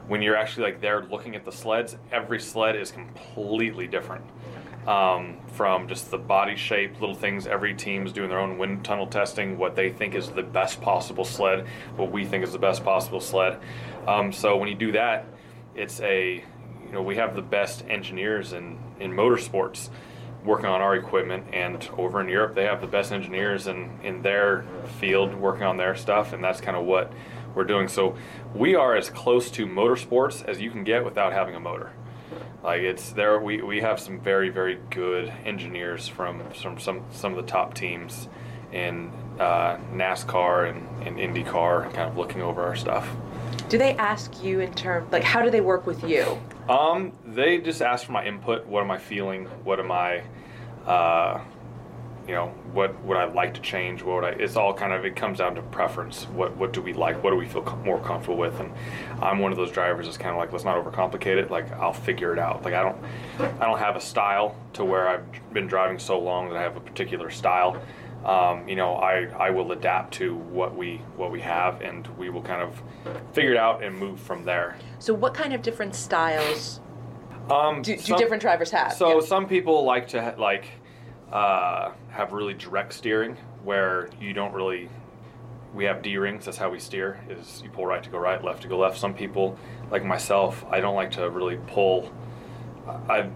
When 0.07 0.21
you're 0.21 0.35
actually 0.35 0.63
like 0.63 0.81
there 0.81 1.03
looking 1.03 1.35
at 1.35 1.45
the 1.45 1.51
sleds, 1.51 1.97
every 2.11 2.39
sled 2.39 2.75
is 2.75 2.91
completely 2.91 3.87
different. 3.87 4.25
Um, 4.87 5.37
from 5.53 5.87
just 5.87 6.09
the 6.09 6.17
body 6.17 6.55
shape, 6.55 6.99
little 6.99 7.13
things. 7.15 7.45
Every 7.45 7.75
team's 7.75 8.11
doing 8.11 8.29
their 8.29 8.39
own 8.39 8.57
wind 8.57 8.83
tunnel 8.83 9.05
testing, 9.05 9.59
what 9.59 9.75
they 9.75 9.91
think 9.91 10.15
is 10.15 10.29
the 10.29 10.41
best 10.41 10.81
possible 10.81 11.23
sled, 11.23 11.67
what 11.97 12.11
we 12.11 12.25
think 12.25 12.43
is 12.43 12.51
the 12.51 12.57
best 12.57 12.83
possible 12.83 13.21
sled. 13.21 13.59
Um, 14.07 14.31
so 14.31 14.57
when 14.57 14.69
you 14.69 14.75
do 14.75 14.91
that, 14.93 15.25
it's 15.75 15.99
a, 16.01 16.43
you 16.83 16.91
know, 16.91 17.03
we 17.03 17.15
have 17.17 17.35
the 17.35 17.43
best 17.43 17.85
engineers 17.87 18.53
in 18.53 18.79
in 18.99 19.11
motorsports 19.11 19.89
working 20.43 20.65
on 20.65 20.81
our 20.81 20.95
equipment 20.95 21.45
and 21.53 21.87
over 21.97 22.19
in 22.21 22.27
Europe 22.27 22.55
they 22.55 22.63
have 22.63 22.81
the 22.81 22.87
best 22.87 23.11
engineers 23.11 23.67
in, 23.67 23.91
in 24.03 24.21
their 24.21 24.65
field 24.99 25.33
working 25.35 25.63
on 25.63 25.77
their 25.77 25.95
stuff 25.95 26.33
and 26.33 26.43
that's 26.43 26.61
kind 26.61 26.75
of 26.75 26.83
what 26.85 27.11
we're 27.53 27.63
doing 27.63 27.87
so 27.87 28.15
we 28.53 28.75
are 28.75 28.95
as 28.95 29.09
close 29.09 29.49
to 29.51 29.65
motorsports 29.65 30.43
as 30.45 30.59
you 30.59 30.69
can 30.71 30.83
get 30.83 31.03
without 31.05 31.33
having 31.33 31.55
a 31.55 31.59
motor 31.59 31.91
like 32.63 32.81
it's 32.81 33.11
there 33.11 33.39
we, 33.39 33.61
we 33.61 33.81
have 33.81 33.99
some 33.99 34.19
very 34.19 34.49
very 34.49 34.77
good 34.89 35.31
engineers 35.45 36.07
from 36.07 36.41
from 36.51 36.77
some 36.79 37.03
some 37.11 37.31
of 37.33 37.43
the 37.43 37.49
top 37.51 37.73
teams 37.73 38.27
in 38.71 39.11
uh, 39.39 39.77
NASCAR 39.93 40.69
and, 40.69 41.07
and 41.07 41.17
IndyCar 41.17 41.93
kind 41.93 42.09
of 42.09 42.17
looking 42.17 42.41
over 42.41 42.61
our 42.63 42.75
stuff 42.75 43.07
Do 43.69 43.77
they 43.77 43.93
ask 43.95 44.43
you 44.43 44.59
in 44.59 44.73
terms, 44.73 45.11
like, 45.11 45.23
how 45.23 45.41
do 45.41 45.49
they 45.49 45.61
work 45.61 45.85
with 45.87 46.03
you? 46.03 46.37
Um, 46.69 47.13
they 47.25 47.57
just 47.57 47.81
ask 47.81 48.05
for 48.05 48.11
my 48.11 48.25
input. 48.25 48.65
What 48.67 48.83
am 48.83 48.91
I 48.91 48.97
feeling? 48.97 49.45
What 49.63 49.79
am 49.79 49.91
I, 49.91 50.23
uh, 50.85 51.39
you 52.27 52.35
know, 52.35 52.47
what 52.73 52.99
would 53.03 53.17
I 53.17 53.25
like 53.25 53.53
to 53.55 53.61
change? 53.61 54.03
What 54.03 54.15
would 54.15 54.23
I? 54.23 54.29
It's 54.31 54.55
all 54.55 54.73
kind 54.73 54.93
of 54.93 55.05
it 55.05 55.15
comes 55.15 55.39
down 55.39 55.55
to 55.55 55.61
preference. 55.61 56.25
What 56.25 56.55
what 56.57 56.71
do 56.73 56.81
we 56.81 56.93
like? 56.93 57.21
What 57.23 57.31
do 57.31 57.35
we 57.35 57.47
feel 57.47 57.61
com- 57.63 57.83
more 57.83 57.99
comfortable 57.99 58.37
with? 58.37 58.59
And 58.59 58.71
I'm 59.21 59.39
one 59.39 59.51
of 59.51 59.57
those 59.57 59.71
drivers 59.71 60.05
that's 60.05 60.17
kind 60.17 60.31
of 60.31 60.37
like 60.37 60.51
let's 60.51 60.63
not 60.65 60.77
overcomplicate 60.83 61.37
it. 61.37 61.49
Like 61.51 61.71
I'll 61.73 61.93
figure 61.93 62.31
it 62.33 62.39
out. 62.39 62.63
Like 62.63 62.73
I 62.73 62.83
don't 62.83 62.97
I 63.61 63.65
don't 63.65 63.79
have 63.79 63.95
a 63.95 64.01
style 64.01 64.55
to 64.73 64.85
where 64.85 65.07
I've 65.09 65.25
been 65.53 65.67
driving 65.67 65.97
so 65.99 66.19
long 66.19 66.49
that 66.49 66.57
I 66.57 66.61
have 66.61 66.77
a 66.77 66.81
particular 66.81 67.29
style. 67.29 67.81
Um, 68.23 68.67
you 68.69 68.75
know, 68.75 68.97
I, 68.97 69.25
I 69.47 69.49
will 69.49 69.71
adapt 69.71 70.13
to 70.15 70.35
what 70.35 70.75
we 70.77 70.97
what 71.17 71.31
we 71.31 71.41
have, 71.41 71.81
and 71.81 72.07
we 72.19 72.29
will 72.29 72.43
kind 72.43 72.61
of 72.61 72.79
figure 73.33 73.51
it 73.51 73.57
out 73.57 73.83
and 73.83 73.97
move 73.97 74.19
from 74.19 74.45
there. 74.45 74.77
So, 74.99 75.11
what 75.11 75.33
kind 75.33 75.53
of 75.53 75.63
different 75.63 75.95
styles 75.95 76.81
Um, 77.49 77.81
do, 77.81 77.95
do 77.95 78.01
some- 78.01 78.19
different 78.19 78.41
drivers 78.41 78.69
have? 78.69 78.93
So 78.93 79.19
Yeah. 79.19 79.25
some 79.25 79.47
people 79.47 79.83
like 79.83 80.07
to 80.09 80.21
ha- 80.21 80.33
like 80.37 80.65
uh, 81.31 81.91
have 82.09 82.33
really 82.33 82.53
direct 82.53 82.93
steering, 82.93 83.37
where 83.63 84.09
you 84.19 84.33
don't 84.33 84.53
really. 84.53 84.89
We 85.73 85.85
have 85.85 86.01
D 86.01 86.17
rings. 86.17 86.43
That's 86.45 86.57
how 86.57 86.69
we 86.69 86.79
steer. 86.79 87.21
Is 87.29 87.61
you 87.63 87.69
pull 87.69 87.85
right 87.85 88.03
to 88.03 88.09
go 88.09 88.17
right, 88.17 88.43
left 88.43 88.63
to 88.63 88.67
go 88.67 88.77
left. 88.77 88.97
Some 88.97 89.13
people, 89.13 89.57
like 89.89 90.03
myself, 90.03 90.65
I 90.69 90.81
don't 90.81 90.95
like 90.95 91.11
to 91.11 91.29
really 91.29 91.57
pull. 91.67 92.11
I 93.07 93.29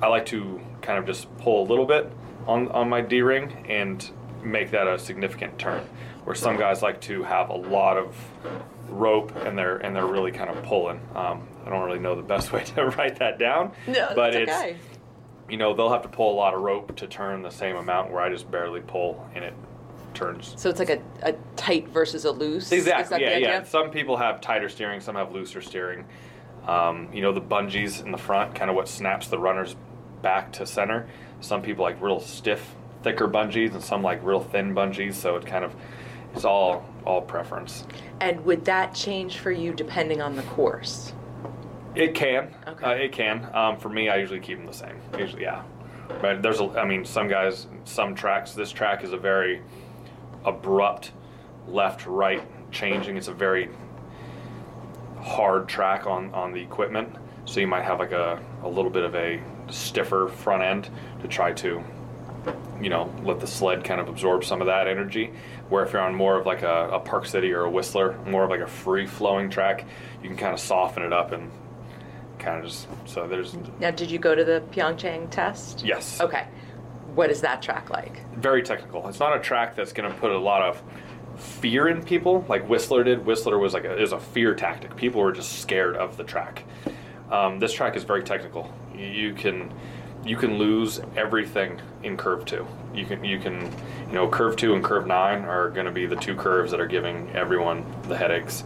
I 0.00 0.06
like 0.06 0.26
to 0.26 0.60
kind 0.80 0.98
of 0.98 1.06
just 1.06 1.34
pull 1.38 1.62
a 1.62 1.66
little 1.68 1.84
bit 1.84 2.10
on 2.46 2.68
on 2.68 2.88
my 2.88 3.02
D 3.02 3.20
ring 3.20 3.66
and 3.68 4.08
make 4.42 4.70
that 4.70 4.86
a 4.86 4.98
significant 4.98 5.58
turn. 5.58 5.86
Where 6.24 6.34
some 6.34 6.56
guys 6.56 6.82
like 6.82 7.00
to 7.02 7.22
have 7.22 7.48
a 7.50 7.54
lot 7.56 7.96
of 7.96 8.14
rope 8.88 9.34
and 9.36 9.56
they're 9.58 9.76
and 9.76 9.94
they're 9.94 10.06
really 10.06 10.32
kind 10.32 10.48
of 10.48 10.62
pulling. 10.62 11.00
Um, 11.14 11.46
I 11.66 11.70
don't 11.70 11.84
really 11.84 11.98
know 11.98 12.14
the 12.14 12.22
best 12.22 12.52
way 12.54 12.64
to 12.64 12.86
write 12.86 13.18
that 13.18 13.38
down, 13.38 13.72
No, 13.86 14.12
but 14.14 14.34
it's 14.34 14.50
okay. 14.50 14.76
You 15.48 15.56
know 15.56 15.74
they'll 15.74 15.90
have 15.90 16.02
to 16.02 16.08
pull 16.08 16.32
a 16.32 16.36
lot 16.36 16.54
of 16.54 16.60
rope 16.60 16.96
to 16.96 17.06
turn 17.06 17.42
the 17.42 17.50
same 17.50 17.76
amount 17.76 18.10
where 18.10 18.20
I 18.20 18.30
just 18.30 18.50
barely 18.50 18.80
pull 18.80 19.28
and 19.34 19.44
it 19.44 19.54
turns. 20.14 20.54
So 20.56 20.68
it's 20.68 20.78
like 20.78 20.90
a, 20.90 21.00
a 21.22 21.34
tight 21.56 21.88
versus 21.88 22.24
a 22.24 22.32
loose. 22.32 22.72
Exactly. 22.72 23.22
Yeah, 23.22 23.36
yeah. 23.38 23.62
Some 23.62 23.90
people 23.90 24.16
have 24.16 24.40
tighter 24.40 24.68
steering, 24.68 25.00
some 25.00 25.14
have 25.14 25.32
looser 25.32 25.60
steering. 25.60 26.04
Um, 26.66 27.08
you 27.12 27.22
know, 27.22 27.32
the 27.32 27.40
bungees 27.40 28.04
in 28.04 28.12
the 28.12 28.18
front, 28.18 28.54
kind 28.54 28.68
of 28.68 28.76
what 28.76 28.88
snaps 28.88 29.28
the 29.28 29.38
runners 29.38 29.74
back 30.20 30.52
to 30.54 30.66
center. 30.66 31.08
Some 31.40 31.62
people 31.62 31.84
like 31.84 32.00
real 32.02 32.20
stiff 32.20 32.74
thicker 33.02 33.28
bungees 33.28 33.72
and 33.72 33.82
some 33.82 34.02
like 34.02 34.22
real 34.24 34.40
thin 34.40 34.74
bungees. 34.74 35.14
So 35.14 35.36
it 35.36 35.46
kind 35.46 35.64
of 35.64 35.74
it's 36.34 36.44
all 36.44 36.84
all 37.04 37.22
preference. 37.22 37.84
And 38.20 38.44
would 38.44 38.64
that 38.66 38.94
change 38.94 39.38
for 39.38 39.50
you 39.50 39.72
depending 39.72 40.20
on 40.20 40.36
the 40.36 40.42
course? 40.42 41.12
It 41.94 42.14
can. 42.14 42.54
Okay. 42.66 42.84
Uh, 42.84 42.90
it 42.90 43.12
can. 43.12 43.48
Um, 43.54 43.76
for 43.78 43.88
me, 43.88 44.08
I 44.08 44.16
usually 44.16 44.40
keep 44.40 44.58
them 44.58 44.66
the 44.66 44.72
same. 44.72 45.00
Usually, 45.18 45.42
yeah. 45.42 45.62
But 46.20 46.42
there's, 46.42 46.60
a, 46.60 46.64
I 46.78 46.84
mean, 46.84 47.04
some 47.04 47.28
guys, 47.28 47.66
some 47.84 48.14
tracks. 48.14 48.52
This 48.52 48.70
track 48.72 49.04
is 49.04 49.12
a 49.12 49.16
very 49.16 49.62
abrupt 50.44 51.12
left 51.66 52.06
right 52.06 52.42
changing. 52.70 53.16
It's 53.16 53.28
a 53.28 53.32
very 53.32 53.68
hard 55.20 55.68
track 55.68 56.06
on 56.06 56.32
on 56.32 56.52
the 56.52 56.60
equipment, 56.60 57.14
so 57.44 57.60
you 57.60 57.66
might 57.66 57.84
have 57.84 57.98
like 57.98 58.12
a 58.12 58.40
a 58.62 58.68
little 58.68 58.90
bit 58.90 59.04
of 59.04 59.14
a 59.14 59.42
stiffer 59.68 60.28
front 60.28 60.62
end 60.62 60.88
to 61.20 61.28
try 61.28 61.52
to, 61.52 61.82
you 62.80 62.88
know, 62.88 63.12
let 63.22 63.40
the 63.40 63.46
sled 63.46 63.84
kind 63.84 64.00
of 64.00 64.08
absorb 64.08 64.44
some 64.44 64.60
of 64.60 64.66
that 64.66 64.86
energy. 64.86 65.32
Where 65.68 65.84
if 65.84 65.92
you're 65.92 66.02
on 66.02 66.14
more 66.14 66.38
of 66.38 66.46
like 66.46 66.62
a, 66.62 66.90
a 66.92 67.00
Park 67.00 67.26
City 67.26 67.52
or 67.52 67.64
a 67.64 67.70
Whistler, 67.70 68.16
more 68.26 68.44
of 68.44 68.50
like 68.50 68.60
a 68.60 68.66
free 68.66 69.06
flowing 69.06 69.50
track, 69.50 69.84
you 70.22 70.28
can 70.28 70.38
kind 70.38 70.54
of 70.54 70.60
soften 70.60 71.02
it 71.02 71.12
up 71.12 71.32
and 71.32 71.50
kind 72.38 72.58
of 72.64 72.70
just 72.70 72.86
so 73.06 73.26
there's 73.26 73.56
Now, 73.80 73.90
did 73.90 74.10
you 74.10 74.18
go 74.18 74.34
to 74.34 74.44
the 74.44 74.62
Pyeongchang 74.72 75.30
test? 75.30 75.84
yes 75.84 76.20
Okay. 76.20 76.46
What 77.14 77.30
is 77.30 77.40
that 77.40 77.62
track 77.62 77.90
like? 77.90 78.20
very 78.36 78.62
technical. 78.62 79.08
It's 79.08 79.18
not 79.18 79.36
a 79.36 79.40
track 79.40 79.74
that's 79.74 79.92
going 79.92 80.10
to 80.12 80.16
put 80.18 80.30
a 80.30 80.38
lot 80.38 80.62
of 80.62 80.80
fear 81.36 81.88
in 81.88 82.02
people 82.04 82.44
like 82.48 82.68
Whistler 82.68 83.02
did. 83.04 83.24
Whistler 83.26 83.58
was 83.58 83.74
like 83.74 83.84
a, 83.84 84.00
is 84.00 84.12
a 84.12 84.18
fear 84.20 84.54
tactic. 84.54 84.94
People 84.96 85.20
were 85.22 85.32
just 85.32 85.60
scared 85.60 85.96
of 85.96 86.16
the 86.16 86.24
track. 86.24 86.64
Um, 87.30 87.58
this 87.58 87.72
track 87.72 87.96
is 87.96 88.04
very 88.04 88.22
technical. 88.22 88.72
You- 88.94 89.04
You 89.06 89.34
can 89.34 89.72
you 90.24 90.36
can 90.36 90.58
lose 90.58 91.00
everything 91.16 91.80
in 92.02 92.16
curve 92.16 92.44
two. 92.44 92.66
You 92.94 93.06
can 93.06 93.24
you 93.24 93.38
can 93.38 93.60
you 94.08 94.12
know 94.14 94.28
curve 94.28 94.56
two 94.56 94.74
and 94.74 94.82
curve 94.84 95.06
nine 95.06 95.44
are 95.44 95.70
going 95.70 95.86
to 95.86 95.92
be 95.92 96.06
the 96.06 96.16
two 96.16 96.34
curves 96.34 96.70
that 96.72 96.80
are 96.80 96.86
giving 96.88 97.30
everyone 97.34 97.84
the 98.08 98.16
headaches. 98.16 98.64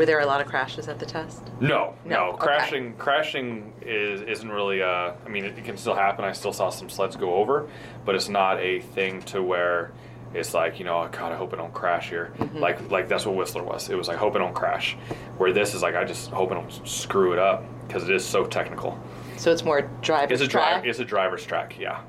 Were 0.00 0.06
there 0.06 0.20
a 0.20 0.24
lot 0.24 0.40
of 0.40 0.46
crashes 0.46 0.88
at 0.88 0.98
the 0.98 1.04
test? 1.04 1.42
No, 1.60 1.94
No, 2.06 2.16
no, 2.16 2.28
okay. 2.30 2.38
crashing 2.38 2.94
crashing 2.94 3.70
is 3.82 4.22
isn't 4.22 4.48
really. 4.48 4.82
Uh, 4.82 5.12
I 5.26 5.28
mean, 5.28 5.44
it, 5.44 5.58
it 5.58 5.64
can 5.66 5.76
still 5.76 5.94
happen. 5.94 6.24
I 6.24 6.32
still 6.32 6.54
saw 6.54 6.70
some 6.70 6.88
sleds 6.88 7.16
go 7.16 7.34
over, 7.34 7.68
but 8.06 8.14
it's 8.14 8.30
not 8.30 8.58
a 8.60 8.80
thing 8.80 9.20
to 9.24 9.42
where 9.42 9.92
it's 10.32 10.54
like 10.54 10.78
you 10.78 10.86
know, 10.86 11.02
oh, 11.02 11.08
God, 11.12 11.32
I 11.32 11.36
hope 11.36 11.52
I 11.52 11.58
don't 11.58 11.74
crash 11.74 12.08
here. 12.08 12.32
Mm-hmm. 12.38 12.60
Like 12.60 12.90
like 12.90 13.08
that's 13.08 13.26
what 13.26 13.34
Whistler 13.34 13.62
was. 13.62 13.90
It 13.90 13.94
was 13.94 14.08
like 14.08 14.16
hope 14.16 14.34
I 14.34 14.38
don't 14.38 14.54
crash. 14.54 14.96
Where 15.36 15.52
this 15.52 15.74
is 15.74 15.82
like 15.82 15.94
I 15.94 16.04
just 16.04 16.30
hope 16.30 16.50
I 16.50 16.54
don't 16.54 16.88
screw 16.88 17.34
it 17.34 17.38
up 17.38 17.62
because 17.86 18.04
it 18.04 18.14
is 18.14 18.24
so 18.24 18.46
technical. 18.46 18.98
So 19.36 19.52
it's 19.52 19.64
more 19.64 19.82
driver's 20.00 20.40
It's 20.40 20.48
a 20.48 20.50
track, 20.50 20.76
drive. 20.76 20.86
It's 20.86 21.00
a 21.00 21.04
driver's 21.04 21.44
track. 21.44 21.78
Yeah. 21.78 22.00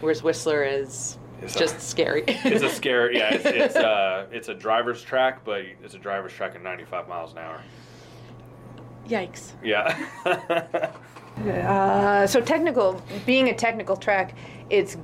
whereas 0.00 0.22
Whistler 0.22 0.64
is 0.64 1.18
It's 1.42 1.54
a- 1.56 1.58
just 1.58 1.80
scary. 1.80 2.24
It's 2.26 2.62
a 2.62 2.68
scary. 2.68 3.18
Yeah. 3.18 3.34
It's 3.34 3.44
it's, 3.46 3.76
uh, 3.90 4.26
it's 4.32 4.48
a 4.48 4.54
driver's 4.54 5.02
track, 5.02 5.44
but 5.44 5.62
it's 5.82 5.94
a 5.94 5.98
driver's 5.98 6.32
track 6.32 6.54
at 6.54 6.62
95 6.62 7.08
miles 7.08 7.32
an 7.32 7.38
hour. 7.38 7.60
Yikes. 9.08 9.52
Yeah. 9.62 10.90
Uh, 11.46 12.26
so 12.26 12.40
technical, 12.40 13.02
being 13.26 13.50
a 13.50 13.54
technical 13.54 13.94
track, 13.94 14.34
it's 14.70 14.96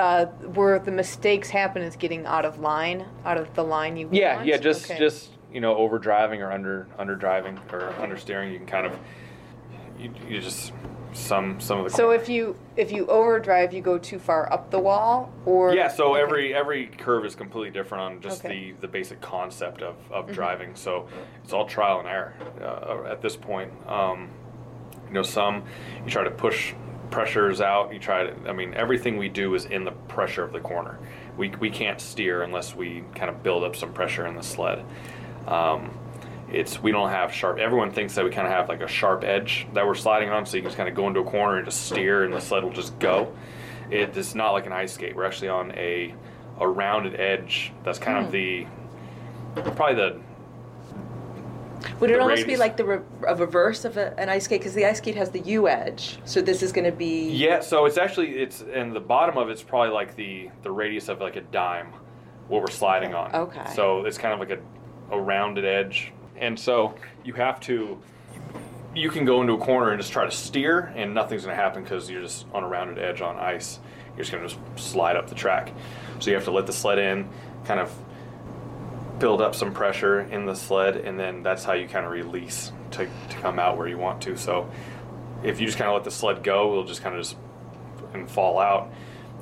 uh, 0.00 0.24
where 0.54 0.80
the 0.80 0.90
mistakes 0.90 1.48
happen 1.48 1.80
is 1.80 1.94
getting 1.94 2.26
out 2.26 2.44
of 2.44 2.58
line, 2.58 3.06
out 3.24 3.38
of 3.38 3.54
the 3.54 3.62
line 3.62 3.96
you 3.96 4.08
Yeah, 4.10 4.34
want. 4.34 4.46
yeah, 4.48 4.56
just 4.56 4.90
Okay. 4.90 4.98
just 4.98 5.30
you 5.52 5.60
know, 5.60 5.76
over 5.76 6.00
driving 6.00 6.42
or 6.42 6.50
under 6.50 6.88
under 6.98 7.14
driving 7.14 7.56
or 7.72 7.94
under 8.00 8.16
steering, 8.16 8.50
you 8.52 8.58
can 8.58 8.66
kind 8.66 8.84
of 8.86 8.98
you, 9.96 10.10
you 10.28 10.40
just 10.40 10.72
some 11.16 11.58
some 11.60 11.78
of 11.78 11.84
the 11.84 11.90
So 11.90 12.10
if 12.10 12.28
you 12.28 12.56
if 12.76 12.92
you 12.92 13.06
overdrive, 13.06 13.72
you 13.72 13.80
go 13.80 13.98
too 13.98 14.18
far 14.18 14.52
up 14.52 14.70
the 14.70 14.78
wall, 14.78 15.32
or 15.44 15.74
yeah, 15.74 15.88
so 15.88 16.12
okay. 16.12 16.22
every 16.22 16.54
every 16.54 16.86
curve 16.86 17.24
is 17.24 17.34
completely 17.34 17.70
different 17.70 18.02
on 18.02 18.20
just 18.20 18.44
Okay. 18.44 18.54
Mm-hmm. 18.54 18.80
the 18.80 18.86
the 18.86 18.88
basic 18.88 19.20
concept 19.20 19.82
of 19.82 19.96
of 20.10 20.30
driving. 20.30 20.74
So 20.74 21.08
it's 21.42 21.52
all 21.52 21.66
trial 21.66 22.00
and 22.00 22.08
error 22.08 22.34
uh, 22.60 23.10
at 23.10 23.22
this 23.22 23.36
point. 23.36 23.72
Um, 23.88 24.28
you 25.08 25.14
know, 25.14 25.22
some 25.22 25.64
you 26.04 26.10
try 26.10 26.24
to 26.24 26.30
push 26.30 26.74
pressures 27.10 27.60
out. 27.60 27.92
You 27.92 27.98
try 27.98 28.24
to. 28.26 28.48
I 28.48 28.52
mean, 28.52 28.74
everything 28.74 29.16
we 29.16 29.28
do 29.28 29.54
is 29.54 29.64
in 29.64 29.84
the 29.84 29.92
pressure 29.92 30.42
of 30.42 30.52
the 30.52 30.60
corner. 30.60 30.98
We 31.36 31.48
we 31.60 31.70
can't 31.70 32.00
steer 32.00 32.42
unless 32.42 32.74
we 32.74 33.04
kind 33.14 33.30
of 33.30 33.42
build 33.42 33.64
up 33.64 33.74
some 33.76 33.92
pressure 33.92 34.26
in 34.26 34.36
the 34.36 34.42
sled. 34.42 34.84
Um, 35.46 35.96
it's 36.52 36.82
we 36.82 36.92
don't 36.92 37.10
have 37.10 37.32
sharp. 37.32 37.58
Everyone 37.58 37.90
thinks 37.90 38.14
that 38.14 38.24
we 38.24 38.30
kind 38.30 38.46
of 38.46 38.52
have 38.52 38.68
like 38.68 38.80
a 38.80 38.88
sharp 38.88 39.24
edge 39.24 39.66
that 39.74 39.86
we're 39.86 39.94
sliding 39.94 40.30
on, 40.30 40.46
so 40.46 40.56
you 40.56 40.62
can 40.62 40.68
just 40.68 40.76
kind 40.76 40.88
of 40.88 40.94
go 40.94 41.08
into 41.08 41.20
a 41.20 41.24
corner 41.24 41.56
and 41.56 41.64
just 41.64 41.86
steer, 41.86 42.24
and 42.24 42.32
the 42.32 42.40
sled 42.40 42.62
will 42.62 42.72
just 42.72 42.98
go. 42.98 43.34
It 43.90 44.16
is 44.16 44.34
not 44.34 44.52
like 44.52 44.66
an 44.66 44.72
ice 44.72 44.94
skate. 44.94 45.16
We're 45.16 45.24
actually 45.24 45.48
on 45.48 45.72
a 45.72 46.14
a 46.58 46.68
rounded 46.68 47.18
edge. 47.20 47.72
That's 47.84 47.98
kind 47.98 48.18
of 48.18 48.26
hmm. 48.26 48.32
the 48.32 48.66
probably 49.72 49.94
the 49.94 50.20
Would 52.00 52.10
it 52.10 52.14
The 52.14 52.20
almost 52.20 52.46
be 52.46 52.56
like 52.56 52.76
the 52.76 52.84
re- 52.84 53.00
a 53.26 53.34
reverse 53.34 53.84
of 53.84 53.96
a, 53.96 54.18
an 54.18 54.28
ice 54.28 54.44
skate? 54.44 54.60
Because 54.60 54.74
the 54.74 54.84
ice 54.86 54.98
skate 54.98 55.16
has 55.16 55.30
the 55.30 55.40
U 55.40 55.68
edge. 55.68 56.18
So 56.24 56.40
this 56.40 56.62
is 56.62 56.72
going 56.72 56.84
to 56.84 56.96
be. 56.96 57.30
Yeah, 57.30 57.60
so 57.60 57.86
it's 57.86 57.98
actually 57.98 58.38
it's 58.38 58.62
and 58.72 58.94
the 58.94 59.00
bottom 59.00 59.36
of 59.36 59.50
it's 59.50 59.62
probably 59.62 59.90
like 59.90 60.16
the 60.16 60.50
the 60.62 60.70
radius 60.70 61.08
of 61.08 61.20
like 61.20 61.36
a 61.36 61.42
dime, 61.42 61.92
what 62.48 62.60
we're 62.60 62.70
sliding 62.70 63.14
on. 63.14 63.34
Okay. 63.34 63.72
So 63.74 64.04
it's 64.04 64.18
kind 64.18 64.32
of 64.32 64.40
like 64.40 64.50
a 64.50 64.60
a 65.10 65.20
rounded 65.20 65.64
edge, 65.64 66.12
and 66.38 66.58
so 66.58 66.94
you 67.24 67.34
have 67.34 67.60
to. 67.60 67.98
You 68.94 69.10
can 69.10 69.26
go 69.26 69.42
into 69.42 69.52
a 69.52 69.58
corner 69.58 69.90
and 69.90 70.00
just 70.00 70.12
try 70.12 70.24
to 70.24 70.30
steer, 70.30 70.92
and 70.96 71.12
nothing's 71.12 71.44
going 71.44 71.54
to 71.54 71.62
happen 71.62 71.82
because 71.82 72.08
you're 72.08 72.22
just 72.22 72.46
on 72.54 72.64
a 72.64 72.68
rounded 72.68 72.98
edge 72.98 73.20
on 73.20 73.36
ice. 73.36 73.78
You're 74.16 74.24
just 74.24 74.32
going 74.32 74.48
to 74.48 74.54
just 74.54 74.88
slide 74.90 75.16
up 75.16 75.28
the 75.28 75.34
track. 75.34 75.72
So 76.18 76.30
you 76.30 76.36
have 76.36 76.46
to 76.46 76.50
let 76.50 76.66
the 76.66 76.72
sled 76.72 76.98
in, 76.98 77.28
kind 77.66 77.78
of 77.78 77.92
build 79.18 79.42
up 79.42 79.54
some 79.54 79.74
pressure 79.74 80.20
in 80.20 80.46
the 80.46 80.54
sled, 80.54 80.96
and 80.96 81.20
then 81.20 81.42
that's 81.42 81.62
how 81.62 81.74
you 81.74 81.86
kind 81.86 82.06
of 82.06 82.12
release 82.12 82.72
to, 82.92 83.06
to 83.28 83.36
come 83.36 83.58
out 83.58 83.76
where 83.76 83.86
you 83.86 83.98
want 83.98 84.22
to. 84.22 84.38
So 84.38 84.70
if 85.42 85.60
you 85.60 85.66
just 85.66 85.76
kind 85.76 85.88
of 85.88 85.94
let 85.94 86.04
the 86.04 86.10
sled 86.10 86.42
go, 86.42 86.72
it'll 86.72 86.84
just 86.84 87.02
kind 87.02 87.14
of 87.14 87.22
just 87.22 87.36
and 88.14 88.30
fall 88.30 88.58
out. 88.58 88.92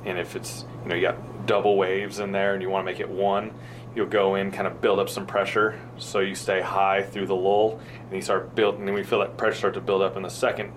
And 0.05 0.19
if 0.19 0.35
it's 0.35 0.65
you 0.83 0.89
know 0.89 0.95
you 0.95 1.01
got 1.01 1.45
double 1.45 1.77
waves 1.77 2.19
in 2.19 2.31
there 2.31 2.53
and 2.53 2.61
you 2.61 2.69
want 2.69 2.85
to 2.85 2.91
make 2.91 2.99
it 2.99 3.09
one, 3.09 3.53
you'll 3.95 4.05
go 4.05 4.35
in, 4.35 4.51
kind 4.51 4.67
of 4.67 4.81
build 4.81 4.99
up 4.99 5.09
some 5.09 5.25
pressure 5.25 5.79
so 5.97 6.19
you 6.19 6.35
stay 6.35 6.61
high 6.61 7.01
through 7.01 7.27
the 7.27 7.35
lull, 7.35 7.79
and 8.03 8.13
you 8.13 8.21
start 8.21 8.53
build, 8.55 8.77
and 8.77 8.87
then 8.87 8.93
we 8.93 9.03
feel 9.03 9.19
that 9.19 9.37
pressure 9.37 9.57
start 9.57 9.73
to 9.75 9.81
build 9.81 10.01
up 10.01 10.17
in 10.17 10.23
the 10.23 10.29
second 10.29 10.71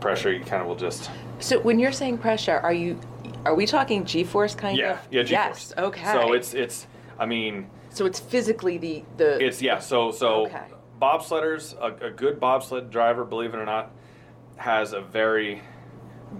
pressure. 0.00 0.32
You 0.32 0.44
kind 0.44 0.62
of 0.62 0.68
will 0.68 0.76
just 0.76 1.10
So 1.38 1.60
when 1.60 1.78
you're 1.78 1.92
saying 1.92 2.18
pressure, 2.18 2.58
are 2.58 2.72
you 2.72 2.98
are 3.44 3.54
we 3.54 3.66
talking 3.66 4.04
G-force 4.04 4.54
kind 4.54 4.78
yeah 4.78 4.92
of? 4.92 5.08
yeah 5.10 5.22
G-force. 5.22 5.74
Yes. 5.76 5.84
Okay. 5.86 6.04
So 6.04 6.32
it's 6.32 6.54
it's 6.54 6.86
I 7.18 7.26
mean 7.26 7.68
so 7.90 8.06
it's 8.06 8.18
physically 8.18 8.78
the 8.78 9.04
the. 9.18 9.44
It's 9.44 9.60
yeah. 9.62 9.78
So 9.78 10.10
so 10.10 10.46
Okay. 10.46 10.62
bobsledders, 11.00 11.74
a, 11.78 12.06
a 12.06 12.10
good 12.10 12.40
bobsled 12.40 12.90
driver, 12.90 13.24
believe 13.24 13.54
it 13.54 13.58
or 13.58 13.64
not, 13.66 13.92
has 14.56 14.92
a 14.92 15.00
very 15.00 15.62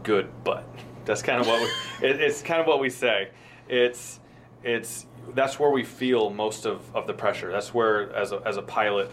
good 0.03 0.29
butt. 0.45 0.65
That's 1.05 1.23
kind 1.23 1.41
of 1.41 1.47
what 1.47 1.61
we. 1.61 1.69
It, 2.09 2.21
it's 2.21 2.43
kind 2.43 2.61
of 2.61 2.67
what 2.67 2.81
we 2.81 2.91
say. 2.91 3.29
It's 3.69 4.19
it's 4.65 5.07
that's 5.35 5.59
where 5.59 5.71
we 5.71 5.85
feel 5.85 6.31
most 6.31 6.67
of, 6.67 6.83
of 6.95 7.07
the 7.07 7.15
pressure. 7.15 7.51
That's 7.51 7.73
where 7.73 8.15
as 8.15 8.33
a 8.33 8.43
as 8.45 8.57
a 8.57 8.63
pilot, 8.63 9.11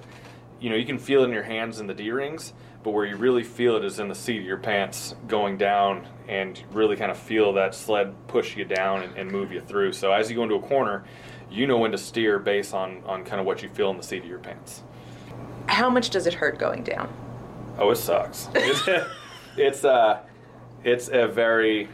you 0.59 0.69
know, 0.69 0.75
you 0.75 0.85
can 0.85 0.97
feel 0.97 1.21
it 1.23 1.25
in 1.25 1.31
your 1.31 1.43
hands 1.43 1.79
in 1.79 1.87
the 1.87 1.93
D 1.93 2.11
rings, 2.11 2.53
but 2.83 2.91
where 2.91 3.05
you 3.05 3.15
really 3.15 3.43
feel 3.43 3.75
it 3.77 3.85
is 3.85 3.99
in 3.99 4.07
the 4.07 4.15
seat 4.15 4.39
of 4.39 4.45
your 4.45 4.57
pants 4.57 5.15
going 5.27 5.57
down 5.57 6.07
and 6.27 6.61
really 6.71 6.95
kind 6.95 7.11
of 7.11 7.17
feel 7.17 7.53
that 7.53 7.75
sled 7.75 8.13
push 8.27 8.55
you 8.55 8.65
down 8.65 9.03
and, 9.03 9.15
and 9.17 9.31
move 9.31 9.51
you 9.51 9.61
through. 9.61 9.93
So 9.93 10.11
as 10.11 10.29
you 10.29 10.35
go 10.35 10.43
into 10.43 10.55
a 10.55 10.61
corner, 10.61 11.03
you 11.49 11.67
know 11.67 11.77
when 11.77 11.91
to 11.91 11.97
steer 11.97 12.39
based 12.39 12.73
on, 12.73 13.03
on 13.05 13.23
kind 13.23 13.39
of 13.39 13.45
what 13.45 13.61
you 13.61 13.69
feel 13.69 13.89
in 13.91 13.97
the 13.97 14.03
seat 14.03 14.23
of 14.23 14.29
your 14.29 14.39
pants. 14.39 14.83
How 15.67 15.89
much 15.89 16.09
does 16.09 16.27
it 16.27 16.33
hurt 16.33 16.57
going 16.57 16.83
down? 16.83 17.11
Oh, 17.77 17.91
it 17.91 17.97
sucks. 17.97 18.49
It's 18.55 19.07
it's 19.57 19.83
uh 19.83 20.21
it's 20.83 21.09
a 21.09 21.27
very 21.27 21.89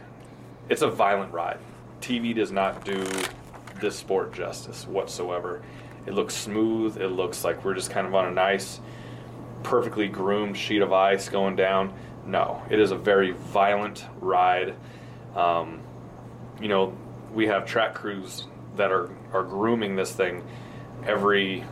it's 0.68 0.82
a 0.82 0.88
violent 0.88 1.32
ride. 1.32 1.58
TV 2.00 2.34
does 2.34 2.52
not 2.52 2.84
do 2.84 3.04
this 3.80 3.96
sport 3.96 4.32
justice 4.32 4.86
whatsoever. 4.86 5.62
It 6.06 6.14
looks 6.14 6.34
smooth. 6.34 6.96
It 6.98 7.08
looks 7.08 7.44
like 7.44 7.64
we're 7.64 7.74
just 7.74 7.90
kind 7.90 8.06
of 8.06 8.14
on 8.14 8.26
a 8.26 8.30
nice, 8.30 8.80
perfectly 9.62 10.08
groomed 10.08 10.56
sheet 10.56 10.82
of 10.82 10.92
ice 10.92 11.28
going 11.28 11.56
down. 11.56 11.92
No, 12.24 12.62
it 12.70 12.78
is 12.78 12.90
a 12.90 12.96
very 12.96 13.32
violent 13.32 14.04
ride. 14.20 14.74
Um, 15.34 15.80
you 16.60 16.68
know, 16.68 16.96
we 17.32 17.46
have 17.46 17.66
track 17.66 17.94
crews 17.94 18.46
that 18.76 18.90
are, 18.90 19.10
are 19.32 19.42
grooming 19.42 19.96
this 19.96 20.12
thing 20.12 20.42
every 21.04 21.64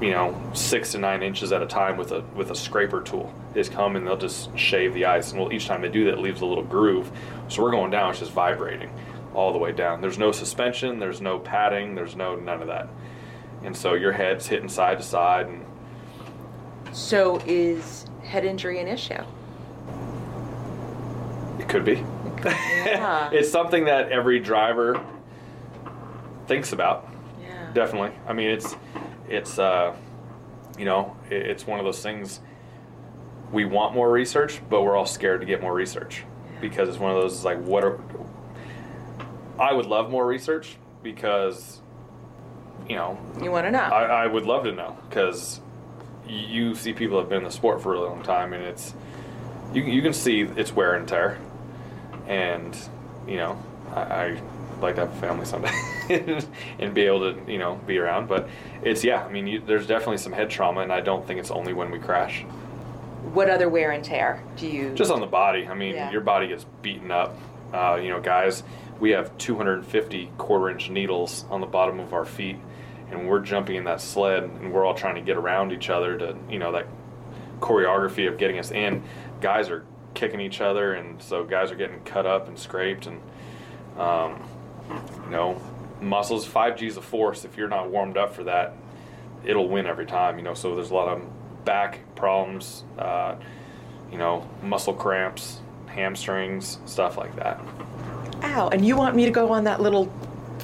you 0.00 0.10
know 0.10 0.38
six 0.52 0.92
to 0.92 0.98
nine 0.98 1.22
inches 1.22 1.52
at 1.52 1.62
a 1.62 1.66
time 1.66 1.96
with 1.96 2.12
a 2.12 2.20
with 2.34 2.50
a 2.50 2.54
scraper 2.54 3.00
tool. 3.00 3.32
They 3.52 3.60
just 3.60 3.72
come 3.72 3.96
and 3.96 4.06
they'll 4.06 4.16
just 4.16 4.56
shave 4.58 4.94
the 4.94 5.06
ice, 5.06 5.32
and 5.32 5.40
well, 5.40 5.52
each 5.52 5.66
time 5.66 5.80
they 5.80 5.88
do 5.88 6.04
that, 6.04 6.14
it 6.14 6.18
leaves 6.18 6.40
a 6.40 6.46
little 6.46 6.64
groove. 6.64 7.10
So 7.48 7.62
we're 7.62 7.70
going 7.70 7.90
down, 7.90 8.10
it's 8.10 8.18
just 8.18 8.32
vibrating 8.32 8.90
all 9.36 9.52
the 9.52 9.58
way 9.58 9.70
down. 9.70 10.00
There's 10.00 10.18
no 10.18 10.32
suspension, 10.32 10.98
there's 10.98 11.20
no 11.20 11.38
padding, 11.38 11.94
there's 11.94 12.16
no 12.16 12.34
none 12.36 12.62
of 12.62 12.68
that, 12.68 12.88
and 13.62 13.76
so 13.76 13.92
your 13.94 14.12
head's 14.12 14.46
hitting 14.46 14.68
side 14.68 14.96
to 14.96 15.04
side, 15.04 15.46
and 15.46 15.64
So 16.92 17.36
is 17.46 18.06
head 18.24 18.44
injury 18.44 18.80
an 18.80 18.88
issue? 18.88 19.22
it 21.58 21.68
could 21.68 21.84
be. 21.84 22.02
Yeah. 22.44 23.30
it's 23.32 23.50
something 23.50 23.84
that 23.86 24.10
every 24.10 24.40
driver 24.40 25.04
thinks 26.46 26.72
about. 26.72 27.08
Yeah. 27.42 27.72
Definitely. 27.72 28.12
I 28.26 28.32
mean, 28.32 28.48
it's 28.48 28.74
it's 29.28 29.58
uh, 29.58 29.94
you 30.78 30.84
know, 30.84 31.16
it's 31.30 31.66
one 31.66 31.78
of 31.78 31.84
those 31.84 32.02
things. 32.02 32.40
We 33.52 33.64
want 33.64 33.94
more 33.94 34.10
research, 34.10 34.60
but 34.70 34.82
we're 34.82 34.96
all 34.96 35.06
scared 35.06 35.40
to 35.40 35.46
get 35.46 35.60
more 35.60 35.74
research 35.74 36.24
because 36.60 36.88
it's 36.88 36.98
one 36.98 37.14
of 37.14 37.20
those 37.20 37.44
like 37.44 37.60
what 37.62 37.84
are. 37.84 37.98
I 39.58 39.72
would 39.72 39.86
love 39.86 40.10
more 40.10 40.26
research 40.26 40.76
because, 41.02 41.80
you 42.88 42.96
know, 42.96 43.18
You 43.42 43.50
want 43.50 43.66
to 43.66 43.70
know? 43.70 43.78
I, 43.80 44.24
I 44.24 44.26
would 44.26 44.44
love 44.44 44.64
to 44.64 44.72
know 44.72 44.96
because 45.08 45.60
you 46.28 46.74
see 46.74 46.92
people 46.92 47.18
have 47.18 47.28
been 47.28 47.38
in 47.38 47.44
the 47.44 47.50
sport 47.50 47.80
for 47.82 47.90
a 47.90 47.96
really 47.98 48.08
long 48.08 48.22
time, 48.22 48.52
and 48.52 48.62
it's 48.64 48.94
you, 49.72 49.82
you 49.82 50.02
can 50.02 50.12
see 50.12 50.40
its 50.42 50.72
wear 50.72 50.94
and 50.94 51.06
tear, 51.08 51.38
and 52.26 52.76
you 53.28 53.36
know 53.36 53.62
I, 53.94 54.00
I 54.00 54.40
like 54.80 54.96
to 54.96 55.02
have 55.02 55.12
a 55.16 55.20
family 55.20 55.44
someday 55.46 55.70
and 56.80 56.92
be 56.94 57.02
able 57.02 57.32
to 57.32 57.50
you 57.52 57.58
know 57.58 57.76
be 57.86 57.98
around. 57.98 58.26
But 58.28 58.48
it's 58.82 59.04
yeah, 59.04 59.24
I 59.24 59.30
mean 59.30 59.46
you, 59.46 59.60
there's 59.60 59.86
definitely 59.86 60.18
some 60.18 60.32
head 60.32 60.50
trauma, 60.50 60.80
and 60.80 60.92
I 60.92 61.00
don't 61.00 61.24
think 61.26 61.38
it's 61.38 61.50
only 61.52 61.72
when 61.72 61.90
we 61.92 61.98
crash. 62.00 62.42
what 63.32 63.48
other 63.48 63.68
wear 63.68 63.92
and 63.92 64.04
tear 64.04 64.42
do 64.56 64.66
you? 64.66 64.94
Just 64.94 65.10
on 65.12 65.20
the 65.20 65.26
body. 65.26 65.66
I 65.68 65.74
mean, 65.74 65.94
Yeah. 65.94 66.10
your 66.10 66.20
body 66.22 66.48
gets 66.48 66.64
beaten 66.82 67.10
up. 67.12 67.36
Uh, 67.72 67.98
you 68.02 68.08
know, 68.10 68.20
guys, 68.20 68.62
we 69.00 69.10
have 69.10 69.36
250 69.38 70.32
quarter 70.38 70.70
inch 70.70 70.90
needles 70.90 71.44
on 71.50 71.60
the 71.60 71.66
bottom 71.66 72.00
of 72.00 72.12
our 72.12 72.24
feet, 72.24 72.56
and 73.10 73.28
we're 73.28 73.40
jumping 73.40 73.76
in 73.76 73.84
that 73.84 74.00
sled, 74.00 74.44
and 74.44 74.72
we're 74.72 74.84
all 74.84 74.94
trying 74.94 75.16
to 75.16 75.20
get 75.20 75.36
around 75.36 75.72
each 75.72 75.90
other 75.90 76.16
to, 76.18 76.36
you 76.48 76.58
know, 76.58 76.72
that 76.72 76.86
choreography 77.60 78.28
of 78.28 78.38
getting 78.38 78.58
us 78.58 78.70
in. 78.70 79.02
Guys 79.40 79.68
are 79.68 79.84
kicking 80.14 80.40
each 80.40 80.60
other, 80.60 80.94
and 80.94 81.20
so 81.22 81.44
guys 81.44 81.70
are 81.70 81.76
getting 81.76 82.00
cut 82.00 82.26
up 82.26 82.48
and 82.48 82.58
scraped, 82.58 83.06
and, 83.06 83.20
um, 83.98 84.42
you 85.24 85.30
know, 85.30 85.60
muscles, 86.00 86.46
5G's 86.46 86.96
of 86.96 87.04
force. 87.04 87.44
If 87.44 87.56
you're 87.56 87.68
not 87.68 87.90
warmed 87.90 88.16
up 88.16 88.34
for 88.34 88.44
that, 88.44 88.74
it'll 89.44 89.68
win 89.68 89.86
every 89.86 90.06
time, 90.06 90.38
you 90.38 90.44
know, 90.44 90.54
so 90.54 90.74
there's 90.74 90.90
a 90.90 90.94
lot 90.94 91.08
of 91.08 91.64
back 91.64 92.00
problems, 92.14 92.84
uh, 92.98 93.36
you 94.10 94.18
know, 94.18 94.48
muscle 94.62 94.94
cramps, 94.94 95.60
hamstrings, 95.86 96.78
stuff 96.86 97.16
like 97.16 97.34
that. 97.36 97.60
Ow! 98.54 98.68
And 98.68 98.84
you 98.86 98.96
want 98.96 99.16
me 99.16 99.24
to 99.24 99.30
go 99.30 99.50
on 99.52 99.64
that 99.64 99.80
little? 99.80 100.12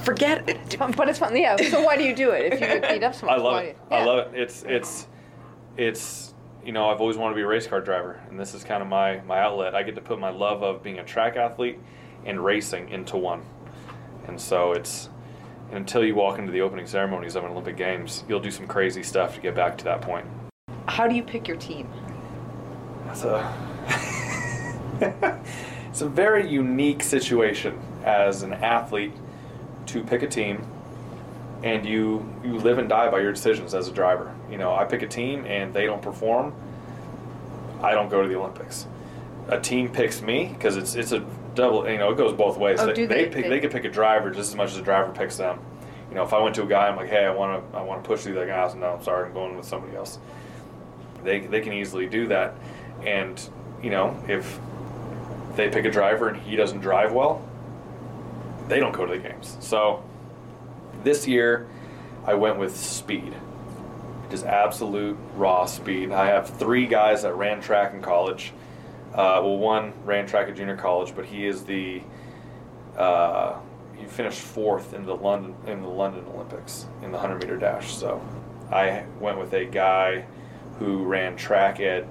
Forget 0.04 0.48
it. 0.48 0.58
But 0.96 1.08
it's 1.08 1.18
fun. 1.18 1.36
Yeah. 1.36 1.56
So 1.56 1.82
why 1.82 1.96
do 1.96 2.02
you 2.04 2.14
do 2.14 2.30
it 2.30 2.52
if 2.52 2.60
you 2.60 2.66
get 2.66 2.82
beat 2.88 3.02
up 3.02 3.14
so 3.14 3.26
much? 3.26 3.38
I 3.38 3.42
love 3.42 3.62
it. 3.62 3.76
do 3.88 3.94
you- 3.94 4.00
I 4.00 4.04
love 4.04 4.18
it. 4.34 4.40
It's 4.40 4.62
it's 4.64 5.06
it's 5.76 6.34
you 6.64 6.72
know 6.72 6.88
I've 6.90 7.00
always 7.00 7.16
wanted 7.16 7.34
to 7.34 7.36
be 7.36 7.42
a 7.42 7.46
race 7.46 7.66
car 7.66 7.80
driver, 7.80 8.20
and 8.28 8.38
this 8.38 8.54
is 8.54 8.64
kind 8.64 8.82
of 8.82 8.88
my 8.88 9.20
my 9.20 9.38
outlet. 9.40 9.74
I 9.74 9.82
get 9.82 9.94
to 9.96 10.00
put 10.00 10.18
my 10.18 10.30
love 10.30 10.62
of 10.62 10.82
being 10.82 10.98
a 10.98 11.04
track 11.04 11.36
athlete 11.36 11.78
and 12.24 12.42
racing 12.44 12.88
into 12.90 13.16
one, 13.16 13.42
and 14.26 14.40
so 14.40 14.72
it's 14.72 15.08
and 15.68 15.78
until 15.78 16.04
you 16.04 16.14
walk 16.14 16.38
into 16.38 16.52
the 16.52 16.60
opening 16.60 16.86
ceremonies 16.86 17.34
of 17.36 17.44
an 17.44 17.50
Olympic 17.50 17.76
Games, 17.76 18.24
you'll 18.28 18.40
do 18.40 18.50
some 18.50 18.66
crazy 18.66 19.02
stuff 19.02 19.34
to 19.36 19.40
get 19.40 19.54
back 19.54 19.78
to 19.78 19.84
that 19.84 20.02
point. 20.02 20.26
How 20.86 21.06
do 21.08 21.14
you 21.14 21.22
pick 21.22 21.48
your 21.48 21.56
team? 21.56 21.88
That's 23.06 23.24
a 23.24 23.42
it's 25.92 26.00
a 26.00 26.08
very 26.08 26.48
unique 26.48 27.02
situation 27.02 27.78
as 28.02 28.42
an 28.42 28.54
athlete 28.54 29.12
to 29.84 30.02
pick 30.02 30.22
a 30.22 30.26
team 30.26 30.66
and 31.62 31.84
you 31.84 32.26
you 32.42 32.54
live 32.56 32.78
and 32.78 32.88
die 32.88 33.10
by 33.10 33.20
your 33.20 33.30
decisions 33.30 33.74
as 33.74 33.88
a 33.88 33.92
driver. 33.92 34.34
You 34.50 34.56
know, 34.56 34.74
I 34.74 34.86
pick 34.86 35.02
a 35.02 35.06
team 35.06 35.44
and 35.44 35.74
they 35.74 35.84
don't 35.84 36.00
perform, 36.00 36.54
I 37.82 37.92
don't 37.92 38.08
go 38.08 38.22
to 38.22 38.26
the 38.28 38.36
Olympics. 38.36 38.86
A 39.48 39.60
team 39.60 39.90
picks 39.90 40.22
me 40.22 40.46
because 40.46 40.78
it's 40.78 40.94
it's 40.94 41.12
a 41.12 41.22
double. 41.54 41.86
You 41.86 41.98
know, 41.98 42.10
it 42.10 42.16
goes 42.16 42.32
both 42.32 42.56
ways. 42.56 42.80
Oh, 42.80 42.86
they, 42.86 42.94
do 42.94 43.06
they 43.06 43.24
they? 43.26 43.30
pick 43.30 43.42
They- 43.44 43.48
they 43.50 43.60
could 43.60 43.70
pick 43.70 43.84
a 43.84 43.90
driver 43.90 44.30
just 44.30 44.48
as 44.48 44.56
much 44.56 44.70
as 44.70 44.78
a 44.78 44.82
driver 44.82 45.12
picks 45.12 45.36
them. 45.36 45.58
You 46.08 46.14
know, 46.14 46.22
if 46.24 46.32
I 46.32 46.40
went 46.40 46.54
to 46.54 46.62
a 46.62 46.66
guy, 46.66 46.88
I'm 46.88 46.96
like, 46.96 47.10
hey, 47.10 47.26
I 47.26 47.30
want 47.34 47.70
to 47.70 47.78
I 47.78 47.82
want 47.82 48.02
to 48.02 48.08
push 48.08 48.22
through 48.22 48.34
that 48.36 48.46
guy. 48.46 48.72
No, 48.74 48.94
I'm 48.94 49.02
sorry, 49.04 49.26
I'm 49.26 49.34
going 49.34 49.56
with 49.58 49.66
somebody 49.66 49.94
else. 49.94 50.18
They 51.22 51.40
they 51.40 51.60
can 51.60 51.74
easily 51.74 52.06
do 52.06 52.28
that, 52.28 52.54
and 53.04 53.38
you 53.82 53.90
know 53.90 54.16
if 54.26 54.58
they 55.56 55.68
pick 55.68 55.84
a 55.84 55.90
driver 55.90 56.28
and 56.28 56.40
he 56.42 56.56
doesn't 56.56 56.80
drive 56.80 57.12
well, 57.12 57.46
they 58.68 58.80
don't 58.80 58.92
go 58.92 59.06
to 59.06 59.12
the 59.12 59.18
games. 59.18 59.56
So 59.60 60.02
this 61.02 61.26
year, 61.26 61.68
I 62.24 62.34
went 62.34 62.58
with 62.58 62.76
speed. 62.76 63.34
Just 64.30 64.46
absolute 64.46 65.18
raw 65.36 65.66
speed. 65.66 66.12
I 66.12 66.26
have 66.26 66.48
three 66.48 66.86
guys 66.86 67.22
that 67.22 67.34
ran 67.34 67.60
track 67.60 67.92
in 67.92 68.00
college. 68.00 68.52
Uh, 69.12 69.40
well, 69.42 69.58
one 69.58 69.92
ran 70.04 70.26
track 70.26 70.48
at 70.48 70.56
junior 70.56 70.76
college, 70.76 71.14
but 71.14 71.26
he 71.26 71.46
is 71.46 71.64
the 71.64 72.02
uh, 72.96 73.58
he 73.96 74.06
finished 74.06 74.40
fourth 74.40 74.94
in 74.94 75.04
the 75.04 75.14
London 75.14 75.54
in 75.66 75.82
the 75.82 75.88
London 75.88 76.24
Olympics 76.34 76.86
in 77.02 77.12
the 77.12 77.18
hundred 77.18 77.42
meter 77.42 77.56
dash. 77.56 77.92
So 77.92 78.24
I 78.70 79.04
went 79.20 79.38
with 79.38 79.52
a 79.52 79.66
guy 79.66 80.24
who 80.78 81.04
ran 81.04 81.36
track 81.36 81.80
at 81.80 82.06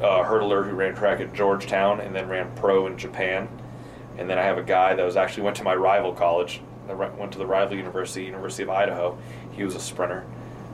uh, 0.00 0.24
hurdler 0.24 0.68
who 0.68 0.74
ran 0.74 0.94
track 0.94 1.20
at 1.20 1.32
Georgetown 1.34 2.00
and 2.00 2.14
then 2.14 2.28
ran 2.28 2.54
pro 2.56 2.86
in 2.86 2.96
Japan. 2.96 3.48
And 4.16 4.28
then 4.28 4.38
I 4.38 4.42
have 4.42 4.58
a 4.58 4.62
guy 4.62 4.94
that 4.94 5.04
was 5.04 5.16
actually 5.16 5.44
went 5.44 5.56
to 5.56 5.64
my 5.64 5.74
rival 5.74 6.12
college. 6.12 6.60
That 6.86 7.18
went 7.18 7.32
to 7.32 7.38
the 7.38 7.46
rival 7.46 7.76
university, 7.76 8.24
University 8.24 8.62
of 8.62 8.70
Idaho. 8.70 9.18
He 9.52 9.62
was 9.62 9.74
a 9.74 9.80
sprinter. 9.80 10.24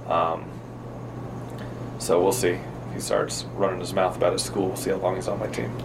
Um, 0.09 0.45
so 1.99 2.23
we'll 2.23 2.33
see. 2.33 2.59
He 2.93 3.01
starts 3.01 3.45
running 3.57 3.81
his 3.81 3.93
mouth 3.93 4.17
about 4.17 4.33
his 4.33 4.43
school. 4.43 4.69
We'll 4.69 4.77
see 4.77 4.91
how 4.91 4.97
long 4.97 5.17
he's 5.17 5.29
on 5.29 5.39
my 5.39 5.49
team. 5.49 5.77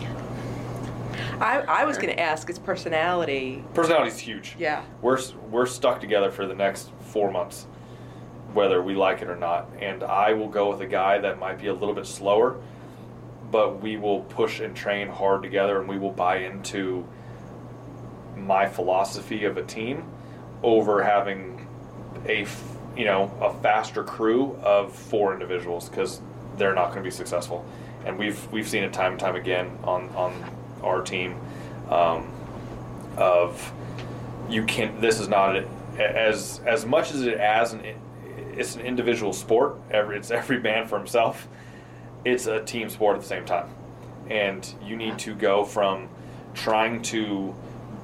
I, 1.40 1.62
I 1.62 1.86
was 1.86 1.98
going 1.98 2.10
to 2.10 2.20
ask 2.20 2.48
his 2.48 2.60
personality. 2.60 3.64
Personality's 3.74 4.20
huge. 4.20 4.56
Yeah. 4.60 4.84
We're 5.02 5.20
we're 5.50 5.66
stuck 5.66 6.02
together 6.02 6.32
for 6.32 6.46
the 6.46 6.54
next 6.54 6.92
four 7.00 7.32
months, 7.32 7.66
whether 8.54 8.82
we 8.82 8.94
like 8.94 9.22
it 9.22 9.30
or 9.30 9.38
not. 9.38 9.70
And 9.80 10.04
I 10.04 10.34
will 10.34 10.50
go 10.50 10.70
with 10.70 10.82
a 10.82 10.86
guy 10.86 11.18
that 11.20 11.40
might 11.40 11.60
be 11.60 11.68
a 11.68 11.74
little 11.74 11.96
bit 11.96 12.06
slower, 12.06 12.58
but 13.52 13.82
we 13.82 13.98
will 13.98 14.22
push 14.22 14.60
and 14.60 14.76
train 14.76 15.08
hard 15.08 15.42
together, 15.42 15.80
and 15.80 15.88
we 15.88 15.98
will 15.98 16.12
buy 16.12 16.38
into 16.38 17.08
my 18.36 18.68
philosophy 18.68 19.46
of 19.46 19.58
a 19.58 19.64
team 19.64 20.04
over 20.64 21.04
having 21.04 21.68
a 22.28 22.46
you 22.98 23.06
know 23.06 23.32
a 23.42 23.54
faster 23.62 24.04
crew 24.04 24.58
of 24.64 24.94
four 24.94 25.34
individuals 25.34 25.90
because 25.90 26.22
they're 26.58 26.76
not 26.76 26.88
going 26.88 26.98
to 26.98 27.04
be 27.04 27.12
successful. 27.12 27.66
And 28.06 28.18
we've 28.18 28.52
we've 28.52 28.68
seen 28.68 28.84
it 28.84 28.94
time 28.94 29.14
and 29.14 29.20
time 29.20 29.36
again 29.36 29.78
on 29.84 30.10
on 30.10 30.34
our 30.82 31.02
team. 31.02 31.40
Um, 31.90 32.32
of 33.18 33.74
you 34.50 34.64
can't 34.64 35.00
this 35.02 35.20
is 35.20 35.28
not 35.28 35.56
as 36.00 36.62
as 36.66 36.86
much 36.86 37.12
as 37.12 37.22
it 37.24 37.38
as 37.38 37.74
an 37.74 37.84
it's 38.56 38.76
an 38.76 38.82
individual 38.82 39.34
sport 39.34 39.78
every 39.92 40.18
it's 40.18 40.32
every 40.32 40.60
man 40.60 40.88
for 40.88 40.98
himself 40.98 41.48
it's 42.26 42.48
a 42.48 42.64
team 42.64 42.90
sport 42.90 43.16
at 43.16 43.22
the 43.22 43.28
same 43.28 43.46
time 43.46 43.70
and 44.30 44.74
you 44.84 44.96
need 44.96 45.18
to 45.18 45.34
go 45.34 45.64
from 45.64 46.08
trying 46.54 47.02
to 47.02 47.54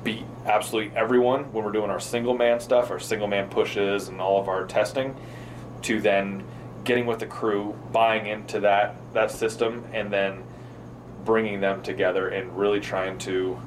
beat 0.04 0.24
absolutely 0.46 0.96
everyone 0.96 1.44
when 1.52 1.64
we're 1.64 1.72
doing 1.72 1.90
our 1.90 2.00
single 2.00 2.36
man 2.38 2.60
stuff 2.60 2.92
our 2.92 3.00
single 3.00 3.28
man 3.28 3.50
pushes 3.50 4.08
and 4.08 4.22
all 4.22 4.40
of 4.40 4.48
our 4.48 4.66
testing 4.66 5.16
to 5.82 6.00
then 6.00 6.44
getting 6.84 7.06
with 7.06 7.20
the 7.20 7.26
crew 7.26 7.76
buying 7.92 8.28
into 8.28 8.60
that 8.60 8.96
that 9.14 9.32
system 9.32 9.84
and 9.94 10.12
then 10.12 10.44
bringing 11.26 11.60
them 11.60 11.82
together 11.82 12.28
and 12.30 12.58
really 12.58 12.80
trying 12.80 13.18
to 13.18 13.60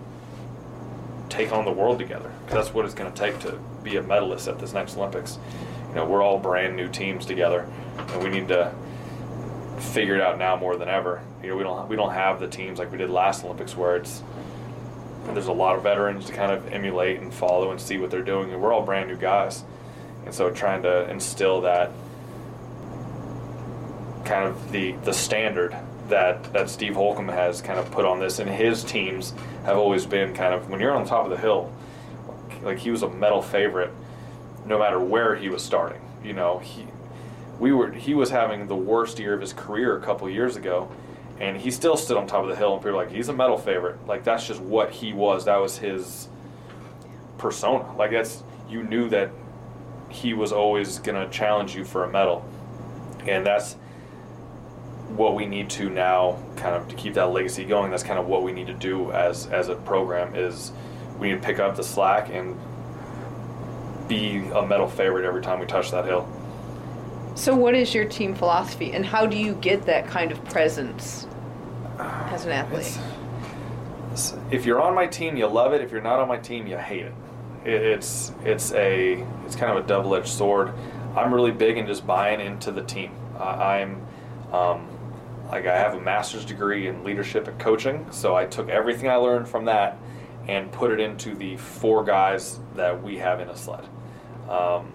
take 1.28 1.52
on 1.52 1.64
the 1.64 1.72
world 1.72 1.98
together. 1.98 2.30
'Cause 2.46 2.54
that's 2.54 2.74
what 2.74 2.84
it's 2.84 2.94
going 2.94 3.12
to 3.12 3.18
take 3.18 3.38
to 3.40 3.58
be 3.82 3.96
a 3.96 4.02
medalist 4.02 4.48
at 4.48 4.58
this 4.58 4.72
next 4.72 4.96
Olympics. 4.96 5.38
You 5.90 5.96
know, 5.96 6.04
we're 6.06 6.22
all 6.22 6.38
brand 6.38 6.76
new 6.76 6.88
teams 6.88 7.26
together, 7.26 7.66
and 7.98 8.22
we 8.22 8.30
need 8.30 8.48
to 8.48 8.70
figure 9.80 10.14
it 10.14 10.20
out 10.20 10.38
now 10.38 10.56
more 10.56 10.76
than 10.76 10.88
ever. 10.88 11.22
You 11.42 11.50
know, 11.50 11.56
we 11.56 11.62
don't 11.62 11.88
we 11.88 11.96
don't 11.96 12.12
have 12.12 12.40
the 12.40 12.48
teams 12.48 12.78
like 12.78 12.90
we 12.90 12.98
did 12.98 13.10
last 13.10 13.44
Olympics 13.44 13.76
where 13.76 13.96
it's 13.96 14.22
there's 15.34 15.46
a 15.46 15.52
lot 15.52 15.76
of 15.76 15.82
veterans 15.82 16.26
to 16.26 16.32
kind 16.32 16.52
of 16.52 16.72
emulate 16.72 17.20
and 17.20 17.32
follow 17.32 17.70
and 17.70 17.80
see 17.80 17.98
what 17.98 18.10
they're 18.10 18.22
doing, 18.22 18.52
and 18.52 18.60
we're 18.60 18.72
all 18.72 18.82
brand 18.82 19.08
new 19.08 19.16
guys. 19.16 19.64
And 20.24 20.34
so, 20.34 20.50
trying 20.50 20.82
to 20.82 21.08
instill 21.10 21.60
that 21.62 21.90
kind 24.24 24.46
of 24.46 24.72
the 24.72 24.92
the 25.04 25.12
standard 25.12 25.76
that 26.08 26.52
that 26.52 26.70
Steve 26.70 26.94
Holcomb 26.94 27.28
has 27.28 27.60
kind 27.60 27.78
of 27.78 27.90
put 27.90 28.04
on 28.04 28.20
this, 28.20 28.38
and 28.38 28.48
his 28.48 28.84
teams 28.84 29.34
have 29.64 29.76
always 29.76 30.06
been 30.06 30.34
kind 30.34 30.54
of 30.54 30.68
when 30.70 30.80
you're 30.80 30.94
on 30.94 31.06
top 31.06 31.24
of 31.24 31.30
the 31.30 31.38
hill, 31.38 31.72
like 32.62 32.78
he 32.78 32.90
was 32.90 33.02
a 33.02 33.08
medal 33.08 33.42
favorite, 33.42 33.90
no 34.66 34.78
matter 34.78 34.98
where 34.98 35.36
he 35.36 35.48
was 35.48 35.62
starting. 35.62 36.00
You 36.24 36.32
know, 36.32 36.58
he 36.58 36.86
we 37.58 37.72
were 37.72 37.92
he 37.92 38.14
was 38.14 38.30
having 38.30 38.66
the 38.68 38.76
worst 38.76 39.18
year 39.18 39.34
of 39.34 39.40
his 39.40 39.52
career 39.52 39.96
a 39.96 40.00
couple 40.00 40.28
years 40.30 40.56
ago, 40.56 40.90
and 41.40 41.56
he 41.56 41.70
still 41.70 41.96
stood 41.96 42.16
on 42.16 42.26
top 42.26 42.42
of 42.42 42.48
the 42.48 42.56
hill, 42.56 42.72
and 42.74 42.80
people 42.80 42.92
were 42.96 43.04
like 43.04 43.12
he's 43.12 43.28
a 43.28 43.32
medal 43.32 43.58
favorite. 43.58 44.06
Like 44.06 44.24
that's 44.24 44.46
just 44.46 44.60
what 44.60 44.90
he 44.90 45.12
was. 45.12 45.44
That 45.46 45.56
was 45.56 45.78
his 45.78 46.28
persona. 47.36 47.96
Like 47.96 48.12
that's 48.12 48.42
you 48.68 48.82
knew 48.82 49.08
that 49.08 49.30
he 50.08 50.34
was 50.34 50.52
always 50.52 50.98
gonna 50.98 51.28
challenge 51.30 51.74
you 51.74 51.84
for 51.84 52.04
a 52.04 52.10
medal, 52.10 52.44
and 53.26 53.44
that's 53.44 53.74
what 55.08 55.34
we 55.34 55.46
need 55.46 55.70
to 55.70 55.88
now 55.88 56.38
kind 56.56 56.76
of 56.76 56.86
to 56.88 56.94
keep 56.94 57.14
that 57.14 57.26
legacy 57.26 57.64
going. 57.64 57.90
That's 57.90 58.02
kind 58.02 58.18
of 58.18 58.26
what 58.26 58.42
we 58.42 58.52
need 58.52 58.68
to 58.68 58.74
do 58.74 59.10
as 59.12 59.46
as 59.48 59.68
a 59.68 59.74
program 59.74 60.34
is 60.34 60.72
we 61.18 61.30
need 61.30 61.40
to 61.40 61.46
pick 61.46 61.58
up 61.58 61.76
the 61.76 61.82
slack 61.82 62.28
and 62.30 62.56
be 64.06 64.38
a 64.54 64.66
medal 64.66 64.88
favorite 64.88 65.24
every 65.24 65.42
time 65.42 65.58
we 65.58 65.66
touch 65.66 65.90
that 65.90 66.04
hill. 66.04 66.28
So, 67.38 67.54
what 67.54 67.76
is 67.76 67.94
your 67.94 68.04
team 68.04 68.34
philosophy, 68.34 68.90
and 68.94 69.06
how 69.06 69.24
do 69.24 69.36
you 69.36 69.54
get 69.54 69.86
that 69.86 70.08
kind 70.08 70.32
of 70.32 70.44
presence 70.46 71.28
as 71.96 72.44
an 72.44 72.50
athlete? 72.50 72.98
if 74.50 74.66
you're 74.66 74.80
on 74.80 74.92
my 74.92 75.06
team, 75.06 75.36
you 75.36 75.46
love 75.46 75.72
it. 75.72 75.80
If 75.80 75.92
you're 75.92 76.00
not 76.00 76.18
on 76.18 76.26
my 76.26 76.38
team, 76.38 76.66
you 76.66 76.76
hate 76.76 77.04
it. 77.04 77.14
it 77.64 77.80
it's 77.80 78.32
it's 78.44 78.72
a 78.72 79.24
it's 79.46 79.54
kind 79.54 79.70
of 79.70 79.84
a 79.84 79.86
double-edged 79.86 80.26
sword. 80.26 80.72
I'm 81.16 81.32
really 81.32 81.52
big 81.52 81.78
in 81.78 81.86
just 81.86 82.04
buying 82.04 82.40
into 82.40 82.72
the 82.72 82.82
team. 82.82 83.12
Uh, 83.38 83.44
I'm 83.44 84.02
um, 84.52 84.88
like 85.48 85.64
I 85.64 85.78
have 85.78 85.94
a 85.94 86.00
master's 86.00 86.44
degree 86.44 86.88
in 86.88 87.04
leadership 87.04 87.46
and 87.46 87.56
coaching, 87.60 88.04
so 88.10 88.34
I 88.34 88.46
took 88.46 88.68
everything 88.68 89.08
I 89.08 89.14
learned 89.14 89.46
from 89.46 89.66
that 89.66 89.96
and 90.48 90.72
put 90.72 90.90
it 90.90 90.98
into 90.98 91.36
the 91.36 91.56
four 91.56 92.02
guys 92.02 92.58
that 92.74 93.00
we 93.00 93.16
have 93.18 93.38
in 93.38 93.48
a 93.48 93.56
sled. 93.56 93.84
Um, 94.48 94.92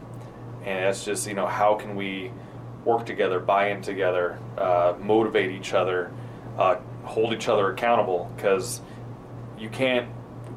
and 0.65 0.85
it's 0.85 1.05
just 1.05 1.27
you 1.27 1.33
know 1.33 1.47
how 1.47 1.75
can 1.75 1.95
we 1.95 2.31
work 2.85 3.05
together, 3.05 3.39
buy 3.39 3.69
in 3.69 3.81
together, 3.81 4.37
uh, 4.57 4.93
motivate 4.99 5.51
each 5.51 5.73
other, 5.73 6.11
uh, 6.57 6.75
hold 7.03 7.33
each 7.33 7.47
other 7.47 7.71
accountable 7.71 8.29
because 8.35 8.81
you 9.57 9.69
can't 9.69 10.09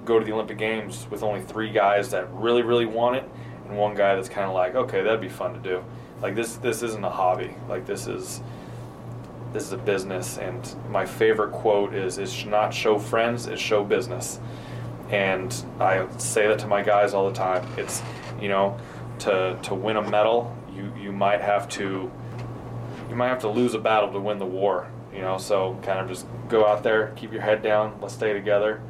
go 0.05 0.19
to 0.19 0.25
the 0.25 0.33
Olympic 0.33 0.59
Games 0.59 1.07
with 1.11 1.23
only 1.23 1.43
three 1.43 1.71
guys 1.71 2.11
that 2.11 2.33
really, 2.33 2.63
really 2.63 2.87
want 2.87 3.17
it, 3.17 3.29
and 3.67 3.77
one 3.77 3.95
guy 3.95 4.15
that's 4.15 4.29
kind 4.29 4.47
of 4.47 4.55
like, 4.55 4.75
okay, 4.75 5.03
that'd 5.03 5.21
be 5.21 5.29
fun 5.29 5.53
to 5.55 5.61
do. 5.61 5.85
Like 6.23 6.35
this, 6.35 6.57
this 6.57 6.83
isn't 6.83 7.05
a 7.05 7.11
hobby. 7.11 7.55
Like 7.69 7.87
this 7.87 8.07
is, 8.07 8.41
this 9.53 9.65
is 9.65 9.73
a 9.73 9.79
business. 9.79 10.39
And 10.39 10.75
my 10.89 11.05
favorite 11.05 11.53
quote 11.53 11.95
is, 11.95 12.19
"It's 12.19 12.45
not 12.47 12.73
show 12.73 12.99
friends, 12.99 13.47
it's 13.47 13.61
show 13.61 13.85
business." 13.85 14.41
And 15.11 15.55
I 15.79 16.07
say 16.17 16.49
that 16.49 16.59
to 16.61 16.67
my 16.67 16.83
guys 16.83 17.15
all 17.15 17.29
the 17.29 17.35
time. 17.35 17.67
It's, 17.77 18.03
you 18.41 18.49
know, 18.49 18.77
to 19.21 19.59
to 19.62 19.75
win 19.75 19.97
a 19.97 20.03
medal, 20.03 20.57
you 20.75 20.93
you 21.01 21.12
might 21.12 21.41
have 21.41 21.69
to, 21.71 22.11
you 23.09 23.17
might 23.17 23.29
have 23.29 23.41
to 23.41 23.49
lose 23.49 23.75
a 23.75 23.79
battle 23.79 24.12
to 24.12 24.21
win 24.21 24.39
the 24.39 24.47
war. 24.47 24.91
You 25.14 25.23
know, 25.23 25.39
so 25.39 25.79
kind 25.83 25.99
of 25.99 26.09
just 26.09 26.27
go 26.49 26.67
out 26.67 26.83
there, 26.83 27.12
keep 27.17 27.33
your 27.33 27.41
head 27.41 27.62
down, 27.62 27.99
let's 28.01 28.14
stay 28.14 28.33
together, 28.33 28.83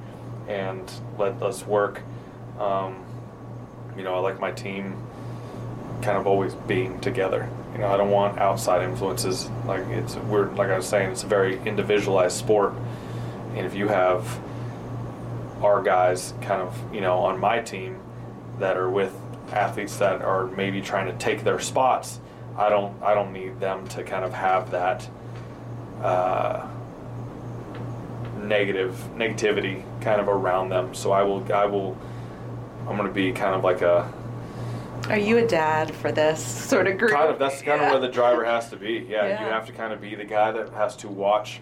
and 0.48 0.90
let 1.18 1.40
us 1.42 1.64
work. 1.64 2.02
Um, 2.58 3.04
you 3.96 4.02
know, 4.02 4.14
I 4.14 4.18
like 4.18 4.40
my 4.40 4.50
team 4.50 4.96
kind 6.02 6.18
of 6.18 6.26
always 6.26 6.54
being 6.54 7.00
together. 7.00 7.48
You 7.72 7.78
know, 7.78 7.88
I 7.88 7.96
don't 7.96 8.10
want 8.10 8.38
outside 8.38 8.82
influences. 8.82 9.48
Like 9.66 9.86
it's 9.88 10.16
we're 10.16 10.50
like 10.52 10.70
I 10.70 10.76
was 10.76 10.88
saying, 10.88 11.12
it's 11.12 11.24
a 11.24 11.28
very 11.28 11.58
individualized 11.66 12.36
sport, 12.36 12.74
and 13.54 13.66
if 13.66 13.74
you 13.74 13.88
have 13.88 14.40
our 15.62 15.82
guys 15.82 16.34
kind 16.42 16.60
of 16.60 16.94
you 16.94 17.00
know 17.00 17.18
on 17.18 17.38
my 17.38 17.60
team 17.60 18.00
that 18.58 18.76
are 18.76 18.90
with 18.90 19.14
athletes 19.52 19.96
that 19.98 20.22
are 20.22 20.46
maybe 20.48 20.80
trying 20.80 21.06
to 21.06 21.12
take 21.18 21.44
their 21.44 21.58
spots, 21.58 22.20
I 22.56 22.68
don't 22.68 23.00
I 23.02 23.14
don't 23.14 23.32
need 23.32 23.60
them 23.60 23.86
to 23.88 24.02
kind 24.02 24.24
of 24.24 24.32
have 24.32 24.70
that 24.70 25.08
uh, 26.02 26.66
negative 28.42 28.94
negativity 29.16 29.82
kind 30.00 30.20
of 30.20 30.28
around 30.28 30.68
them. 30.70 30.94
So 30.94 31.12
I 31.12 31.22
will 31.22 31.50
I 31.52 31.66
will 31.66 31.96
I'm 32.88 32.96
going 32.96 33.08
to 33.08 33.14
be 33.14 33.32
kind 33.32 33.54
of 33.54 33.64
like 33.64 33.82
a 33.82 34.10
Are 35.08 35.18
you 35.18 35.38
a 35.38 35.46
dad 35.46 35.94
for 35.94 36.12
this 36.12 36.44
sort 36.44 36.86
of 36.86 36.98
group? 36.98 37.10
kind 37.12 37.30
of 37.30 37.38
that's 37.38 37.62
kind 37.62 37.80
Yeah. 37.80 37.86
of 37.86 37.92
where 37.92 38.00
the 38.00 38.08
driver 38.12 38.44
has 38.44 38.70
to 38.70 38.76
be. 38.76 39.06
Yeah, 39.08 39.26
Yeah. 39.26 39.44
you 39.46 39.50
have 39.52 39.66
to 39.66 39.72
kind 39.72 39.92
of 39.92 40.00
be 40.00 40.14
the 40.14 40.24
guy 40.24 40.52
that 40.52 40.70
has 40.70 40.96
to 40.96 41.08
watch. 41.08 41.60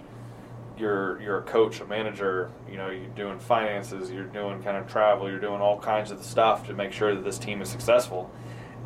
You're 0.77 1.21
you're 1.21 1.39
a 1.39 1.43
coach, 1.43 1.81
a 1.81 1.87
manager. 1.87 2.51
You 2.71 2.77
know, 2.77 2.91
you're 2.91 3.07
doing 3.11 3.39
finances. 3.39 4.11
You're 4.11 4.25
doing 4.25 4.63
kind 4.63 4.77
of 4.77 4.89
travel. 4.89 5.31
You're 5.31 5.39
doing 5.41 5.61
all 5.61 5.79
kinds 5.79 6.11
of 6.11 6.23
stuff 6.25 6.67
to 6.67 6.75
make 6.75 6.93
sure 6.93 7.15
that 7.15 7.25
this 7.25 7.39
team 7.39 7.63
is 7.63 7.69
successful, 7.69 8.31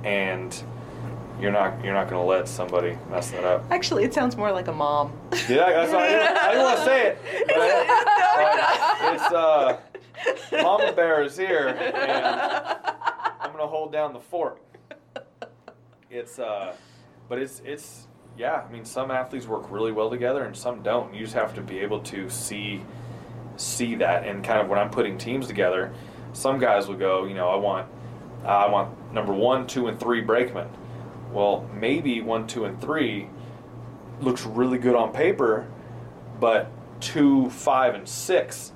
and 0.04 0.62
you're 1.40 1.52
not 1.52 1.82
you're 1.84 1.94
not 1.94 2.08
going 2.10 2.20
to 2.20 2.26
let 2.28 2.48
somebody 2.48 2.98
mess 3.10 3.30
that 3.30 3.44
up. 3.44 3.64
Actually, 3.70 4.04
it 4.04 4.12
sounds 4.12 4.36
more 4.36 4.52
like 4.52 4.68
a 4.68 4.72
mom. 4.72 5.12
Yeah, 5.48 5.70
that's 5.70 5.92
why 5.92 6.06
I 6.06 6.08
didn't, 6.08 6.36
I 6.36 6.48
didn't 6.48 6.64
want 6.64 6.78
to 6.78 6.84
say 6.84 7.06
it. 7.06 7.18
But 9.00 9.14
it's 9.14 9.32
uh, 9.32 10.62
Mama 10.62 10.92
Bear 10.92 11.22
is 11.22 11.36
here, 11.36 11.68
and 11.68 12.36
I'm 13.40 13.52
gonna 13.52 13.66
hold 13.66 13.92
down 13.92 14.12
the 14.12 14.20
fort. 14.20 14.60
It's 16.10 16.38
uh, 16.38 16.74
but 17.28 17.38
it's 17.38 17.62
it's 17.64 18.07
yeah. 18.38 18.62
I 18.66 18.72
mean, 18.72 18.84
some 18.84 19.10
athletes 19.10 19.46
work 19.46 19.70
really 19.70 19.92
well 19.92 20.08
together, 20.08 20.44
and 20.44 20.56
some 20.56 20.82
don't. 20.82 21.12
You 21.12 21.20
just 21.22 21.34
have 21.34 21.54
to 21.56 21.60
be 21.60 21.80
able 21.80 22.00
to 22.02 22.30
see 22.30 22.82
see 23.56 23.96
that, 23.96 24.24
and 24.24 24.44
kind 24.44 24.60
of 24.60 24.68
when 24.68 24.78
I'm 24.78 24.90
putting 24.90 25.18
teams 25.18 25.48
together, 25.48 25.92
some 26.32 26.60
guys 26.60 26.86
will 26.86 26.96
go, 26.96 27.24
you 27.24 27.34
know, 27.34 27.48
I 27.48 27.56
want 27.56 27.88
uh, 28.44 28.48
I 28.48 28.70
want 28.70 29.12
number 29.12 29.32
one, 29.32 29.66
two, 29.66 29.88
and 29.88 29.98
three 29.98 30.20
brakemen. 30.20 30.68
Well, 31.32 31.68
maybe 31.74 32.20
one, 32.22 32.46
two, 32.46 32.64
and 32.64 32.80
three 32.80 33.28
looks 34.20 34.46
really 34.46 34.78
good 34.78 34.94
on 34.94 35.12
paper, 35.12 35.66
but 36.38 36.70
two, 37.00 37.50
five, 37.50 37.94
and 37.94 38.08
six 38.08 38.72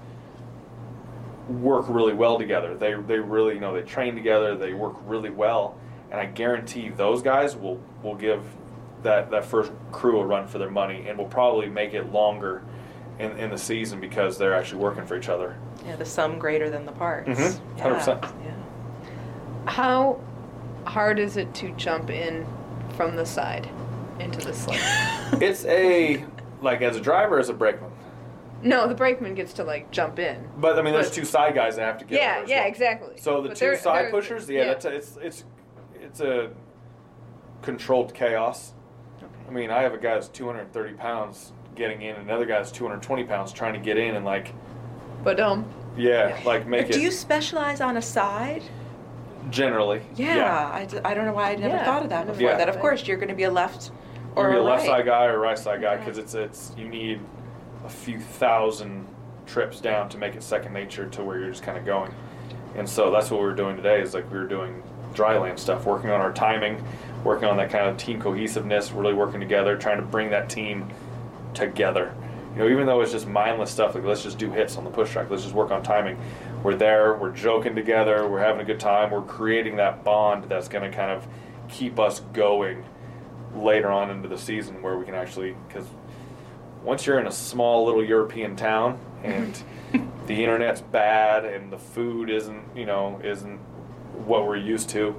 work 1.48 1.86
really 1.88 2.14
well 2.14 2.38
together. 2.38 2.76
They 2.76 2.94
they 2.94 3.18
really 3.20 3.54
you 3.54 3.60
know 3.60 3.72
they 3.74 3.82
train 3.82 4.16
together. 4.16 4.56
They 4.56 4.72
work 4.72 4.96
really 5.06 5.30
well, 5.30 5.78
and 6.10 6.20
I 6.20 6.26
guarantee 6.26 6.88
those 6.88 7.22
guys 7.22 7.56
will 7.56 7.80
will 8.02 8.16
give 8.16 8.42
that 9.02 9.30
that 9.30 9.44
first 9.44 9.72
crew 9.90 10.12
will 10.14 10.24
run 10.24 10.46
for 10.46 10.58
their 10.58 10.70
money, 10.70 11.06
and 11.08 11.18
will 11.18 11.24
probably 11.26 11.68
make 11.68 11.94
it 11.94 12.12
longer 12.12 12.62
in 13.18 13.32
in 13.38 13.50
the 13.50 13.58
season 13.58 14.00
because 14.00 14.38
they're 14.38 14.54
actually 14.54 14.80
working 14.80 15.04
for 15.06 15.16
each 15.16 15.28
other. 15.28 15.56
Yeah, 15.84 15.96
the 15.96 16.04
sum 16.04 16.38
greater 16.38 16.70
than 16.70 16.86
the 16.86 16.92
parts. 16.92 17.28
Mhm, 17.28 17.60
100%. 17.78 18.22
Yeah. 18.44 18.52
How 19.66 20.20
hard 20.86 21.18
is 21.18 21.36
it 21.36 21.52
to 21.54 21.70
jump 21.72 22.10
in 22.10 22.46
from 22.96 23.16
the 23.16 23.26
side 23.26 23.68
into 24.20 24.38
the 24.44 24.52
sled? 24.52 24.80
it's 25.42 25.64
a 25.66 26.24
like 26.60 26.82
as 26.82 26.96
a 26.96 27.00
driver 27.00 27.38
as 27.38 27.48
a 27.48 27.52
brakeman. 27.54 27.90
no, 28.62 28.86
the 28.86 28.94
brakeman 28.94 29.34
gets 29.34 29.52
to 29.54 29.64
like 29.64 29.90
jump 29.90 30.18
in. 30.20 30.48
But 30.58 30.78
I 30.78 30.82
mean, 30.82 30.92
there's 30.94 31.08
But- 31.08 31.14
two 31.16 31.24
side 31.24 31.54
guys 31.56 31.74
that 31.76 31.82
have 31.82 31.98
to 31.98 32.04
get. 32.04 32.20
Yeah, 32.20 32.34
over 32.36 32.44
as 32.44 32.50
yeah, 32.50 32.58
well. 32.60 32.68
exactly. 32.68 33.14
So 33.18 33.42
the 33.42 33.48
But 33.48 33.56
2 33.58 33.64
they're- 33.66 33.78
side 33.78 34.04
they're- 34.04 34.10
pushers, 34.12 34.48
yeah, 34.48 34.60
yeah. 34.60 34.66
that's 34.68 34.84
a, 34.84 34.88
it's 34.94 35.16
it's 35.20 35.44
it's 36.00 36.20
a 36.20 36.50
controlled 37.62 38.14
chaos. 38.14 38.72
I 39.52 39.54
mean, 39.54 39.70
I 39.70 39.82
have 39.82 39.92
a 39.92 39.98
guy 39.98 40.14
that's 40.14 40.28
230 40.28 40.94
pounds 40.94 41.52
getting 41.74 42.00
in, 42.00 42.16
and 42.16 42.24
another 42.24 42.46
guy 42.46 42.56
that's 42.56 42.72
220 42.72 43.24
pounds 43.24 43.52
trying 43.52 43.74
to 43.74 43.78
get 43.80 43.98
in, 43.98 44.14
and 44.14 44.24
like, 44.24 44.54
But 45.22 45.40
um, 45.40 45.66
yeah, 45.94 46.40
like 46.46 46.66
make 46.66 46.88
it. 46.88 46.92
Do 46.94 47.00
you 47.02 47.10
specialize 47.10 47.82
on 47.82 47.98
a 47.98 48.02
side? 48.02 48.62
generally. 49.50 50.00
Yeah, 50.14 50.70
I, 50.72 50.84
d- 50.86 51.00
I 51.04 51.12
don't 51.14 51.26
know 51.26 51.32
why 51.34 51.50
I 51.50 51.56
never 51.56 51.74
Yeah, 51.74 51.84
thought 51.84 52.04
of 52.04 52.08
that 52.10 52.26
before. 52.28 52.48
thought 52.48 52.58
That 52.58 52.68
of 52.70 52.76
of 52.76 52.80
course 52.80 53.06
you're 53.06 53.16
going 53.16 53.28
to 53.28 53.34
be 53.34 53.42
a 53.42 53.50
left 53.50 53.90
Or 54.36 54.46
or 54.46 54.50
be 54.52 54.56
a 54.56 54.60
a 54.60 54.62
left 54.62 54.82
right. 54.82 54.86
side 54.86 55.04
guy 55.04 55.24
or 55.26 55.38
right 55.40 55.58
side 55.58 55.82
guy 55.82 55.96
because 55.96 56.16
it's 56.16 56.34
it's 56.34 56.72
you 56.78 56.88
need 56.88 57.20
a 57.84 57.88
few 57.90 58.20
thousand 58.20 59.04
trips 59.46 59.80
down 59.80 60.08
to 60.10 60.16
make 60.16 60.36
it 60.36 60.42
second 60.44 60.72
nature 60.72 61.06
to 61.08 61.24
where 61.24 61.40
you're 61.40 61.50
just 61.50 61.64
kind 61.64 61.76
of 61.76 61.84
going. 61.84 62.14
And 62.76 62.88
so 62.88 63.10
that's 63.10 63.30
what 63.32 63.40
we 63.40 63.46
were 63.46 63.54
doing 63.54 63.76
today 63.76 64.00
is 64.00 64.14
like 64.14 64.30
we 64.32 64.38
were 64.38 64.46
doing 64.46 64.80
dry 65.12 65.36
land 65.36 65.58
stuff, 65.58 65.84
working 65.84 66.08
on 66.10 66.20
our 66.20 66.32
timing, 66.32 66.82
working 67.24 67.48
on 67.48 67.56
that 67.56 67.70
kind 67.70 67.88
of 67.88 67.96
team 67.96 68.20
cohesiveness, 68.20 68.92
really 68.92 69.14
working 69.14 69.40
together, 69.40 69.76
trying 69.76 69.98
to 69.98 70.02
bring 70.02 70.30
that 70.30 70.48
team 70.48 70.88
together. 71.54 72.14
You 72.54 72.58
know, 72.58 72.68
even 72.68 72.86
though 72.86 73.00
it's 73.00 73.12
just 73.12 73.26
mindless 73.26 73.70
stuff, 73.70 73.94
like 73.94 74.04
let's 74.04 74.22
just 74.22 74.38
do 74.38 74.50
hits 74.50 74.76
on 74.76 74.84
the 74.84 74.90
push 74.90 75.10
track, 75.12 75.30
let's 75.30 75.42
just 75.42 75.54
work 75.54 75.70
on 75.70 75.82
timing. 75.82 76.18
We're 76.62 76.74
there, 76.74 77.14
we're 77.14 77.32
joking 77.32 77.74
together, 77.74 78.28
we're 78.28 78.40
having 78.40 78.60
a 78.60 78.64
good 78.64 78.80
time, 78.80 79.10
we're 79.10 79.22
creating 79.22 79.76
that 79.76 80.04
bond 80.04 80.44
that's 80.44 80.68
going 80.68 80.88
to 80.88 80.94
kind 80.94 81.10
of 81.10 81.26
keep 81.68 81.98
us 81.98 82.20
going 82.32 82.84
later 83.54 83.90
on 83.90 84.10
into 84.10 84.28
the 84.28 84.38
season 84.38 84.82
where 84.82 84.98
we 84.98 85.04
can 85.04 85.14
actually, 85.14 85.56
because 85.68 85.86
once 86.82 87.06
you're 87.06 87.18
in 87.18 87.26
a 87.26 87.32
small 87.32 87.84
little 87.84 88.04
European 88.04 88.56
town 88.56 88.98
and 89.22 89.62
the 90.26 90.42
internet's 90.42 90.80
bad 90.80 91.44
and 91.44 91.72
the 91.72 91.78
food 91.78 92.28
isn't, 92.28 92.64
you 92.76 92.86
know, 92.86 93.20
isn't 93.24 93.58
what 94.26 94.46
we're 94.46 94.56
used 94.56 94.90
to, 94.90 95.14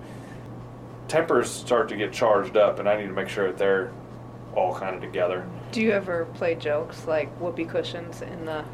tempers 1.14 1.47
start 1.47 1.88
to 1.89 1.95
get 1.95 2.11
charged 2.11 2.57
up, 2.57 2.80
and 2.80 2.89
I 2.89 2.99
need 2.99 3.05
to 3.05 3.14
make 3.14 3.30
sure 3.30 3.45
that 3.45 3.57
they're 3.59 3.91
all 4.55 4.74
kind 4.74 4.95
of 4.95 5.01
together. 5.01 5.47
do 5.72 5.80
you 5.80 5.91
ever 5.91 6.26
play 6.34 6.55
jokes 6.55 7.05
like 7.05 7.30
whoopee 7.39 7.66
cushions 7.66 8.24
in 8.24 8.45
the? 8.45 8.66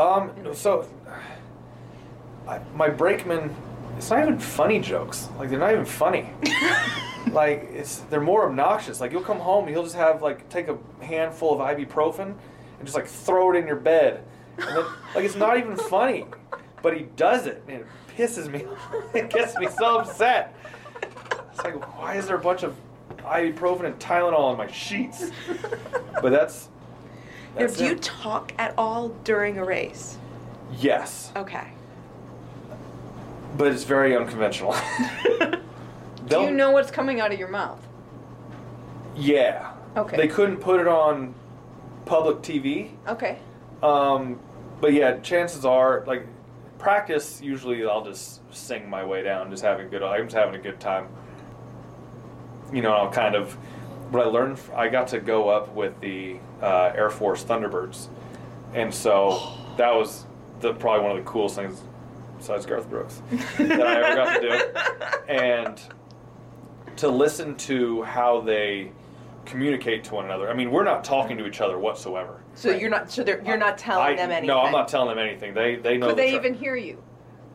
Um, 0.00 0.30
so 0.54 0.88
I, 2.46 2.60
my 2.76 2.88
brakeman, 2.88 3.52
it's 3.96 4.10
not 4.10 4.20
even 4.20 4.38
funny 4.38 4.78
jokes. 4.78 5.28
Like 5.38 5.50
they're 5.50 5.58
not 5.58 5.72
even 5.72 5.84
funny. 5.84 6.30
like 7.32 7.68
it's 7.72 7.96
they're 8.10 8.20
more 8.20 8.48
obnoxious. 8.48 9.00
Like 9.00 9.10
you'll 9.10 9.22
come 9.22 9.40
home 9.40 9.64
and 9.64 9.74
he'll 9.74 9.82
just 9.82 9.96
have 9.96 10.22
like 10.22 10.48
take 10.48 10.68
a 10.68 10.78
handful 11.00 11.52
of 11.52 11.58
ibuprofen 11.58 12.26
and 12.26 12.84
just 12.84 12.94
like 12.94 13.08
throw 13.08 13.52
it 13.52 13.58
in 13.58 13.66
your 13.66 13.76
bed, 13.76 14.22
and 14.56 14.68
then 14.68 14.84
like 15.16 15.24
it's 15.24 15.34
not 15.34 15.58
even 15.58 15.76
funny, 15.76 16.26
but 16.80 16.96
he 16.96 17.06
does 17.16 17.46
it 17.46 17.60
and 17.66 17.80
it 17.80 17.86
pisses 18.16 18.48
me. 18.48 18.64
it 19.14 19.30
gets 19.30 19.58
me 19.58 19.66
so 19.66 19.98
upset. 19.98 20.54
It's 21.58 21.64
like 21.64 21.98
why 21.98 22.14
is 22.14 22.28
there 22.28 22.36
a 22.36 22.40
bunch 22.40 22.62
of 22.62 22.76
ibuprofen 23.18 23.84
and 23.84 23.98
Tylenol 23.98 24.38
on 24.38 24.56
my 24.56 24.70
sheets? 24.70 25.30
But 26.20 26.30
that's 26.32 26.68
Now, 27.54 27.60
That's 27.60 27.76
do 27.76 27.86
you 27.86 27.94
talk 27.96 28.52
at 28.58 28.74
all 28.76 29.10
during 29.22 29.58
a 29.58 29.64
race? 29.64 30.18
Yes, 30.78 31.32
Okay. 31.36 31.68
but 33.56 33.68
it's 33.68 33.84
very 33.84 34.16
unconventional. 34.16 34.74
Do 36.26 36.40
you 36.42 36.50
know 36.50 36.72
what's 36.72 36.90
coming 36.90 37.20
out 37.20 37.32
of 37.32 37.38
your 37.38 37.48
mouth? 37.48 37.80
Yeah. 39.16 39.72
Okay. 39.96 40.16
They 40.16 40.28
couldn't 40.28 40.58
put 40.58 40.80
it 40.80 40.88
on 40.88 41.34
public 42.04 42.42
TV. 42.42 42.90
Okay. 43.06 43.38
Um, 43.82 44.38
but 44.80 44.92
yeah, 44.92 45.18
chances 45.20 45.64
are, 45.64 46.04
like, 46.06 46.26
practice, 46.78 47.40
usually 47.40 47.86
I'll 47.86 48.04
just 48.04 48.42
sing 48.54 48.90
my 48.90 49.04
way 49.04 49.22
down, 49.22 49.50
just 49.50 49.62
having 49.62 49.88
good, 49.88 50.02
I'm 50.02 50.24
just 50.24 50.36
having 50.36 50.56
a 50.56 50.62
good 50.62 50.80
time. 50.80 51.08
You 52.72 52.82
know, 52.82 52.92
I'll 52.92 53.10
kind 53.10 53.34
of, 53.34 53.52
what 54.10 54.22
I 54.24 54.28
learned, 54.28 54.58
I 54.74 54.88
got 54.88 55.08
to 55.08 55.20
go 55.20 55.48
up 55.48 55.74
with 55.74 55.98
the 56.00 56.38
uh, 56.62 56.92
Air 56.94 57.10
Force 57.10 57.44
Thunderbirds. 57.44 58.08
And 58.74 58.92
so 58.92 59.52
that 59.76 59.94
was 59.94 60.26
the, 60.60 60.74
probably 60.74 61.02
one 61.06 61.16
of 61.16 61.24
the 61.24 61.30
coolest 61.30 61.56
things, 61.56 61.82
besides 62.36 62.66
Garth 62.66 62.88
Brooks, 62.90 63.22
that 63.58 63.80
I 63.80 64.02
ever 64.02 64.14
got 64.16 64.40
to 64.40 64.48
do. 64.48 65.32
And 65.32 65.80
to 66.96 67.08
listen 67.08 67.54
to 67.56 68.02
how 68.02 68.40
they 68.40 68.90
communicate 69.46 70.04
to 70.04 70.14
one 70.14 70.26
another. 70.26 70.50
I 70.50 70.54
mean, 70.54 70.70
we're 70.70 70.84
not 70.84 71.04
talking 71.04 71.38
to 71.38 71.46
each 71.46 71.60
other 71.62 71.78
whatsoever. 71.78 72.42
So 72.54 72.70
you're 72.70 72.90
not. 72.90 73.10
So 73.10 73.22
they're, 73.22 73.42
you're 73.42 73.56
not 73.56 73.78
telling 73.78 74.04
I- 74.04 74.16
them 74.16 74.30
anything. 74.30 74.48
No, 74.48 74.60
I'm 74.60 74.72
not 74.72 74.88
telling 74.88 75.08
them 75.16 75.18
anything. 75.24 75.54
They 75.54 75.76
they 75.76 75.96
know. 75.96 76.08
Could 76.08 76.16
the 76.18 76.22
they 76.22 76.30
tra- 76.32 76.40
even 76.40 76.54
hear 76.54 76.76
you? 76.76 77.02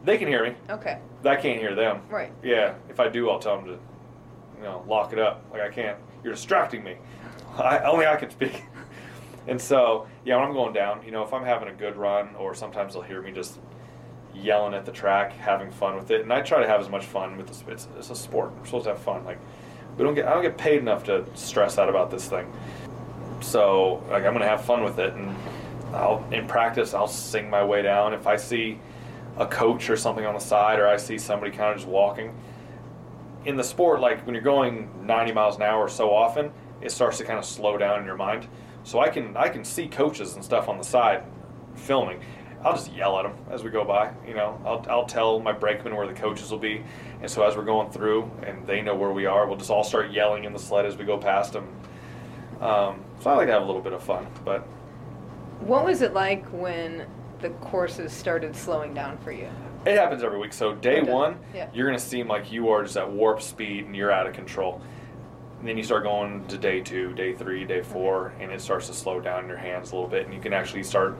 They 0.04 0.18
can 0.18 0.28
hear 0.28 0.44
me. 0.44 0.56
Okay. 0.70 0.98
I 1.24 1.36
can't 1.36 1.60
hear 1.60 1.76
them. 1.76 2.02
Right. 2.10 2.32
Yeah. 2.42 2.74
If 2.90 3.00
I 3.00 3.10
do, 3.10 3.30
I'll 3.30 3.40
tell 3.40 3.58
them 3.58 3.66
to, 3.68 3.80
you 4.64 4.70
know, 4.70 4.84
lock 4.88 5.12
it 5.12 5.20
up. 5.20 5.44
Like 5.52 5.62
I 5.62 5.70
can't. 5.70 5.98
You're 6.24 6.34
distracting 6.34 6.84
me. 6.84 6.96
I 7.58 7.80
only 7.80 8.08
I 8.08 8.16
can 8.16 8.32
speak. 8.32 8.64
And 9.46 9.60
so 9.60 10.08
yeah, 10.24 10.38
when 10.38 10.46
I'm 10.46 10.54
going 10.54 10.72
down, 10.72 11.04
you 11.04 11.12
know, 11.12 11.22
if 11.22 11.34
I'm 11.34 11.44
having 11.44 11.68
a 11.68 11.74
good 11.74 11.98
run, 11.98 12.34
or 12.36 12.56
sometimes 12.56 12.94
they'll 12.94 13.02
hear 13.04 13.22
me 13.22 13.34
just 13.34 13.60
yelling 14.34 14.74
at 14.74 14.86
the 14.86 14.92
track, 14.94 15.34
having 15.34 15.70
fun 15.70 15.98
with 15.98 16.12
it, 16.12 16.22
and 16.22 16.32
I 16.32 16.40
try 16.40 16.62
to 16.62 16.66
have 16.66 16.80
as 16.80 16.88
much 16.88 17.04
fun 17.06 17.36
with 17.36 17.48
this. 17.48 17.62
It's, 17.68 17.90
it's 17.98 18.10
a 18.10 18.16
sport. 18.16 18.54
We're 18.58 18.66
supposed 18.66 18.86
to 18.86 18.92
have 18.92 19.00
fun. 19.00 19.26
Like 19.26 19.40
we 19.98 20.06
don't 20.06 20.16
get. 20.16 20.28
I 20.28 20.34
don't 20.34 20.44
get 20.44 20.58
paid 20.58 20.80
enough 20.80 21.04
to 21.04 21.26
stress 21.34 21.78
out 21.78 21.90
about 21.90 22.10
this 22.10 22.30
thing. 22.30 22.50
So 23.42 24.02
like 24.10 24.24
I'm 24.24 24.32
gonna 24.32 24.48
have 24.48 24.64
fun 24.64 24.82
with 24.82 24.98
it, 25.00 25.14
and 25.14 25.36
I'll 25.94 26.26
in 26.32 26.48
practice 26.48 26.94
I'll 26.94 27.10
sing 27.10 27.50
my 27.50 27.66
way 27.66 27.82
down. 27.82 28.14
If 28.14 28.28
I 28.28 28.38
see 28.38 28.80
a 29.36 29.46
coach 29.46 29.90
or 29.90 29.98
something 29.98 30.26
on 30.26 30.36
the 30.36 30.40
side, 30.40 30.80
or 30.80 30.88
I 30.88 30.96
see 30.96 31.18
somebody 31.18 31.52
kind 31.52 31.72
of 31.72 31.80
just 31.80 31.90
walking. 31.90 32.34
In 33.46 33.56
the 33.58 33.64
sport, 33.64 34.00
like 34.00 34.26
when 34.26 34.34
you're 34.36 34.44
going 34.44 34.90
90 35.06 35.34
miles 35.34 35.56
an 35.58 35.64
hour 35.64 35.90
so 35.90 36.14
often, 36.14 36.52
it 36.82 36.92
starts 36.92 37.18
to 37.18 37.24
kind 37.26 37.38
of 37.38 37.46
slow 37.46 37.78
down 37.78 38.00
in 38.00 38.06
your 38.06 38.16
mind. 38.16 38.48
So 38.84 39.00
I 39.00 39.10
can 39.10 39.36
I 39.38 39.50
can 39.50 39.64
see 39.64 39.88
coaches 39.88 40.36
and 40.36 40.44
stuff 40.44 40.68
on 40.70 40.78
the 40.78 40.84
side 40.84 41.24
filming. 41.76 42.22
I'll 42.64 42.74
just 42.74 42.94
yell 42.94 43.18
at 43.20 43.24
them 43.24 43.34
as 43.50 43.64
we 43.64 43.70
go 43.70 43.84
by. 43.84 44.14
You 44.26 44.34
know, 44.36 44.62
I'll, 44.66 44.86
I'll 44.90 45.06
tell 45.06 45.40
my 45.40 45.52
brakeman 45.52 45.96
where 45.96 46.08
the 46.08 46.14
coaches 46.14 46.50
will 46.52 46.60
be, 46.60 46.82
and 47.22 47.30
so 47.30 47.44
as 47.44 47.58
we're 47.58 47.66
going 47.66 47.92
through 47.92 48.32
and 48.46 48.66
they 48.66 48.82
know 48.82 48.96
where 48.96 49.12
we 49.12 49.26
are, 49.26 49.46
we'll 49.48 49.58
just 49.58 49.70
all 49.70 49.84
start 49.84 50.12
yelling 50.12 50.46
in 50.46 50.54
the 50.54 50.60
sled 50.60 50.86
as 50.86 50.96
we 50.96 51.04
go 51.04 51.18
past 51.18 51.54
them. 51.54 51.68
Um, 52.62 53.04
so 53.20 53.30
I 53.30 53.36
like 53.36 53.48
to 53.48 53.54
have 53.54 53.64
a 53.64 53.66
little 53.66 53.82
bit 53.82 53.92
of 53.94 54.02
fun, 54.04 54.28
but 54.46 54.62
What 55.60 55.84
was 55.84 56.02
it 56.02 56.14
like 56.14 56.46
when 56.48 57.06
the 57.42 57.50
courses 57.50 58.14
started 58.14 58.56
slowing 58.56 58.94
down 58.94 59.18
for 59.18 59.32
you? 59.34 59.50
It 59.86 59.98
happens 59.98 60.24
every 60.24 60.40
week. 60.40 60.54
So 60.54 60.74
day 60.74 61.02
one, 61.02 61.38
Yeah. 61.54 61.68
you're 61.74 61.86
gonna 61.86 62.00
seem 62.00 62.28
like 62.28 62.52
you 62.52 62.70
are 62.70 62.84
just 62.84 62.96
at 62.98 63.10
warp 63.12 63.42
speed 63.42 63.86
and 63.86 63.96
you're 63.96 64.12
out 64.12 64.28
of 64.28 64.34
control. 64.34 64.82
And 65.60 65.68
then 65.68 65.78
you 65.78 65.84
start 65.84 66.04
going 66.04 66.46
to 66.48 66.58
day 66.58 66.82
two, 66.82 67.14
day 67.14 67.34
three, 67.34 67.64
day 67.66 67.82
four, 67.82 68.34
and 68.40 68.52
it 68.52 68.62
starts 68.62 68.88
to 68.88 68.94
slow 68.94 69.20
down 69.20 69.44
in 69.44 69.50
your 69.50 69.58
hands 69.58 69.92
a 69.92 69.96
little 69.96 70.10
bit, 70.10 70.26
and 70.26 70.34
you 70.34 70.40
can 70.42 70.54
actually 70.54 70.84
start, 70.84 71.16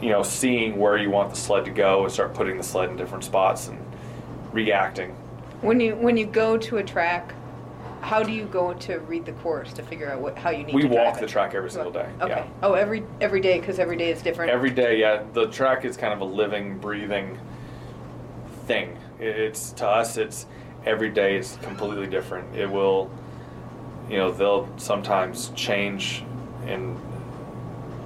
you 0.00 0.10
know, 0.10 0.22
seeing 0.22 0.78
where 0.78 0.96
you 0.98 1.10
want 1.10 1.30
the 1.30 1.36
sled 1.36 1.64
to 1.66 1.70
go 1.70 2.04
and 2.04 2.12
start 2.12 2.34
putting 2.34 2.56
the 2.58 2.62
sled 2.62 2.90
in 2.90 2.96
different 2.96 3.24
spots 3.24 3.68
and 3.68 3.78
reacting. 4.52 5.10
When 5.62 5.80
you 5.80 5.94
when 5.96 6.16
you 6.16 6.26
go 6.26 6.56
to 6.58 6.76
a 6.78 6.82
track, 6.82 7.34
how 8.02 8.22
do 8.22 8.32
you 8.32 8.44
go 8.44 8.74
to 8.74 8.98
read 9.00 9.24
the 9.24 9.32
course 9.32 9.72
to 9.74 9.82
figure 9.82 10.10
out 10.10 10.20
what 10.20 10.36
how 10.36 10.50
you 10.50 10.64
need 10.64 10.74
We 10.74 10.82
to 10.82 10.88
drive 10.88 11.06
walk 11.06 11.16
it? 11.16 11.20
the 11.22 11.26
track 11.26 11.54
every 11.54 11.70
single 11.70 11.90
day. 11.92 12.08
Okay. 12.20 12.32
Yeah. 12.34 12.46
Oh, 12.62 12.74
every 12.74 13.02
every 13.22 13.40
day 13.40 13.60
because 13.60 13.78
every 13.78 13.96
day 13.96 14.10
is 14.10 14.20
different. 14.22 14.50
Every 14.50 14.70
day, 14.70 14.98
yeah. 15.00 15.22
The 15.32 15.46
track 15.46 15.84
is 15.86 15.96
kind 15.96 16.12
of 16.12 16.20
a 16.20 16.24
living, 16.26 16.76
breathing 16.78 17.38
thing. 18.66 18.96
It's 19.20 19.72
to 19.72 19.86
us, 19.86 20.16
it's 20.16 20.46
every 20.84 21.10
day 21.10 21.36
is 21.36 21.58
completely 21.62 22.06
different. 22.06 22.54
It 22.56 22.70
will, 22.70 23.10
you 24.08 24.18
know, 24.18 24.30
they'll 24.30 24.68
sometimes 24.76 25.50
change 25.50 26.24
in 26.66 26.98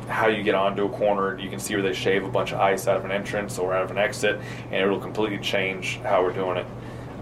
how 0.09 0.27
you 0.29 0.43
get 0.43 0.55
onto 0.55 0.85
a 0.85 0.89
corner. 0.89 1.39
You 1.39 1.51
can 1.51 1.59
see 1.59 1.75
where 1.75 1.83
they 1.83 1.93
shave 1.93 2.25
a 2.25 2.29
bunch 2.29 2.53
of 2.53 2.61
ice 2.61 2.87
out 2.87 2.97
of 2.97 3.05
an 3.05 3.11
entrance 3.11 3.59
or 3.59 3.75
out 3.75 3.85
of 3.85 3.91
an 3.91 3.99
exit, 3.99 4.41
and 4.71 4.75
it'll 4.75 5.01
completely 5.01 5.39
change 5.39 5.99
how 5.99 6.23
we're 6.23 6.33
doing 6.33 6.59
it, 6.59 6.67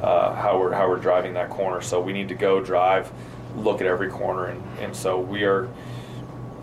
uh, 0.02 0.34
how 0.34 0.58
we're 0.58 0.72
how 0.72 0.88
we're 0.88 0.98
driving 0.98 1.34
that 1.34 1.50
corner. 1.50 1.80
So 1.80 2.00
we 2.00 2.12
need 2.12 2.28
to 2.28 2.34
go 2.34 2.60
drive, 2.60 3.12
look 3.56 3.80
at 3.80 3.86
every 3.86 4.08
corner, 4.08 4.46
and, 4.46 4.62
and 4.80 4.94
so 4.94 5.18
we 5.18 5.44
are 5.44 5.68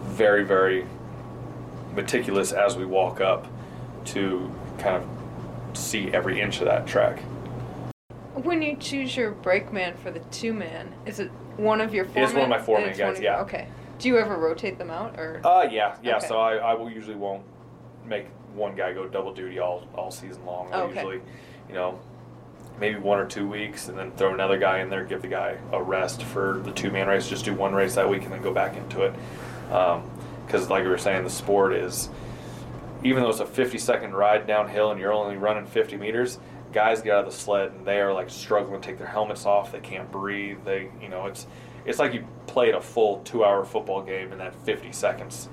very 0.02 0.44
very 0.44 0.86
meticulous 1.96 2.52
as 2.52 2.76
we 2.76 2.86
walk 2.86 3.22
up 3.22 3.48
to 4.06 4.52
kind 4.78 4.96
of 4.96 5.08
see 5.76 6.10
every 6.12 6.40
inch 6.42 6.60
of 6.60 6.66
that 6.66 6.86
track. 6.88 7.20
When 8.36 8.62
you 8.62 8.76
choose 8.78 9.16
your 9.16 9.32
brakeman 9.32 9.96
for 9.98 10.12
the 10.12 10.20
two 10.32 10.54
man, 10.54 10.94
is 11.06 11.20
it 11.20 11.30
one 11.58 11.82
of 11.82 11.94
your 11.94 12.06
four? 12.06 12.24
is 12.24 12.34
one 12.34 12.44
of 12.44 12.50
my 12.50 12.58
It's 12.58 12.68
one 12.68 12.84
guys, 12.84 12.98
your- 12.98 13.16
yeah. 13.22 13.42
Okay. 13.42 13.68
Do 14.00 14.08
you 14.10 14.18
ever 14.18 14.36
rotate 14.38 14.78
them 14.78 14.90
out 14.90 15.18
or? 15.20 15.40
Uh, 15.46 15.68
yeah, 15.72 15.96
yeah. 16.04 16.18
Okay. 16.18 16.28
So 16.28 16.40
I, 16.40 16.56
I 16.56 16.74
will 16.74 16.90
usually 16.90 17.16
won't 17.16 17.44
make 18.06 18.26
one 18.56 18.76
guy 18.76 18.92
go 18.94 19.08
double 19.08 19.34
duty 19.34 19.60
all, 19.60 19.88
all 19.96 20.12
season 20.12 20.46
long. 20.46 20.68
I 20.74 20.82
Oh, 20.82 20.84
okay. 20.86 20.96
usually, 20.96 21.22
you 21.70 21.76
know, 21.76 22.00
maybe 22.80 22.98
one 23.00 23.20
or 23.20 23.26
two 23.26 23.48
weeks, 23.48 23.88
and 23.88 23.98
then 23.98 24.12
throw 24.14 24.34
another 24.34 24.58
guy 24.58 24.80
in 24.80 24.90
there, 24.90 25.04
give 25.06 25.22
the 25.22 25.28
guy 25.28 25.58
a 25.72 25.82
rest 25.82 26.24
for 26.24 26.60
the 26.66 26.72
two 26.72 26.90
man 26.92 27.08
race. 27.08 27.30
Just 27.30 27.46
do 27.46 27.54
one 27.54 27.74
race 27.74 27.96
that 27.96 28.10
week 28.10 28.24
and 28.24 28.34
then 28.34 28.42
go 28.42 28.52
back 28.52 28.76
into 28.76 29.04
it. 29.04 29.14
Because, 30.46 30.70
like 30.70 30.84
we 30.84 30.90
were 30.90 30.98
saying, 30.98 31.24
the 31.24 31.30
sport 31.30 31.74
is, 31.74 32.10
even 33.04 33.24
though 33.24 33.30
it's 33.30 33.40
a 33.40 33.46
50 33.46 33.78
second 33.78 34.14
ride 34.14 34.48
downhill 34.48 34.92
and 34.92 35.00
you're 35.00 35.14
only 35.14 35.38
running 35.38 35.66
50 35.66 35.98
meters, 35.98 36.40
guys 36.72 37.02
get 37.02 37.14
out 37.14 37.26
of 37.26 37.32
the 37.32 37.38
sled 37.38 37.72
and 37.72 37.86
they 37.86 38.00
are 38.02 38.14
like 38.14 38.30
struggling 38.30 38.82
to 38.82 38.88
take 38.88 38.98
their 38.98 39.08
helmets 39.08 39.46
off. 39.46 39.72
They 39.72 39.80
can't 39.80 40.12
breathe. 40.12 40.60
They, 40.66 40.90
you 41.02 41.10
know, 41.10 41.26
it's 41.26 41.48
it's 41.86 42.00
like 42.00 42.14
you 42.14 42.26
played 42.48 42.76
a 42.76 42.82
full 42.82 43.20
two 43.24 43.44
hour 43.44 43.66
football 43.66 44.02
game 44.02 44.32
in 44.32 44.38
that 44.40 44.56
50 44.66 44.92
seconds. 44.92 45.50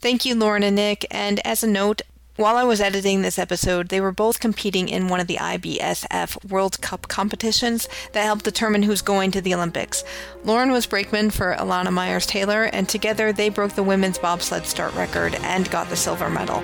Thank 0.00 0.24
you, 0.24 0.34
Lauren 0.34 0.62
and 0.62 0.76
Nick. 0.76 1.06
And 1.10 1.44
as 1.46 1.64
a 1.64 1.66
note, 1.66 2.02
while 2.38 2.56
I 2.56 2.62
was 2.62 2.80
editing 2.80 3.22
this 3.22 3.36
episode, 3.36 3.88
they 3.88 4.00
were 4.00 4.12
both 4.12 4.38
competing 4.38 4.88
in 4.88 5.08
one 5.08 5.18
of 5.18 5.26
the 5.26 5.38
IBSF 5.38 6.48
World 6.48 6.80
Cup 6.80 7.08
competitions 7.08 7.88
that 8.12 8.22
help 8.22 8.44
determine 8.44 8.84
who's 8.84 9.02
going 9.02 9.32
to 9.32 9.40
the 9.40 9.54
Olympics. 9.54 10.04
Lauren 10.44 10.70
was 10.70 10.86
brakeman 10.86 11.30
for 11.30 11.56
Elana 11.56 11.92
Meyers 11.92 12.26
Taylor, 12.26 12.62
and 12.62 12.88
together 12.88 13.32
they 13.32 13.48
broke 13.48 13.72
the 13.72 13.82
women's 13.82 14.18
bobsled 14.18 14.66
start 14.66 14.94
record 14.94 15.34
and 15.42 15.68
got 15.72 15.88
the 15.88 15.96
silver 15.96 16.30
medal. 16.30 16.62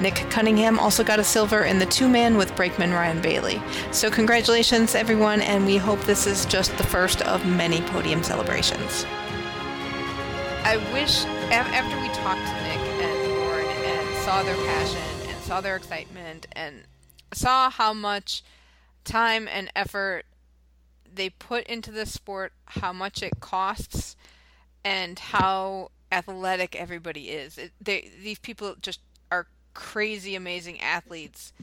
Nick 0.00 0.14
Cunningham 0.30 0.78
also 0.78 1.02
got 1.02 1.18
a 1.18 1.24
silver 1.24 1.64
in 1.64 1.80
the 1.80 1.86
two 1.86 2.08
man 2.08 2.36
with 2.36 2.54
brakeman 2.54 2.92
Ryan 2.92 3.20
Bailey. 3.20 3.60
So, 3.90 4.12
congratulations, 4.12 4.94
everyone, 4.94 5.40
and 5.40 5.66
we 5.66 5.78
hope 5.78 6.00
this 6.02 6.28
is 6.28 6.46
just 6.46 6.78
the 6.78 6.84
first 6.84 7.22
of 7.22 7.44
many 7.44 7.80
podium 7.80 8.22
celebrations. 8.22 9.04
I 10.62 10.76
wish 10.92 11.24
after 11.50 12.00
we 12.00 12.08
talked 12.10 12.57
saw 14.28 14.42
their 14.42 14.56
passion 14.56 15.28
and 15.30 15.42
saw 15.44 15.58
their 15.62 15.74
excitement 15.76 16.46
and 16.52 16.82
saw 17.32 17.70
how 17.70 17.94
much 17.94 18.44
time 19.02 19.48
and 19.48 19.72
effort 19.74 20.26
they 21.10 21.30
put 21.30 21.66
into 21.66 21.90
this 21.90 22.12
sport, 22.12 22.52
how 22.66 22.92
much 22.92 23.22
it 23.22 23.40
costs, 23.40 24.16
and 24.84 25.18
how 25.18 25.90
athletic 26.12 26.76
everybody 26.76 27.30
is. 27.30 27.56
It, 27.56 27.72
they 27.80 28.10
these 28.22 28.38
people 28.38 28.74
just 28.82 29.00
are 29.32 29.46
crazy, 29.72 30.34
amazing 30.34 30.78
athletes 30.82 31.54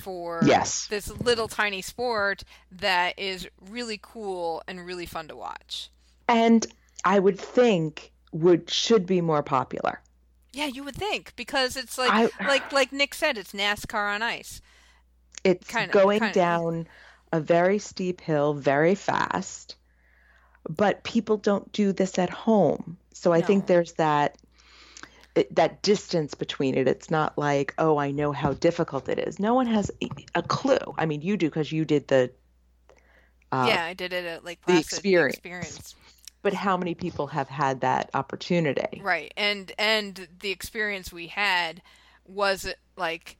for 0.00 0.42
Yes. 0.46 0.86
this 0.86 1.10
little 1.22 1.48
tiny 1.48 1.82
sport 1.82 2.44
that 2.70 3.18
is 3.18 3.48
really 3.68 3.98
cool 4.00 4.62
and 4.68 4.86
really 4.86 5.06
fun 5.06 5.26
to 5.26 5.34
watch. 5.34 5.90
and 6.28 6.64
I 7.04 7.18
would 7.18 7.36
think 7.40 8.12
would 8.30 8.70
should 8.70 9.06
be 9.06 9.20
more 9.20 9.42
popular. 9.42 10.00
Yeah, 10.52 10.66
you 10.66 10.84
would 10.84 10.96
think 10.96 11.34
because 11.36 11.76
it's 11.76 11.96
like 11.96 12.10
I- 12.12 12.44
like 12.46 12.72
like 12.72 12.92
Nick 12.92 13.14
said, 13.14 13.38
it's 13.38 13.52
NASCAR 13.52 14.14
on 14.14 14.22
ice. 14.22 14.60
It's 15.44 15.66
Kinda- 15.66 15.92
going 15.92 16.20
kinda. 16.20 16.34
down 16.34 16.86
a 17.32 17.40
very 17.40 17.78
steep 17.78 18.20
hill 18.20 18.52
very 18.54 18.94
fast, 18.94 19.76
but 20.68 21.02
people 21.04 21.38
don't 21.38 21.72
do 21.72 21.92
this 21.92 22.18
at 22.18 22.30
home. 22.30 22.98
So 23.14 23.32
I 23.32 23.40
think 23.40 23.66
there's 23.66 23.92
that 23.94 24.36
that 25.50 25.80
distance 25.80 26.34
between 26.34 26.74
it. 26.74 26.86
It's 26.86 27.10
not 27.10 27.38
like, 27.38 27.72
oh, 27.78 27.96
I 27.96 28.10
know 28.10 28.32
how 28.32 28.52
difficult 28.52 29.08
it 29.08 29.18
is. 29.18 29.38
No 29.38 29.54
one 29.54 29.66
has 29.66 29.90
a- 30.34 30.42
clue. 30.42 30.76
I 30.98 31.06
mean, 31.06 31.22
you 31.22 31.38
do 31.38 31.46
because 31.48 31.72
you 31.72 31.86
did 31.86 32.08
the 32.08 32.30
uh, 33.50 33.66
yeah, 33.68 33.84
I 33.84 33.94
did 33.94 34.12
it 34.12 34.24
at 34.26 34.44
Lake 34.44 34.60
the 34.66 34.72
Placid. 34.74 34.92
experience. 34.92 35.34
experience. 35.34 35.94
But 36.42 36.52
how 36.52 36.76
many 36.76 36.94
people 36.94 37.28
have 37.28 37.48
had 37.48 37.80
that 37.80 38.10
opportunity? 38.14 39.00
Right. 39.02 39.32
And 39.36 39.72
and 39.78 40.28
the 40.40 40.50
experience 40.50 41.12
we 41.12 41.28
had 41.28 41.82
was 42.26 42.72
like 42.96 43.36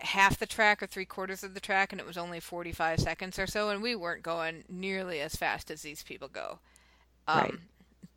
half 0.00 0.38
the 0.38 0.46
track 0.46 0.82
or 0.82 0.86
three 0.86 1.06
quarters 1.06 1.42
of 1.42 1.54
the 1.54 1.60
track 1.60 1.90
and 1.90 2.00
it 2.00 2.06
was 2.06 2.18
only 2.18 2.38
45 2.40 3.00
seconds 3.00 3.38
or 3.38 3.46
so 3.46 3.70
and 3.70 3.82
we 3.82 3.94
weren't 3.94 4.22
going 4.22 4.64
nearly 4.68 5.20
as 5.20 5.34
fast 5.34 5.70
as 5.70 5.82
these 5.82 6.02
people 6.02 6.28
go. 6.28 6.58
Um, 7.26 7.40
Right. 7.40 7.54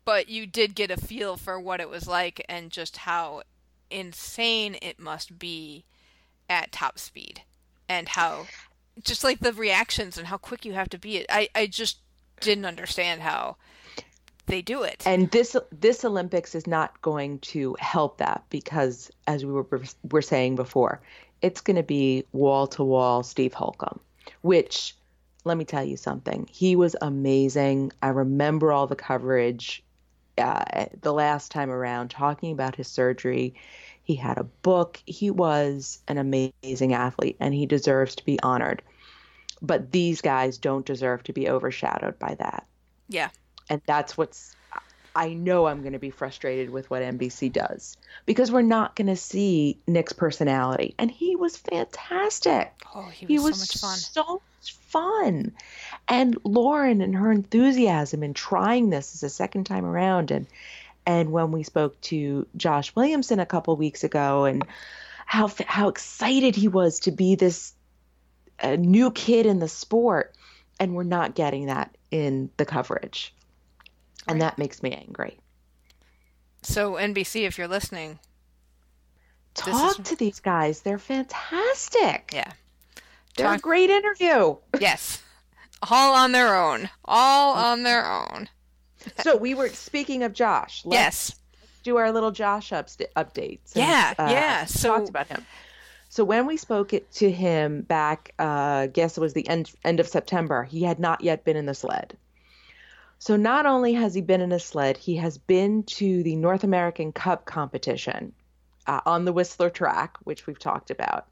But 0.04 0.28
you 0.30 0.46
did 0.46 0.74
get 0.74 0.90
a 0.90 0.96
feel 0.96 1.36
for 1.36 1.60
what 1.60 1.80
it 1.80 1.90
was 1.90 2.08
like 2.08 2.42
and 2.48 2.70
just 2.70 2.98
how 2.98 3.42
insane 3.90 4.76
it 4.80 4.98
must 4.98 5.38
be 5.38 5.84
at 6.48 6.72
top 6.72 6.98
speed 6.98 7.42
and 7.90 8.08
how 8.08 8.46
just 9.02 9.22
like 9.22 9.40
the 9.40 9.52
reactions 9.52 10.16
and 10.16 10.28
how 10.28 10.38
quick 10.38 10.64
you 10.64 10.72
have 10.72 10.88
to 10.90 10.98
be. 10.98 11.26
I, 11.28 11.48
I 11.54 11.66
just 11.66 11.98
didn't 12.40 12.64
understand 12.64 13.20
how 13.20 13.56
they 14.48 14.62
do 14.62 14.82
it. 14.82 15.02
And 15.06 15.30
this 15.30 15.56
this 15.70 16.04
Olympics 16.04 16.54
is 16.54 16.66
not 16.66 17.00
going 17.02 17.38
to 17.40 17.76
help 17.78 18.18
that 18.18 18.44
because, 18.50 19.10
as 19.26 19.44
we 19.44 19.52
were 19.52 19.66
were 20.10 20.22
saying 20.22 20.56
before, 20.56 21.00
it's 21.40 21.60
going 21.60 21.76
to 21.76 21.82
be 21.82 22.24
wall 22.32 22.66
to 22.68 22.84
wall 22.84 23.22
Steve 23.22 23.54
Holcomb, 23.54 24.00
which 24.42 24.94
let 25.44 25.56
me 25.56 25.64
tell 25.64 25.84
you 25.84 25.96
something. 25.96 26.48
He 26.50 26.76
was 26.76 26.96
amazing. 27.00 27.92
I 28.02 28.08
remember 28.08 28.72
all 28.72 28.86
the 28.86 28.96
coverage 28.96 29.82
uh, 30.36 30.86
the 31.00 31.12
last 31.12 31.50
time 31.50 31.70
around 31.70 32.10
talking 32.10 32.52
about 32.52 32.76
his 32.76 32.88
surgery. 32.88 33.54
He 34.02 34.14
had 34.14 34.38
a 34.38 34.44
book. 34.44 35.02
He 35.04 35.30
was 35.30 36.00
an 36.08 36.18
amazing 36.18 36.94
athlete 36.94 37.36
and 37.40 37.52
he 37.52 37.66
deserves 37.66 38.16
to 38.16 38.24
be 38.24 38.40
honored. 38.40 38.82
But 39.60 39.90
these 39.92 40.20
guys 40.20 40.58
don't 40.58 40.86
deserve 40.86 41.24
to 41.24 41.32
be 41.32 41.48
overshadowed 41.48 42.18
by 42.18 42.34
that. 42.36 42.66
yeah. 43.08 43.30
And 43.70 43.80
that's 43.86 44.16
what's 44.16 44.56
I 45.18 45.34
know 45.34 45.66
I'm 45.66 45.80
going 45.80 45.94
to 45.94 45.98
be 45.98 46.10
frustrated 46.10 46.70
with 46.70 46.88
what 46.90 47.02
NBC 47.02 47.52
does 47.52 47.96
because 48.24 48.52
we're 48.52 48.62
not 48.62 48.94
going 48.94 49.08
to 49.08 49.16
see 49.16 49.76
Nick's 49.88 50.12
personality 50.12 50.94
and 50.96 51.10
he 51.10 51.34
was 51.34 51.56
fantastic. 51.56 52.72
Oh, 52.94 53.08
he 53.08 53.38
was, 53.38 53.56
so 53.56 53.60
much 53.60 53.80
fun. 53.80 53.98
so 53.98 54.42
much 54.60 54.72
fun. 54.74 55.52
And 56.06 56.38
Lauren 56.44 57.00
and 57.00 57.16
her 57.16 57.32
enthusiasm 57.32 58.22
in 58.22 58.32
trying 58.32 58.90
this 58.90 59.16
as 59.16 59.24
a 59.24 59.28
second 59.28 59.64
time 59.64 59.84
around 59.84 60.30
and 60.30 60.46
and 61.04 61.32
when 61.32 61.50
we 61.50 61.64
spoke 61.64 62.00
to 62.02 62.46
Josh 62.56 62.94
Williamson 62.94 63.40
a 63.40 63.46
couple 63.46 63.74
weeks 63.76 64.04
ago 64.04 64.44
and 64.44 64.64
how 65.26 65.50
how 65.66 65.88
excited 65.88 66.54
he 66.54 66.68
was 66.68 67.00
to 67.00 67.10
be 67.10 67.34
this 67.34 67.72
uh, 68.60 68.76
new 68.76 69.10
kid 69.10 69.46
in 69.46 69.58
the 69.58 69.68
sport 69.68 70.36
and 70.78 70.94
we're 70.94 71.02
not 71.02 71.34
getting 71.34 71.66
that 71.66 71.96
in 72.12 72.50
the 72.56 72.64
coverage. 72.64 73.34
And 74.28 74.42
that 74.42 74.58
makes 74.58 74.82
me 74.82 74.92
angry. 74.92 75.38
So 76.62 76.92
NBC, 76.94 77.46
if 77.46 77.56
you're 77.58 77.68
listening, 77.68 78.18
Talk 79.54 79.98
is- 79.98 80.06
to 80.08 80.16
these 80.16 80.40
guys. 80.40 80.80
They're 80.82 80.98
fantastic. 80.98 82.30
yeah, 82.32 82.52
They're 83.36 83.54
a 83.54 83.58
great 83.58 83.90
interview. 83.90 84.56
yes, 84.80 85.22
all 85.90 86.14
on 86.14 86.32
their 86.32 86.54
own, 86.54 86.88
all 87.04 87.54
on 87.54 87.82
their 87.82 88.04
own. 88.10 88.48
so 89.22 89.36
we 89.36 89.54
were 89.54 89.68
speaking 89.68 90.22
of 90.22 90.32
Josh. 90.32 90.82
Let's 90.84 90.94
Yes, 91.30 91.34
do 91.84 91.96
our 91.96 92.12
little 92.12 92.30
Josh 92.32 92.72
ups- 92.72 92.98
updates. 93.16 93.74
Yeah, 93.74 94.14
uh, 94.18 94.28
yeah, 94.30 94.64
so- 94.66 94.96
talked 94.96 95.08
about 95.08 95.26
him. 95.28 95.44
So 96.10 96.24
when 96.24 96.46
we 96.46 96.56
spoke 96.56 96.94
it 96.94 97.10
to 97.12 97.30
him 97.30 97.82
back, 97.82 98.32
uh, 98.38 98.42
I 98.42 98.86
guess 98.92 99.16
it 99.18 99.20
was 99.20 99.34
the 99.34 99.46
end 99.48 99.70
end 99.84 100.00
of 100.00 100.08
September, 100.08 100.64
he 100.64 100.82
had 100.82 100.98
not 100.98 101.20
yet 101.22 101.44
been 101.44 101.56
in 101.56 101.66
the 101.66 101.74
sled. 101.74 102.16
So 103.18 103.36
not 103.36 103.66
only 103.66 103.94
has 103.94 104.14
he 104.14 104.20
been 104.20 104.40
in 104.40 104.52
a 104.52 104.60
sled, 104.60 104.96
he 104.96 105.16
has 105.16 105.38
been 105.38 105.82
to 105.84 106.22
the 106.22 106.36
North 106.36 106.62
American 106.62 107.12
Cup 107.12 107.44
competition 107.46 108.32
uh, 108.86 109.00
on 109.04 109.24
the 109.24 109.32
Whistler 109.32 109.70
track, 109.70 110.16
which 110.22 110.46
we've 110.46 110.58
talked 110.58 110.90
about. 110.90 111.26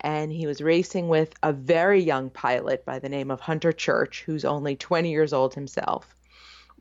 And 0.00 0.30
he 0.30 0.46
was 0.46 0.60
racing 0.60 1.08
with 1.08 1.34
a 1.42 1.52
very 1.52 2.02
young 2.02 2.30
pilot 2.30 2.84
by 2.84 2.98
the 2.98 3.08
name 3.08 3.30
of 3.30 3.40
Hunter 3.40 3.72
Church, 3.72 4.22
who's 4.24 4.44
only 4.44 4.76
20 4.76 5.10
years 5.10 5.32
old 5.32 5.54
himself. 5.54 6.14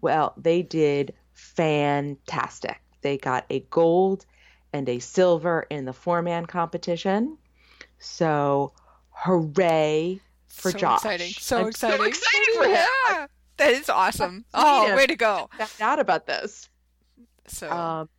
Well, 0.02 0.34
they 0.38 0.62
did 0.62 1.14
fantastic. 1.34 2.80
They 3.02 3.18
got 3.18 3.46
a 3.50 3.62
gold 3.72 4.26
and 4.74 4.88
a 4.90 5.00
silver 5.00 5.66
in 5.70 5.86
the 5.86 5.94
four 5.94 6.22
man 6.22 6.46
competition. 6.46 7.38
So, 8.00 8.74
hooray 9.10 10.20
for 10.48 10.72
so 10.72 10.78
Josh. 10.78 10.98
exciting, 10.98 11.32
so 11.32 11.62
I'm 11.62 11.68
exciting, 11.70 11.98
So 11.98 12.04
excited 12.04 12.54
for 12.56 12.64
him. 12.66 12.88
Yeah, 13.10 13.28
that 13.58 13.72
is 13.72 13.90
awesome. 13.90 14.46
Oh, 14.54 14.96
way 14.96 15.08
to 15.08 15.16
go! 15.16 15.50
Found 15.58 15.72
out 15.82 16.00
about 16.00 16.26
this. 16.28 16.70
So 17.48 17.70
Um, 17.70 18.10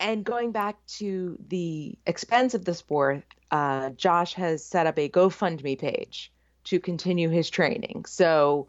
and 0.00 0.24
going 0.24 0.50
back 0.50 0.76
to 0.98 1.38
the 1.48 1.96
expense 2.06 2.54
of 2.54 2.64
the 2.64 2.74
sport, 2.74 3.22
uh, 3.50 3.90
Josh 3.90 4.32
has 4.34 4.64
set 4.64 4.86
up 4.86 4.98
a 4.98 5.08
GoFundMe 5.08 5.78
page 5.78 6.32
to 6.64 6.80
continue 6.80 7.28
his 7.28 7.50
training. 7.50 8.06
So, 8.06 8.68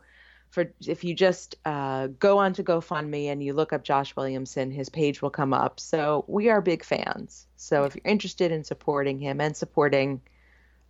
for 0.50 0.74
if 0.86 1.06
you 1.06 1.14
just 1.14 1.56
uh, 1.64 2.08
go 2.20 2.38
onto 2.38 2.62
GoFundMe 2.64 3.28
and 3.28 3.42
you 3.42 3.54
look 3.54 3.72
up 3.72 3.86
Josh 3.86 4.14
Williamson, 4.18 4.70
his 4.70 4.90
page 4.90 5.22
will 5.22 5.30
come 5.30 5.54
up. 5.54 5.80
So 5.80 6.26
we 6.28 6.50
are 6.50 6.62
big 6.62 6.84
fans. 6.84 7.48
So 7.56 7.86
if 7.86 7.96
you're 7.96 8.12
interested 8.12 8.52
in 8.52 8.66
supporting 8.66 9.18
him 9.18 9.40
and 9.40 9.56
supporting 9.56 10.20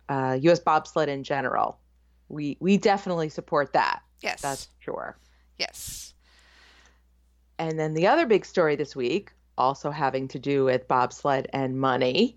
uh, 0.08 0.38
U.S. 0.40 0.58
bobsled 0.58 1.08
in 1.08 1.22
general, 1.22 1.78
we 2.28 2.56
we 2.58 2.76
definitely 2.76 3.28
support 3.28 3.72
that. 3.74 4.02
Yes, 4.22 4.40
That's 4.40 4.68
sure. 4.80 5.16
yes, 5.58 6.14
And 7.58 7.78
then 7.78 7.94
the 7.94 8.06
other 8.06 8.26
big 8.26 8.44
story 8.44 8.76
this 8.76 8.94
week, 8.96 9.32
also 9.56 9.90
having 9.90 10.28
to 10.28 10.38
do 10.38 10.64
with 10.64 10.88
bobsled 10.88 11.46
and 11.52 11.78
money. 11.78 12.36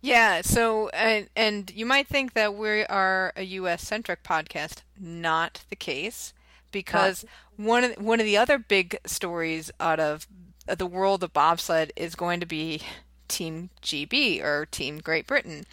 yeah. 0.00 0.40
So 0.42 0.88
and 0.90 1.28
and 1.36 1.70
you 1.74 1.86
might 1.86 2.06
think 2.08 2.34
that 2.34 2.54
we 2.54 2.84
are 2.84 3.32
a 3.36 3.42
U.S. 3.44 3.82
centric 3.82 4.22
podcast. 4.22 4.82
Not 4.98 5.64
the 5.70 5.76
case, 5.76 6.32
because 6.70 7.24
one 7.56 7.84
of 7.84 7.92
one 7.98 8.20
of 8.20 8.26
the 8.26 8.36
other 8.36 8.58
big 8.58 8.96
stories 9.06 9.70
out 9.80 10.00
of 10.00 10.26
the 10.66 10.86
world 10.86 11.22
of 11.24 11.32
bobsled 11.32 11.92
is 11.96 12.14
going 12.14 12.40
to 12.40 12.46
be 12.46 12.82
Team 13.28 13.70
GB 13.82 14.42
or 14.42 14.66
Team 14.66 14.98
Great 14.98 15.26
Britain, 15.26 15.64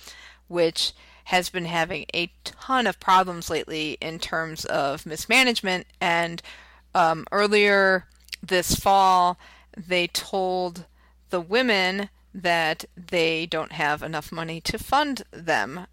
which 0.48 0.94
has 1.30 1.52
been 1.52 1.66
having 1.66 2.08
a 2.12 2.32
ton 2.44 2.88
of 2.88 3.00
problems 3.00 3.52
lately 3.52 4.00
in 4.02 4.18
terms 4.18 4.66
of 4.66 5.06
mismanagement. 5.06 5.86
And 6.02 6.42
um, 6.96 7.24
earlier 7.32 8.08
this 8.42 8.74
fall, 8.74 9.38
they 9.78 10.08
told 10.08 10.86
the 11.30 11.40
women 11.40 12.10
that 12.34 12.86
they 12.98 13.46
don't 13.46 13.74
have 13.74 14.02
enough 14.02 14.32
money 14.32 14.60
to 14.62 14.80
fund 14.80 15.22
them 15.30 15.86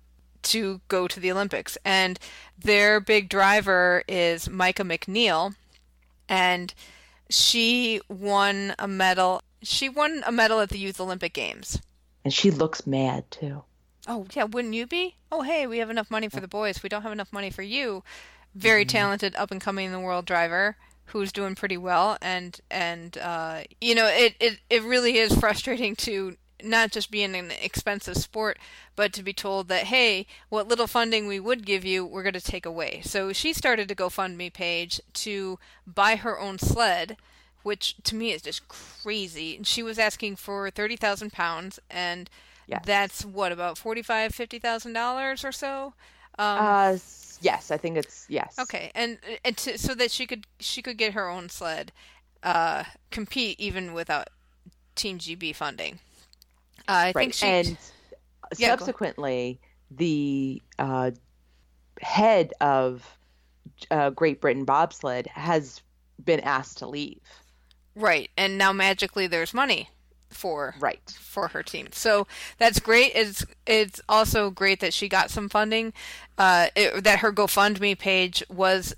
to 0.45 0.81
go 0.89 1.07
to 1.07 1.21
the 1.21 1.31
Olympics. 1.31 1.77
And 1.85 2.19
their 2.59 2.99
big 2.99 3.29
driver 3.29 4.05
is 4.09 4.49
Mica 4.49 4.85
McNeill, 4.85 5.55
and 6.31 6.73
she 7.29 8.01
won 8.09 8.75
a 8.79 8.89
medal. 8.89 9.43
She 9.63 9.91
won 9.91 10.23
a 10.27 10.33
medal 10.33 10.61
at 10.61 10.71
the 10.71 10.79
Youth 10.79 10.99
Olympic 10.99 11.35
Games. 11.35 11.79
And 12.25 12.33
she 12.33 12.51
looks 12.51 12.87
mad 12.87 13.31
too. 13.31 13.65
Oh, 14.07 14.27
yeah, 14.33 14.45
wouldn't 14.45 14.75
you 14.75 14.87
be? 14.87 15.17
Oh, 15.33 15.43
hey, 15.43 15.67
we 15.67 15.79
have 15.79 15.91
enough 15.91 16.11
money 16.11 16.29
for 16.29 16.41
the 16.41 16.49
boys. 16.49 16.83
We 16.83 16.89
don't 16.89 17.03
have 17.03 17.13
enough 17.13 17.33
money 17.33 17.51
for 17.51 17.63
you. 17.63 18.05
Very 18.55 18.85
talented, 18.85 19.35
up 19.37 19.51
and 19.51 19.61
coming 19.61 19.87
in 19.87 19.93
the 19.93 20.01
world 20.01 20.25
driver 20.25 20.77
who's 21.11 21.31
doing 21.31 21.55
pretty 21.55 21.77
well, 21.77 22.17
and 22.21 22.59
and 22.71 23.19
uh, 23.19 23.63
you 23.81 23.95
know, 23.95 24.07
it, 24.07 24.35
it 24.41 24.59
it 24.71 24.83
really 24.83 25.19
is 25.19 25.39
frustrating 25.39 25.95
to 25.97 26.37
not 26.63 26.91
just 26.91 27.11
be 27.11 27.23
in 27.23 27.35
an 27.35 27.51
expensive 27.51 28.17
sport, 28.17 28.59
but 28.97 29.13
to 29.13 29.23
be 29.23 29.33
told 29.33 29.69
that 29.69 29.85
hey, 29.85 30.27
what 30.49 30.69
little 30.69 30.87
funding 30.87 31.27
we 31.27 31.39
would 31.39 31.67
give 31.67 31.85
you, 31.85 32.05
we're 32.05 32.23
going 32.23 32.33
to 32.33 32.41
take 32.41 32.65
away. 32.65 33.03
So 33.05 33.33
she 33.33 33.53
started 33.53 33.91
a 33.91 33.95
GoFundMe 33.95 34.53
page 34.53 35.01
to 35.15 35.59
buy 35.87 36.17
her 36.17 36.41
own 36.41 36.59
sled 36.59 37.17
which 37.67 37.97
to 38.05 38.15
me 38.15 38.31
is 38.31 38.43
just 38.43 38.69
crazy. 38.69 39.57
And 39.57 39.67
she 39.67 39.83
was 39.83 39.99
asking 39.99 40.37
for 40.37 40.71
thirty 40.71 40.95
thousand 40.95 41.33
pounds, 41.33 41.81
and 41.91 42.31
That's 42.69 43.25
what 43.25 43.53
about 43.53 43.79
forty 43.79 44.03
five, 44.03 44.35
fifty 44.35 44.59
thousand 44.59 44.93
dollars 44.93 45.45
or 45.45 45.53
so. 45.53 45.95
Um, 46.39 46.77
Uh, 46.77 46.99
yes, 47.41 47.71
I 47.71 47.77
think 47.77 47.97
it's 47.97 48.27
yes. 48.29 48.57
okay, 48.59 48.91
and 48.95 49.19
and 49.45 49.57
to, 49.59 49.79
so 49.79 49.95
that 49.95 50.11
she 50.11 50.27
could 50.27 50.47
she 50.61 50.83
could 50.83 50.97
get 50.99 51.15
her 51.15 51.29
own 51.29 51.49
sled, 51.49 51.93
uh, 52.43 52.85
compete 53.11 53.59
even 53.61 53.93
without 53.93 54.29
Team 54.95 55.19
GB 55.19 55.55
funding. 55.55 56.01
Uh, 56.89 57.11
I 57.11 57.13
Right. 57.15 57.19
think 57.23 57.35
she 57.35 57.57
and 57.67 57.79
Yeah, 58.57 58.77
subsequently, 58.77 59.61
the 59.91 60.63
uh, 60.79 61.13
head 62.01 62.53
of 62.61 63.19
uh, 63.91 64.11
Great 64.11 64.41
Britain 64.41 64.65
bobsled 64.65 65.27
has 65.29 65.83
been 66.25 66.41
asked 66.41 66.79
to 66.79 66.87
leave. 66.89 67.21
right, 67.95 68.31
and 68.37 68.57
now 68.59 68.73
magically 68.73 69.27
there's 69.27 69.53
money 69.55 69.91
for 70.31 70.75
Right. 70.79 71.01
for 71.19 71.49
her 71.49 71.63
team. 71.63 71.89
So 71.93 72.27
that's 72.59 72.81
great. 72.81 73.13
It's 73.15 73.45
it's 73.67 74.01
also 74.09 74.51
great 74.51 74.81
that 74.81 74.95
she 74.95 75.09
got 75.09 75.31
some 75.31 75.49
funding. 75.49 75.93
Uh, 76.39 76.69
it, 76.77 77.05
that 77.05 77.21
her 77.21 77.33
GoFundMe 77.33 77.99
page 77.99 78.43
was 78.49 78.95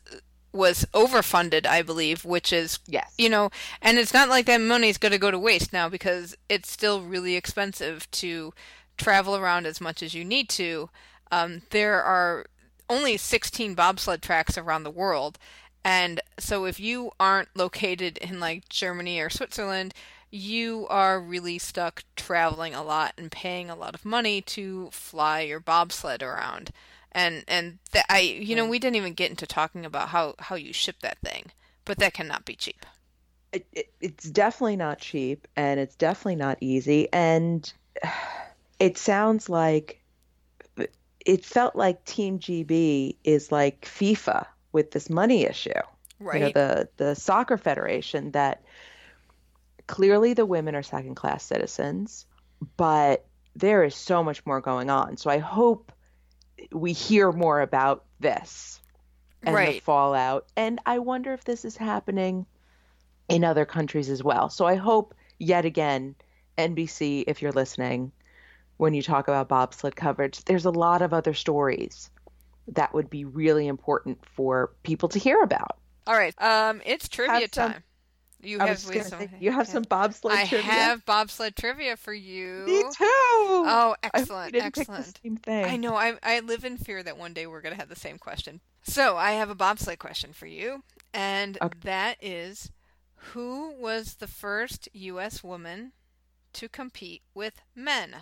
was 0.53 0.87
overfunded, 0.95 1.67
I 1.67 1.83
believe, 1.83 2.25
which 2.25 2.53
is 2.53 2.79
yes, 2.87 3.15
you 3.19 3.29
know, 3.29 3.51
and 3.83 3.99
it's 3.99 4.15
not 4.15 4.29
like 4.29 4.47
that 4.47 4.61
money 4.61 4.89
is 4.89 4.99
going 4.99 5.13
to 5.13 5.19
go 5.19 5.31
to 5.31 5.39
waste 5.39 5.73
now 5.73 5.89
because 5.89 6.37
it's 6.49 6.71
still 6.71 7.03
really 7.03 7.37
expensive 7.37 8.11
to 8.13 8.53
travel 8.97 9.37
around 9.37 9.67
as 9.67 9.81
much 9.81 10.03
as 10.03 10.15
you 10.15 10.25
need 10.25 10.49
to. 10.51 10.91
Um, 11.31 11.63
there 11.71 12.03
are 12.03 12.47
only 12.89 13.19
16 13.19 13.75
bobsled 13.75 14.23
tracks 14.23 14.57
around 14.57 14.83
the 14.83 14.91
world, 14.91 15.39
and 15.85 16.21
so 16.39 16.65
if 16.65 16.81
you 16.81 17.13
aren't 17.21 17.49
located 17.55 18.17
in 18.19 18.41
like 18.41 18.69
Germany 18.71 19.21
or 19.21 19.29
Switzerland, 19.31 19.93
you 20.31 20.87
are 20.89 21.21
really 21.21 21.59
stuck 21.59 22.03
traveling 22.17 22.75
a 22.75 22.83
lot 22.83 23.15
and 23.17 23.31
paying 23.31 23.71
a 23.71 23.77
lot 23.77 23.95
of 23.95 24.05
money 24.05 24.41
to 24.43 24.89
fly 24.93 25.41
your 25.41 25.61
bobsled 25.61 26.23
around 26.23 26.71
and 27.13 27.45
and 27.49 27.79
that 27.93 28.07
I 28.09 28.21
you 28.21 28.55
know 28.55 28.67
we 28.67 28.79
didn't 28.79 28.97
even 28.97 29.15
get 29.15 29.31
into 29.31 29.47
talking 29.47 29.85
about 29.85 30.09
how 30.09 30.35
how 30.39 30.57
you 30.57 30.73
ship 30.73 30.97
that 31.01 31.19
thing, 31.19 31.47
but 31.85 31.99
that 31.99 32.15
cannot 32.15 32.45
be 32.45 32.55
cheap. 32.55 32.85
It, 33.53 33.67
it, 33.73 33.91
it's 34.01 34.29
definitely 34.31 34.77
not 34.77 34.99
cheap, 34.99 35.49
and 35.57 35.81
it's 35.81 35.97
definitely 35.97 36.37
not 36.37 36.59
easy, 36.61 37.09
and 37.13 37.71
it 38.79 38.99
sounds 38.99 39.49
like 39.49 40.03
it 41.25 41.45
felt 41.45 41.75
like 41.75 42.05
Team 42.05 42.39
GB 42.39 43.17
is 43.25 43.51
like 43.51 43.81
FIFA 43.83 44.47
with 44.73 44.91
this 44.93 45.11
money 45.11 45.45
issue. 45.45 45.73
Right. 46.21 46.35
You 46.35 46.41
know, 46.47 46.53
the 46.53 46.89
the 46.99 47.15
soccer 47.15 47.57
federation 47.57 48.33
that 48.33 48.63
clearly 49.89 50.35
the 50.35 50.47
women 50.47 50.77
are 50.77 50.83
second 50.85 51.17
class 51.17 51.43
citizens, 51.43 52.27
but 52.77 53.27
there 53.57 53.83
is 53.83 53.97
so 53.97 54.23
much 54.23 54.47
more 54.47 54.61
going 54.61 54.89
on. 54.89 55.17
So 55.17 55.31
I 55.31 55.39
hope 55.39 55.91
we 56.71 56.93
hear 56.93 57.33
more 57.33 57.61
about 57.61 58.05
this 58.21 58.81
and 59.43 59.55
right. 59.55 59.75
the 59.75 59.81
fallout. 59.81 60.47
And 60.57 60.81
I 60.87 61.01
wonder 61.01 61.33
if 61.33 61.43
this 61.43 61.65
is 61.65 61.77
happening 61.77 62.47
in 63.29 63.43
other 63.43 63.65
countries 63.65 64.09
as 64.09 64.23
well. 64.23 64.49
So 64.49 64.67
I 64.67 64.77
hope 64.77 65.15
yet 65.39 65.65
again, 65.65 66.15
NBC, 66.57 67.25
if 67.27 67.43
you're 67.43 67.53
listening, 67.53 68.13
when 68.77 68.95
you 68.95 69.03
talk 69.03 69.27
about 69.27 69.49
bobsled 69.49 69.97
coverage, 69.97 70.45
there's 70.45 70.65
a 70.65 70.71
lot 70.71 71.03
of 71.03 71.13
other 71.13 71.35
stories 71.35 72.11
that 72.69 72.95
would 72.95 73.09
be 73.09 73.25
really 73.25 73.67
important 73.67 74.19
for 74.35 74.73
people 74.83 75.09
to 75.09 75.19
hear 75.19 75.43
about. 75.43 75.79
All 76.07 76.15
right, 76.15 76.35
um, 76.41 76.81
it's 76.87 77.09
trivia 77.09 77.49
some, 77.53 77.73
time. 77.73 77.83
You 78.41 78.61
have 78.61 78.79
some, 78.79 79.03
say, 79.03 79.31
you 79.41 79.51
have 79.51 79.67
some 79.67 79.83
bobsled 79.83 80.33
I 80.33 80.47
trivia. 80.47 80.71
Have 80.71 81.05
bobsled 81.05 81.57
trivia 81.57 81.97
for 81.97 82.15
you. 82.15 82.65
Me 82.67 82.83
too. 82.83 82.95
Oh, 83.01 83.97
excellent, 84.03 84.55
I 84.55 84.59
excellent. 84.59 85.21
I, 85.49 85.65
I 85.65 85.77
know. 85.77 85.97
I 85.97 86.15
I 86.23 86.41
live 86.41 86.65
in 86.65 86.77
fear 86.77 87.03
that 87.03 87.19
one 87.19 87.33
day 87.33 87.49
we're 87.49 87.61
going 87.61 87.75
to 87.75 87.81
have 87.81 87.89
the 87.89 87.97
same 87.97 88.17
question. 88.17 88.61
So 88.85 89.17
I 89.17 89.33
have 89.33 89.51
a 89.51 89.57
bobsled 89.57 89.99
question 89.99 90.33
for 90.33 90.47
you, 90.47 90.85
and 91.13 91.59
okay. 91.61 91.79
that 91.83 92.17
is, 92.21 92.71
who 93.33 93.75
was 93.77 94.15
the 94.15 94.29
first 94.29 94.89
U.S. 94.93 95.43
woman 95.43 95.93
to 96.53 96.69
compete 96.69 97.23
with 97.35 97.61
men? 97.75 98.17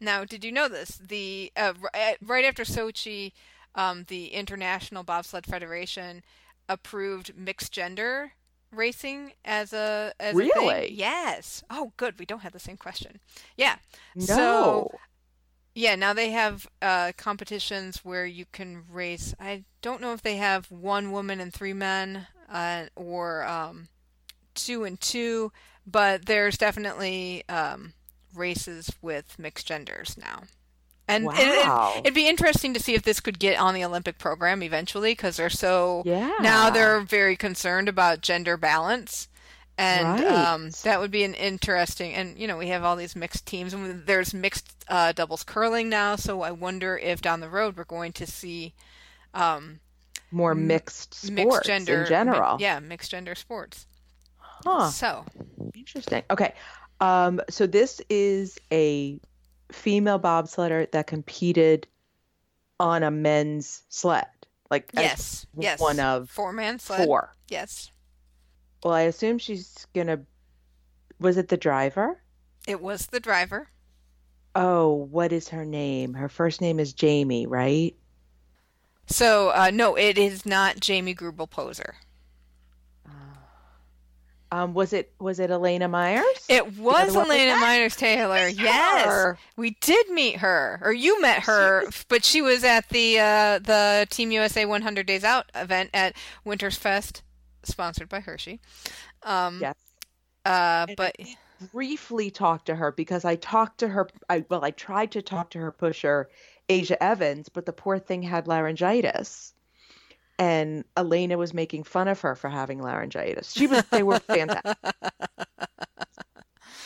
Now, 0.00 0.24
did 0.24 0.44
you 0.44 0.50
know 0.50 0.68
this? 0.68 1.00
The 1.00 1.52
uh, 1.56 1.74
right 2.20 2.44
after 2.44 2.64
Sochi, 2.64 3.32
um, 3.76 4.04
the 4.08 4.26
International 4.26 5.04
Bobsled 5.04 5.46
Federation 5.46 6.22
approved 6.68 7.36
mixed 7.36 7.72
gender 7.72 8.32
racing 8.76 9.32
as 9.44 9.72
a 9.72 10.12
as 10.20 10.34
really 10.34 10.50
a 10.50 10.82
thing. 10.82 10.96
yes. 10.96 11.62
Oh 11.70 11.92
good. 11.96 12.18
We 12.18 12.26
don't 12.26 12.40
have 12.40 12.52
the 12.52 12.58
same 12.58 12.76
question. 12.76 13.20
Yeah. 13.56 13.76
No. 14.14 14.24
so 14.24 14.90
yeah 15.74 15.96
now 15.96 16.12
they 16.12 16.30
have 16.30 16.68
uh, 16.82 17.12
competitions 17.16 18.04
where 18.04 18.26
you 18.26 18.46
can 18.52 18.84
race. 18.90 19.34
I 19.40 19.64
don't 19.82 20.00
know 20.00 20.12
if 20.12 20.22
they 20.22 20.36
have 20.36 20.70
one 20.70 21.12
woman 21.12 21.40
and 21.40 21.52
three 21.52 21.72
men 21.72 22.26
uh, 22.50 22.84
or 22.96 23.44
um, 23.44 23.88
two 24.54 24.84
and 24.84 25.00
two 25.00 25.52
but 25.86 26.26
there's 26.26 26.56
definitely 26.56 27.44
um, 27.48 27.92
races 28.34 28.90
with 29.02 29.38
mixed 29.38 29.66
genders 29.66 30.16
now 30.16 30.42
and 31.06 31.26
wow. 31.26 31.92
it, 31.96 32.04
would 32.04 32.14
be 32.14 32.28
interesting 32.28 32.74
to 32.74 32.80
see 32.80 32.94
if 32.94 33.02
this 33.02 33.20
could 33.20 33.38
get 33.38 33.58
on 33.58 33.74
the 33.74 33.84
Olympic 33.84 34.18
program 34.18 34.62
eventually 34.62 35.12
because 35.12 35.36
they're 35.36 35.50
so 35.50 36.02
yeah. 36.06 36.32
now 36.40 36.70
they're 36.70 37.00
very 37.00 37.36
concerned 37.36 37.88
about 37.88 38.22
gender 38.22 38.56
balance. 38.56 39.28
And 39.76 40.20
right. 40.20 40.24
um, 40.24 40.70
that 40.84 41.00
would 41.00 41.10
be 41.10 41.24
an 41.24 41.34
interesting, 41.34 42.14
and 42.14 42.38
you 42.38 42.46
know, 42.46 42.56
we 42.56 42.68
have 42.68 42.84
all 42.84 42.94
these 42.94 43.16
mixed 43.16 43.44
teams, 43.44 43.74
and 43.74 44.06
there's 44.06 44.32
mixed 44.32 44.72
uh, 44.88 45.10
doubles 45.10 45.42
curling 45.42 45.88
now. 45.88 46.14
So 46.14 46.42
I 46.42 46.52
wonder 46.52 46.96
if 46.96 47.20
down 47.20 47.40
the 47.40 47.48
road 47.48 47.76
we're 47.76 47.82
going 47.82 48.12
to 48.12 48.26
see 48.26 48.72
um, 49.34 49.80
more 50.30 50.54
mixed 50.54 51.14
sports 51.14 51.30
mixed 51.32 51.64
gender 51.64 52.02
in 52.02 52.08
general. 52.08 52.56
Mi- 52.56 52.62
yeah, 52.62 52.78
mixed 52.78 53.10
gender 53.10 53.34
sports. 53.34 53.86
Huh. 54.38 54.90
So 54.90 55.24
interesting. 55.74 56.22
Okay, 56.30 56.54
um, 57.00 57.40
so 57.50 57.66
this 57.66 58.00
is 58.08 58.58
a 58.72 59.18
female 59.72 60.18
bobsledder 60.18 60.90
that 60.92 61.06
competed 61.06 61.86
on 62.80 63.02
a 63.02 63.10
men's 63.10 63.82
sled. 63.88 64.26
Like 64.70 64.90
yes, 64.94 65.46
yes, 65.56 65.78
one 65.78 66.00
of 66.00 66.30
four 66.30 66.52
man 66.52 66.78
sled. 66.78 67.06
Four. 67.06 67.34
Yes. 67.48 67.90
Well, 68.82 68.94
I 68.94 69.02
assume 69.02 69.38
she's 69.38 69.86
gonna. 69.94 70.20
Was 71.20 71.36
it 71.36 71.48
the 71.48 71.56
driver? 71.56 72.20
It 72.66 72.80
was 72.80 73.06
the 73.06 73.20
driver. 73.20 73.68
Oh, 74.54 74.92
what 74.92 75.32
is 75.32 75.48
her 75.48 75.64
name? 75.64 76.14
Her 76.14 76.28
first 76.28 76.60
name 76.60 76.80
is 76.80 76.92
Jamie, 76.92 77.46
right? 77.46 77.94
So 79.06 79.50
uh, 79.50 79.70
no, 79.72 79.96
it 79.96 80.16
is 80.18 80.46
not 80.46 80.80
Jamie 80.80 81.14
Greubel 81.14 81.48
Poser. 81.48 81.96
Um, 84.54 84.72
was 84.72 84.92
it 84.92 85.12
was 85.18 85.40
it 85.40 85.50
Elana 85.50 85.90
Meyers? 85.90 86.24
It 86.48 86.78
was 86.78 87.12
Elana 87.12 87.60
Meyers 87.60 87.96
Taylor. 87.96 88.46
Yes, 88.46 89.04
her. 89.04 89.36
we 89.56 89.76
did 89.80 90.08
meet 90.10 90.36
her, 90.36 90.78
or 90.80 90.92
you 90.92 91.20
met 91.20 91.40
her, 91.40 91.90
she 91.90 92.04
but 92.08 92.24
she 92.24 92.40
was 92.40 92.62
at 92.62 92.88
the 92.90 93.18
uh, 93.18 93.58
the 93.58 94.06
Team 94.10 94.30
USA 94.30 94.64
100 94.64 95.06
Days 95.06 95.24
Out 95.24 95.50
event 95.56 95.90
at 95.92 96.14
Winters 96.44 96.76
Fest, 96.76 97.24
sponsored 97.64 98.08
by 98.08 98.20
Hershey. 98.20 98.60
Um, 99.24 99.58
yes, 99.60 99.74
uh, 100.44 100.86
but 100.96 101.16
briefly 101.72 102.30
talked 102.30 102.66
to 102.66 102.76
her 102.76 102.92
because 102.92 103.24
I 103.24 103.34
talked 103.34 103.78
to 103.78 103.88
her. 103.88 104.08
I 104.28 104.44
well, 104.48 104.64
I 104.64 104.70
tried 104.70 105.10
to 105.12 105.22
talk 105.22 105.50
to 105.50 105.58
her 105.58 105.72
pusher, 105.72 106.28
Aja 106.70 107.02
Evans, 107.02 107.48
but 107.48 107.66
the 107.66 107.72
poor 107.72 107.98
thing 107.98 108.22
had 108.22 108.46
laryngitis 108.46 109.53
and 110.38 110.84
Elana 110.96 111.36
was 111.36 111.54
making 111.54 111.84
fun 111.84 112.08
of 112.08 112.20
her 112.20 112.34
for 112.34 112.48
having 112.50 112.80
laryngitis. 112.80 113.52
She 113.52 113.66
was 113.66 113.84
they 113.90 114.02
were 114.02 114.18
fantastic. 114.18 114.76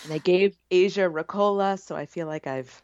and 0.03 0.09
they 0.09 0.19
gave 0.19 0.57
Aja 0.71 1.09
Ricola, 1.09 1.79
so 1.79 1.97
I 1.97 2.07
feel 2.07 2.27
like 2.27 2.47
I've 2.47 2.83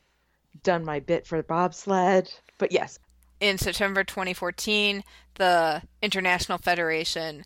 done 0.62 0.84
my 0.84 1.00
bit 1.00 1.26
for 1.26 1.36
the 1.36 1.42
bobsled. 1.42 2.32
But 2.58 2.72
yes. 2.72 2.98
In 3.40 3.58
September 3.58 4.04
2014, 4.04 5.04
the 5.34 5.82
International 6.00 6.58
Federation 6.58 7.44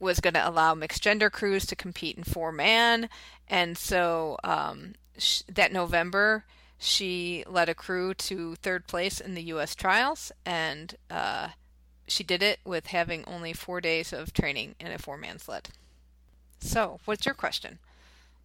was 0.00 0.20
going 0.20 0.34
to 0.34 0.48
allow 0.48 0.74
mixed 0.74 1.02
gender 1.02 1.30
crews 1.30 1.66
to 1.66 1.76
compete 1.76 2.16
in 2.16 2.24
four 2.24 2.52
man, 2.52 3.08
and 3.48 3.78
so 3.78 4.36
um, 4.44 4.94
sh- 5.16 5.42
that 5.48 5.72
November 5.72 6.44
she 6.78 7.42
led 7.46 7.70
a 7.70 7.74
crew 7.74 8.12
to 8.12 8.54
third 8.56 8.86
place 8.86 9.20
in 9.20 9.34
the 9.34 9.44
U.S. 9.44 9.74
trials 9.74 10.32
and. 10.44 10.96
Uh, 11.10 11.48
she 12.06 12.22
did 12.24 12.42
it 12.42 12.60
with 12.64 12.88
having 12.88 13.24
only 13.26 13.52
four 13.52 13.80
days 13.80 14.12
of 14.12 14.32
training 14.32 14.74
in 14.78 14.92
a 14.92 14.98
four 14.98 15.16
man 15.16 15.38
sled. 15.38 15.68
So, 16.60 17.00
what's 17.04 17.26
your 17.26 17.34
question? 17.34 17.78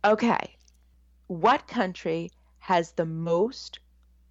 Okay. 0.03 0.55
What 1.27 1.67
country 1.67 2.31
has 2.59 2.91
the 2.91 3.05
most 3.05 3.79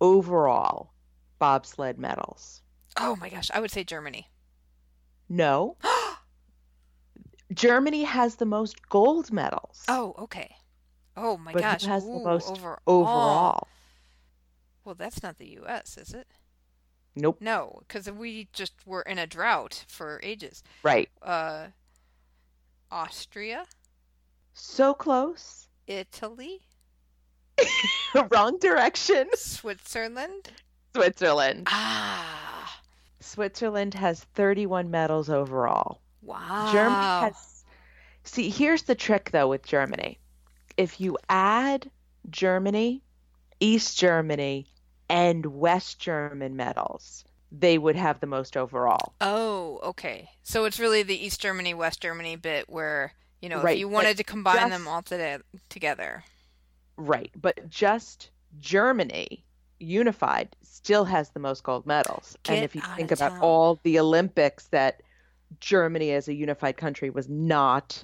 overall 0.01 0.93
bobsled 1.39 1.99
medals? 1.99 2.63
Oh 2.97 3.17
my 3.17 3.29
gosh, 3.29 3.51
I 3.53 3.61
would 3.61 3.71
say 3.71 3.85
Germany. 3.85 4.29
No. 5.29 5.77
Germany 7.55 8.05
has 8.05 8.37
the 8.37 8.47
most 8.47 8.89
gold 8.89 9.33
medals. 9.33 9.85
Oh, 9.89 10.15
okay. 10.19 10.57
Oh 11.17 11.37
my 11.37 11.53
but 11.53 11.63
gosh. 11.63 11.83
Who 11.83 11.89
has 11.89 12.05
Ooh, 12.05 12.13
the 12.19 12.25
most 12.25 12.51
overall. 12.51 12.79
overall? 12.87 13.69
Well, 14.85 14.95
that's 14.95 15.23
not 15.23 15.39
the 15.39 15.49
U.S., 15.51 15.97
is 15.99 16.15
it? 16.15 16.27
Nope. 17.17 17.39
No, 17.41 17.83
because 17.87 18.11
we 18.11 18.49
just 18.53 18.75
were 18.87 19.03
in 19.03 19.19
a 19.19 19.27
drought 19.27 19.85
for 19.89 20.21
ages. 20.23 20.63
Right. 20.83 21.09
Uh, 21.21 21.67
Austria. 22.91 23.67
So 24.55 24.95
close. 24.95 25.69
Italy. 25.87 26.61
Wrong 28.31 28.59
direction. 28.59 29.29
Switzerland. 29.35 30.53
Switzerland. 30.95 31.67
Ah. 31.71 32.81
Switzerland 33.21 33.95
has 33.95 34.25
31 34.35 34.91
medals 34.91 35.29
overall. 35.29 36.01
Wow. 36.23 36.71
Germany 36.73 36.97
has. 36.97 37.65
See, 38.25 38.51
here's 38.51 38.83
the 38.83 38.95
trick 38.95 39.31
though 39.31 39.49
with 39.49 39.67
Germany. 39.67 40.19
If 40.77 41.01
you 41.01 41.19
add 41.29 41.91
Germany, 42.29 43.03
East 43.61 43.99
Germany, 43.99 44.67
and 45.11 45.45
West 45.47 45.99
German 45.99 46.57
medals, 46.57 47.25
they 47.53 47.77
would 47.79 47.97
have 47.97 48.21
the 48.21 48.27
most 48.27 48.57
overall. 48.57 49.13
Oh, 49.21 49.81
okay. 49.83 50.31
So 50.43 50.65
it's 50.65 50.79
really 50.79 51.03
the 51.03 51.23
East 51.27 51.41
Germany, 51.41 51.75
West 51.75 52.01
Germany 52.01 52.37
bit 52.37 52.69
where, 52.71 53.13
you 53.43 53.49
know, 53.49 53.61
Right, 53.61 53.75
if 53.75 53.81
you 53.81 53.89
wanted 53.89 54.11
but 54.17 54.17
to 54.19 54.25
combine 54.25 54.57
just- 54.57 54.71
them 54.71 54.89
all 54.89 55.03
to- 55.03 55.43
together. 55.69 56.25
Right. 56.97 57.31
But 57.35 57.69
just 57.69 58.31
Germany 58.61 59.45
unified 59.79 60.55
still 60.63 61.05
has 61.07 61.31
the 61.31 61.41
most 61.41 61.63
gold 61.63 61.87
medals. 61.87 62.37
Get 62.43 62.55
and 62.57 62.65
if 62.65 62.75
you 62.75 62.83
think 62.97 63.11
about 63.11 63.31
town. 63.33 63.41
all 63.41 63.81
the 63.83 63.99
Olympics 63.99 64.69
that 64.69 65.03
Germany 65.59 66.13
as 66.13 66.29
a 66.29 66.35
unified 66.35 66.77
country 66.77 67.11
was 67.11 67.29
not 67.29 68.03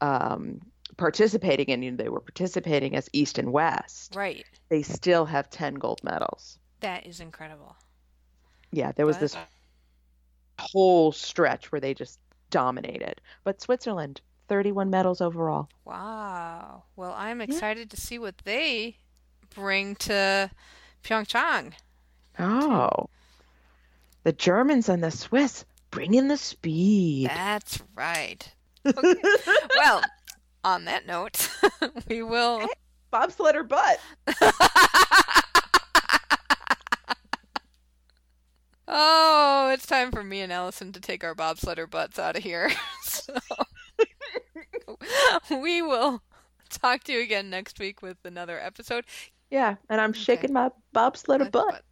um, 0.00 0.60
participating 1.02 1.68
in, 1.68 1.82
you 1.82 1.90
know, 1.90 1.96
they 1.96 2.08
were 2.08 2.20
participating 2.20 2.94
as 2.94 3.10
East 3.12 3.36
and 3.36 3.52
West. 3.52 4.14
Right. 4.14 4.46
They 4.68 4.82
still 4.82 5.24
have 5.26 5.50
10 5.50 5.74
gold 5.74 6.00
medals. 6.04 6.60
That 6.78 7.06
is 7.06 7.18
incredible. 7.18 7.74
Yeah, 8.70 8.92
there 8.92 9.04
was 9.04 9.18
this 9.18 9.36
whole 10.60 11.10
stretch 11.10 11.72
where 11.72 11.80
they 11.80 11.92
just 11.92 12.20
dominated. 12.50 13.20
But 13.42 13.60
Switzerland, 13.60 14.20
31 14.46 14.90
medals 14.90 15.20
overall. 15.20 15.68
Wow. 15.84 16.84
Well, 16.94 17.14
I'm 17.16 17.40
excited 17.40 17.90
to 17.90 17.96
see 17.96 18.20
what 18.20 18.38
they 18.44 18.96
bring 19.54 19.96
to 19.96 20.50
Pyeongchang. 21.02 21.72
Oh. 22.38 23.08
The 24.22 24.32
Germans 24.32 24.88
and 24.88 25.02
the 25.02 25.10
Swiss 25.10 25.64
bringing 25.90 26.28
the 26.28 26.36
speed. 26.36 27.28
That's 27.28 27.82
right. 27.96 28.48
Okay. 28.84 29.14
well, 29.76 30.02
on 30.64 30.84
that 30.86 31.06
note, 31.06 31.50
we 32.08 32.22
will. 32.22 32.66
Bobsled 33.10 33.54
or 33.54 33.64
butt. 33.64 34.00
Oh, 38.94 39.70
it's 39.72 39.86
time 39.86 40.10
for 40.12 40.22
me 40.22 40.40
and 40.42 40.52
Allison 40.52 40.92
to 40.92 41.00
take 41.00 41.24
our 41.24 41.34
bobsledder 41.34 41.88
butts 41.88 42.18
out 42.18 42.36
of 42.36 42.42
here. 42.42 42.70
so 43.02 43.34
we 45.50 45.80
will 45.80 46.22
talk 46.68 47.02
to 47.04 47.12
you 47.12 47.22
again 47.22 47.48
next 47.48 47.78
week 47.78 48.02
with 48.02 48.18
another 48.24 48.60
episode. 48.60 49.06
Yeah, 49.50 49.76
and 49.88 49.98
I'm 49.98 50.12
shaking 50.12 50.52
my 50.52 50.70
bobsled 50.92 51.40
or 51.40 51.48
butt. 51.50 51.82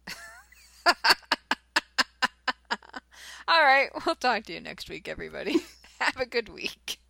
All 3.47 3.63
right, 3.63 3.89
we'll 4.05 4.13
talk 4.15 4.43
to 4.43 4.53
you 4.53 4.61
next 4.61 4.87
week, 4.87 5.07
everybody. 5.07 5.57
Have 5.99 6.17
a 6.17 6.25
good 6.27 6.49
week. 6.49 7.00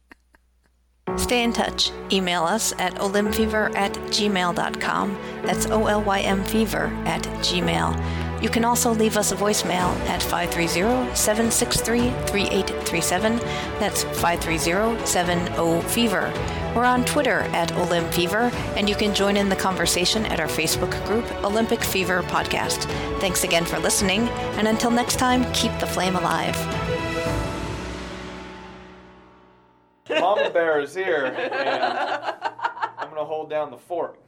Stay 1.17 1.43
in 1.43 1.53
touch. 1.53 1.91
Email 2.11 2.43
us 2.43 2.73
at 2.79 2.95
olympfever 2.95 3.73
at 3.75 3.93
gmail.com. 3.93 5.17
That's 5.43 5.65
O 5.67 5.87
L 5.87 6.03
Y 6.03 6.19
M 6.21 6.43
fever 6.43 6.85
at 7.05 7.23
gmail. 7.41 8.41
You 8.41 8.49
can 8.49 8.65
also 8.65 8.91
leave 8.91 9.17
us 9.17 9.31
a 9.31 9.35
voicemail 9.35 9.95
at 10.07 10.23
530 10.23 11.15
763 11.15 12.09
3837. 12.27 13.37
That's 13.79 14.03
530 14.03 15.05
70 15.05 15.81
fever. 15.89 16.33
We're 16.75 16.85
on 16.85 17.03
Twitter 17.03 17.41
at 17.51 17.69
Olymp 17.73 18.13
Fever, 18.13 18.49
and 18.77 18.89
you 18.89 18.95
can 18.95 19.13
join 19.13 19.35
in 19.35 19.49
the 19.49 19.55
conversation 19.57 20.25
at 20.25 20.39
our 20.39 20.47
Facebook 20.47 21.05
group, 21.05 21.29
Olympic 21.43 21.83
Fever 21.83 22.23
Podcast. 22.23 22.85
Thanks 23.19 23.43
again 23.43 23.65
for 23.65 23.77
listening, 23.77 24.21
and 24.57 24.69
until 24.69 24.89
next 24.89 25.17
time, 25.17 25.51
keep 25.53 25.77
the 25.79 25.87
flame 25.87 26.15
alive. 26.15 26.55
Mama 30.19 30.49
Bear 30.49 30.81
is 30.81 30.93
here, 30.93 31.25
and 31.25 31.53
I'm 32.97 33.09
gonna 33.09 33.25
hold 33.25 33.49
down 33.49 33.71
the 33.71 33.77
fort. 33.77 34.19